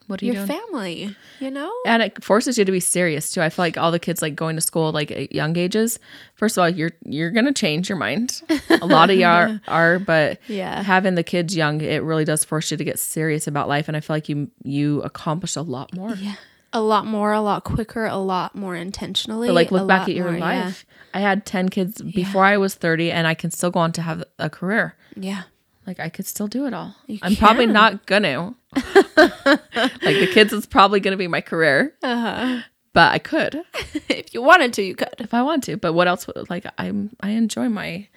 What 0.08 0.20
are 0.20 0.26
you 0.26 0.32
your 0.32 0.44
doing? 0.46 0.58
family? 0.60 1.16
You 1.40 1.52
know? 1.52 1.72
and 1.86 2.02
it 2.02 2.24
forces 2.24 2.58
you 2.58 2.64
to 2.64 2.72
be 2.72 2.80
serious 2.80 3.30
too. 3.30 3.40
I 3.40 3.48
feel 3.48 3.62
like 3.64 3.78
all 3.78 3.92
the 3.92 4.00
kids 4.00 4.20
like 4.20 4.34
going 4.34 4.56
to 4.56 4.60
school 4.60 4.90
like 4.90 5.10
at 5.12 5.32
young 5.32 5.56
ages. 5.56 6.00
First 6.34 6.58
of 6.58 6.62
all, 6.62 6.68
you're 6.68 6.90
you're 7.04 7.30
gonna 7.30 7.52
change 7.54 7.88
your 7.88 7.96
mind. 7.98 8.42
A 8.82 8.86
lot 8.86 9.08
of 9.10 9.16
you 9.16 9.24
are, 9.26 9.60
are, 9.68 9.98
but 10.00 10.40
Yeah. 10.48 10.82
having 10.82 11.14
the 11.14 11.22
kids 11.22 11.54
young, 11.56 11.80
it 11.80 12.02
really 12.02 12.24
does 12.24 12.44
force 12.44 12.70
you 12.72 12.76
to 12.76 12.84
get 12.84 12.98
serious 12.98 13.46
about 13.46 13.68
life. 13.68 13.86
And 13.86 13.96
I 13.96 14.00
feel 14.00 14.16
like 14.16 14.28
you 14.28 14.50
you 14.64 15.00
accomplish 15.02 15.54
a 15.54 15.62
lot 15.62 15.94
more. 15.94 16.10
Yeah. 16.16 16.34
A 16.72 16.80
lot 16.82 17.06
more, 17.06 17.32
a 17.32 17.40
lot 17.40 17.64
quicker, 17.64 18.04
a 18.06 18.16
lot 18.18 18.54
more 18.54 18.76
intentionally. 18.76 19.48
But 19.48 19.54
like 19.54 19.70
look 19.70 19.88
back 19.88 20.08
at 20.08 20.14
your 20.14 20.30
more- 20.30 20.38
yeah. 20.38 20.64
life. 20.66 20.84
I 21.14 21.20
had 21.20 21.46
ten 21.46 21.68
kids 21.70 22.02
before 22.02 22.44
I 22.44 22.58
was 22.58 22.74
thirty, 22.74 23.10
and 23.10 23.26
I 23.26 23.34
can 23.34 23.50
still 23.50 23.70
go 23.70 23.80
on 23.80 23.92
to 23.92 24.02
have 24.02 24.22
a 24.38 24.50
career. 24.50 24.94
Yeah. 25.16 25.44
Like 25.86 25.98
I 26.00 26.10
could 26.10 26.26
still 26.26 26.46
do 26.48 26.66
it 26.66 26.74
all. 26.74 26.94
You 27.06 27.18
I'm 27.22 27.34
probably 27.36 27.64
not 27.66 28.04
gonna. 28.04 28.54
like 28.76 30.02
the 30.02 30.28
kids 30.32 30.52
is 30.52 30.66
probably 30.66 31.00
gonna 31.00 31.16
be 31.16 31.28
my 31.28 31.40
career, 31.40 31.94
Uh-huh. 32.02 32.60
but 32.92 33.12
I 33.12 33.18
could. 33.18 33.62
if 34.10 34.34
you 34.34 34.42
wanted 34.42 34.74
to, 34.74 34.82
you 34.82 34.94
could. 34.94 35.08
if 35.18 35.32
I 35.32 35.42
want 35.42 35.64
to. 35.64 35.76
But 35.78 35.94
what 35.94 36.06
else? 36.08 36.26
would- 36.26 36.50
Like 36.50 36.66
I'm, 36.76 37.10
I 37.20 37.30
enjoy 37.30 37.68
my 37.70 38.08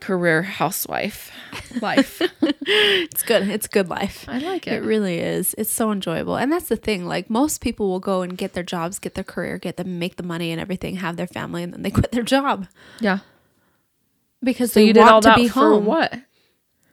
career 0.00 0.42
housewife 0.42 1.30
life. 1.82 2.20
It's 2.42 3.22
good. 3.22 3.48
It's 3.48 3.66
good 3.66 3.88
life. 3.88 4.24
I 4.28 4.38
like 4.38 4.66
It 4.66 4.74
it. 4.74 4.82
really 4.84 5.18
is. 5.18 5.54
It's 5.58 5.70
so 5.72 5.90
enjoyable. 5.92 6.36
And 6.36 6.52
that's 6.52 6.68
the 6.68 6.76
thing. 6.76 7.06
Like 7.06 7.28
most 7.30 7.60
people 7.60 7.88
will 7.88 8.00
go 8.00 8.22
and 8.22 8.36
get 8.36 8.52
their 8.54 8.62
jobs, 8.62 8.98
get 8.98 9.14
their 9.14 9.24
career, 9.24 9.58
get 9.58 9.76
them 9.76 9.98
make 9.98 10.16
the 10.16 10.22
money 10.22 10.50
and 10.52 10.60
everything, 10.60 10.96
have 10.96 11.16
their 11.16 11.26
family, 11.26 11.62
and 11.62 11.72
then 11.72 11.82
they 11.82 11.90
quit 11.98 12.12
their 12.12 12.22
job 12.22 12.66
Yeah. 13.00 13.18
because 14.42 14.72
So 14.72 14.80
they 14.80 14.86
you 14.86 14.92
did 14.92 15.00
want 15.00 15.24
to 15.24 15.34
be 15.34 15.46
home. 15.46 15.84
what? 15.84 16.12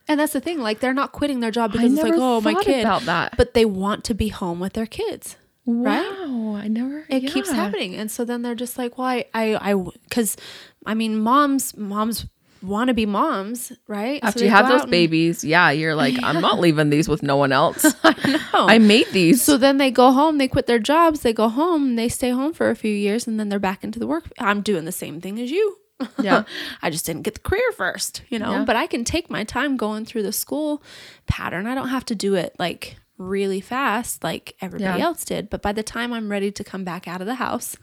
And 0.07 0.19
that's 0.19 0.33
the 0.33 0.41
thing. 0.41 0.59
Like 0.59 0.79
they're 0.81 0.93
not 0.93 1.11
quitting 1.11 1.39
their 1.39 1.51
job 1.51 1.71
I 1.71 1.73
because 1.73 1.93
it's 1.93 2.03
like, 2.03 2.13
oh, 2.15 2.39
my 2.41 2.53
kid. 2.61 2.81
about 2.81 3.03
that. 3.03 3.35
But 3.37 3.53
they 3.53 3.65
want 3.65 4.03
to 4.05 4.13
be 4.13 4.27
home 4.29 4.59
with 4.59 4.73
their 4.73 4.85
kids. 4.85 5.35
Wow, 5.67 6.55
I 6.61 6.67
never. 6.67 7.05
It 7.09 7.21
keeps 7.21 7.49
happening. 7.49 7.95
And 7.95 8.11
so 8.11 8.23
then 8.23 8.43
they're 8.43 8.53
just 8.53 8.77
like, 8.77 8.99
well, 8.99 9.07
I, 9.07 9.25
I, 9.33 9.71
I, 9.71 9.73
because 10.07 10.37
I 10.85 10.93
mean, 10.93 11.19
moms, 11.19 11.75
moms 11.75 12.27
want 12.65 12.87
to 12.89 12.93
be 12.93 13.05
moms, 13.05 13.71
right? 13.87 14.19
After 14.23 14.39
they 14.39 14.45
you 14.45 14.51
have 14.51 14.67
those 14.67 14.81
and- 14.81 14.91
babies, 14.91 15.43
yeah, 15.43 15.69
you're 15.71 15.95
like, 15.95 16.15
I'm 16.23 16.41
not 16.49 16.59
leaving 16.59 16.89
these 16.89 17.07
with 17.07 17.23
no 17.23 17.37
one 17.37 17.51
else. 17.51 17.85
No. 18.25 18.67
I 18.67 18.79
made 18.79 19.07
these. 19.11 19.43
So 19.43 19.57
then 19.57 19.77
they 19.77 19.91
go 19.91 20.11
home, 20.11 20.37
they 20.37 20.47
quit 20.47 20.65
their 20.65 20.79
jobs, 20.79 21.19
they 21.21 21.33
go 21.33 21.47
home, 21.49 21.95
they 21.95 22.07
stay 22.09 22.29
home 22.31 22.53
for 22.53 22.69
a 22.69 22.75
few 22.75 22.93
years, 22.93 23.27
and 23.27 23.37
then 23.39 23.49
they're 23.49 23.59
back 23.59 23.83
into 23.83 23.99
the 23.99 24.07
work. 24.07 24.31
I'm 24.39 24.61
doing 24.61 24.85
the 24.85 24.91
same 24.93 25.19
thing 25.21 25.39
as 25.39 25.51
you. 25.51 25.77
Yeah. 26.21 26.43
I 26.81 26.89
just 26.89 27.05
didn't 27.05 27.23
get 27.23 27.33
the 27.35 27.39
career 27.41 27.71
first, 27.73 28.21
you 28.29 28.39
know, 28.39 28.51
Yeah. 28.51 28.63
but 28.65 28.75
I 28.77 28.87
can 28.87 29.03
take 29.03 29.29
my 29.29 29.43
time 29.43 29.75
going 29.77 30.05
through 30.05 30.23
the 30.23 30.31
school 30.31 30.81
pattern. 31.27 31.67
I 31.67 31.75
don't 31.75 31.89
have 31.89 32.05
to 32.05 32.15
do 32.15 32.35
it 32.35 32.55
like 32.57 32.95
really 33.17 33.61
fast 33.61 34.23
like 34.23 34.55
everybody 34.61 34.99
Yeah. 34.99 35.05
else 35.05 35.23
did. 35.25 35.49
But 35.49 35.61
by 35.61 35.71
the 35.73 35.83
time 35.83 36.11
I'm 36.13 36.29
ready 36.31 36.51
to 36.51 36.63
come 36.63 36.83
back 36.85 37.07
out 37.07 37.21
of 37.21 37.27
the 37.27 37.35
house, 37.35 37.75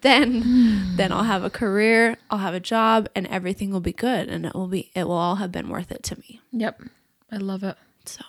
then 0.02 0.42
hmm. 0.42 0.96
then 0.96 1.12
I'll 1.12 1.24
have 1.24 1.44
a 1.44 1.50
career, 1.50 2.16
I'll 2.30 2.38
have 2.38 2.54
a 2.54 2.60
job, 2.60 3.08
and 3.14 3.26
everything 3.28 3.70
will 3.70 3.80
be 3.80 3.92
good 3.92 4.28
and 4.28 4.46
it 4.46 4.54
will 4.54 4.68
be 4.68 4.90
it 4.94 5.04
will 5.04 5.12
all 5.16 5.36
have 5.36 5.52
been 5.52 5.68
worth 5.68 5.90
it 5.92 6.02
to 6.04 6.18
me. 6.18 6.40
Yep. 6.52 6.82
I 7.30 7.36
love 7.36 7.62
it. 7.62 7.76
So 8.04 8.24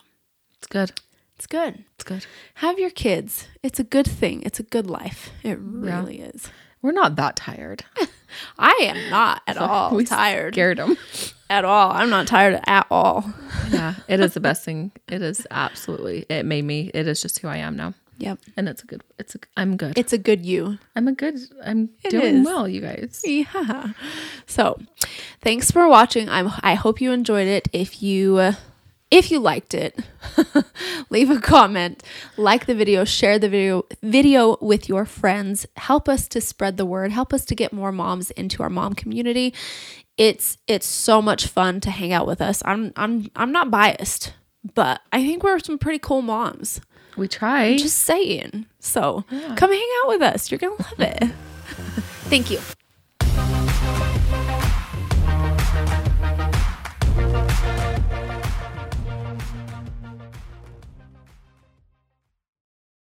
It's 0.57 0.67
good. 0.67 0.91
it's 1.35 1.47
good. 1.47 1.83
It's 1.95 2.03
good. 2.03 2.25
Have 2.55 2.77
your 2.79 2.91
kids. 2.91 3.47
It's 3.63 3.79
a 3.79 3.83
good 3.83 4.07
thing. 4.07 4.43
It's 4.43 4.59
a 4.59 4.63
good 4.63 4.87
life. 4.87 5.31
It 5.43 5.57
really 5.59 6.19
is. 6.21 6.49
We're 6.83 6.91
not 6.91 7.15
that 7.15 7.35
tired. 7.35 7.83
I 8.59 8.71
am 8.81 9.09
not 9.09 9.41
at 9.47 9.57
all 9.57 9.95
we 9.95 10.03
tired 10.05 10.53
Scared 10.55 10.77
them. 10.77 10.97
at 11.49 11.63
all. 11.65 11.91
I'm 11.91 12.09
not 12.09 12.27
tired 12.27 12.59
at 12.65 12.87
all. 12.89 13.31
yeah, 13.71 13.95
it 14.07 14.19
is 14.19 14.33
the 14.33 14.39
best 14.39 14.63
thing. 14.65 14.91
It 15.07 15.21
is 15.21 15.45
absolutely. 15.51 16.25
It 16.29 16.43
made 16.45 16.63
me. 16.65 16.89
It 16.93 17.07
is 17.07 17.21
just 17.21 17.39
who 17.39 17.47
I 17.47 17.57
am 17.57 17.75
now, 17.75 17.93
Yep. 18.21 18.39
and 18.55 18.69
it's 18.69 18.83
a 18.83 18.85
good. 18.85 19.03
It's 19.19 19.35
a. 19.35 19.39
I'm 19.57 19.77
good. 19.77 19.97
It's 19.97 20.13
a 20.13 20.17
good 20.17 20.45
you. 20.45 20.77
I'm 20.95 21.07
a 21.07 21.11
good. 21.13 21.39
I'm 21.63 21.89
It 22.03 22.11
doing 22.11 22.37
is. 22.37 22.45
well, 22.45 22.67
you 22.67 22.81
guys. 22.81 23.21
Yeah. 23.25 23.93
So, 24.45 24.79
thanks 25.41 25.71
for 25.71 25.87
watching. 25.87 26.29
I'm 26.29 26.51
I 26.61 26.75
hope 26.75 27.01
you 27.01 27.11
enjoyed 27.11 27.47
it. 27.47 27.67
If 27.73 28.01
you 28.03 28.37
uh, 28.37 28.53
if 29.09 29.31
you 29.31 29.39
liked 29.39 29.73
it, 29.73 29.99
leave 31.09 31.29
a 31.29 31.39
comment, 31.39 32.03
like 32.37 32.65
the 32.67 32.75
video, 32.75 33.03
share 33.05 33.39
the 33.39 33.49
video 33.49 33.83
video 34.03 34.57
with 34.61 34.87
your 34.87 35.05
friends. 35.05 35.65
Help 35.75 36.07
us 36.07 36.27
to 36.29 36.39
spread 36.41 36.77
the 36.77 36.85
word. 36.85 37.11
Help 37.11 37.33
us 37.33 37.43
to 37.45 37.55
get 37.55 37.73
more 37.73 37.91
moms 37.91 38.31
into 38.31 38.61
our 38.63 38.69
mom 38.69 38.93
community. 38.93 39.53
It's 40.17 40.57
it's 40.67 40.85
so 40.87 41.21
much 41.21 41.47
fun 41.47 41.79
to 41.81 41.89
hang 41.91 42.13
out 42.13 42.27
with 42.27 42.41
us. 42.41 42.61
I'm 42.65 42.93
I'm 42.95 43.29
I'm 43.35 43.51
not 43.51 43.71
biased, 43.71 44.33
but 44.75 45.01
I 45.11 45.25
think 45.25 45.43
we're 45.43 45.59
some 45.59 45.79
pretty 45.79 45.99
cool 45.99 46.21
moms. 46.21 46.81
We 47.17 47.27
try. 47.27 47.77
Just 47.77 47.99
saying. 47.99 48.65
So, 48.79 49.25
come 49.55 49.71
hang 49.71 49.89
out 50.03 50.09
with 50.09 50.21
us. 50.21 50.51
You're 50.51 50.59
going 50.59 50.77
to 50.77 50.83
love 50.83 50.99
it. 50.99 51.23
Thank 52.29 52.49
you. 52.49 52.59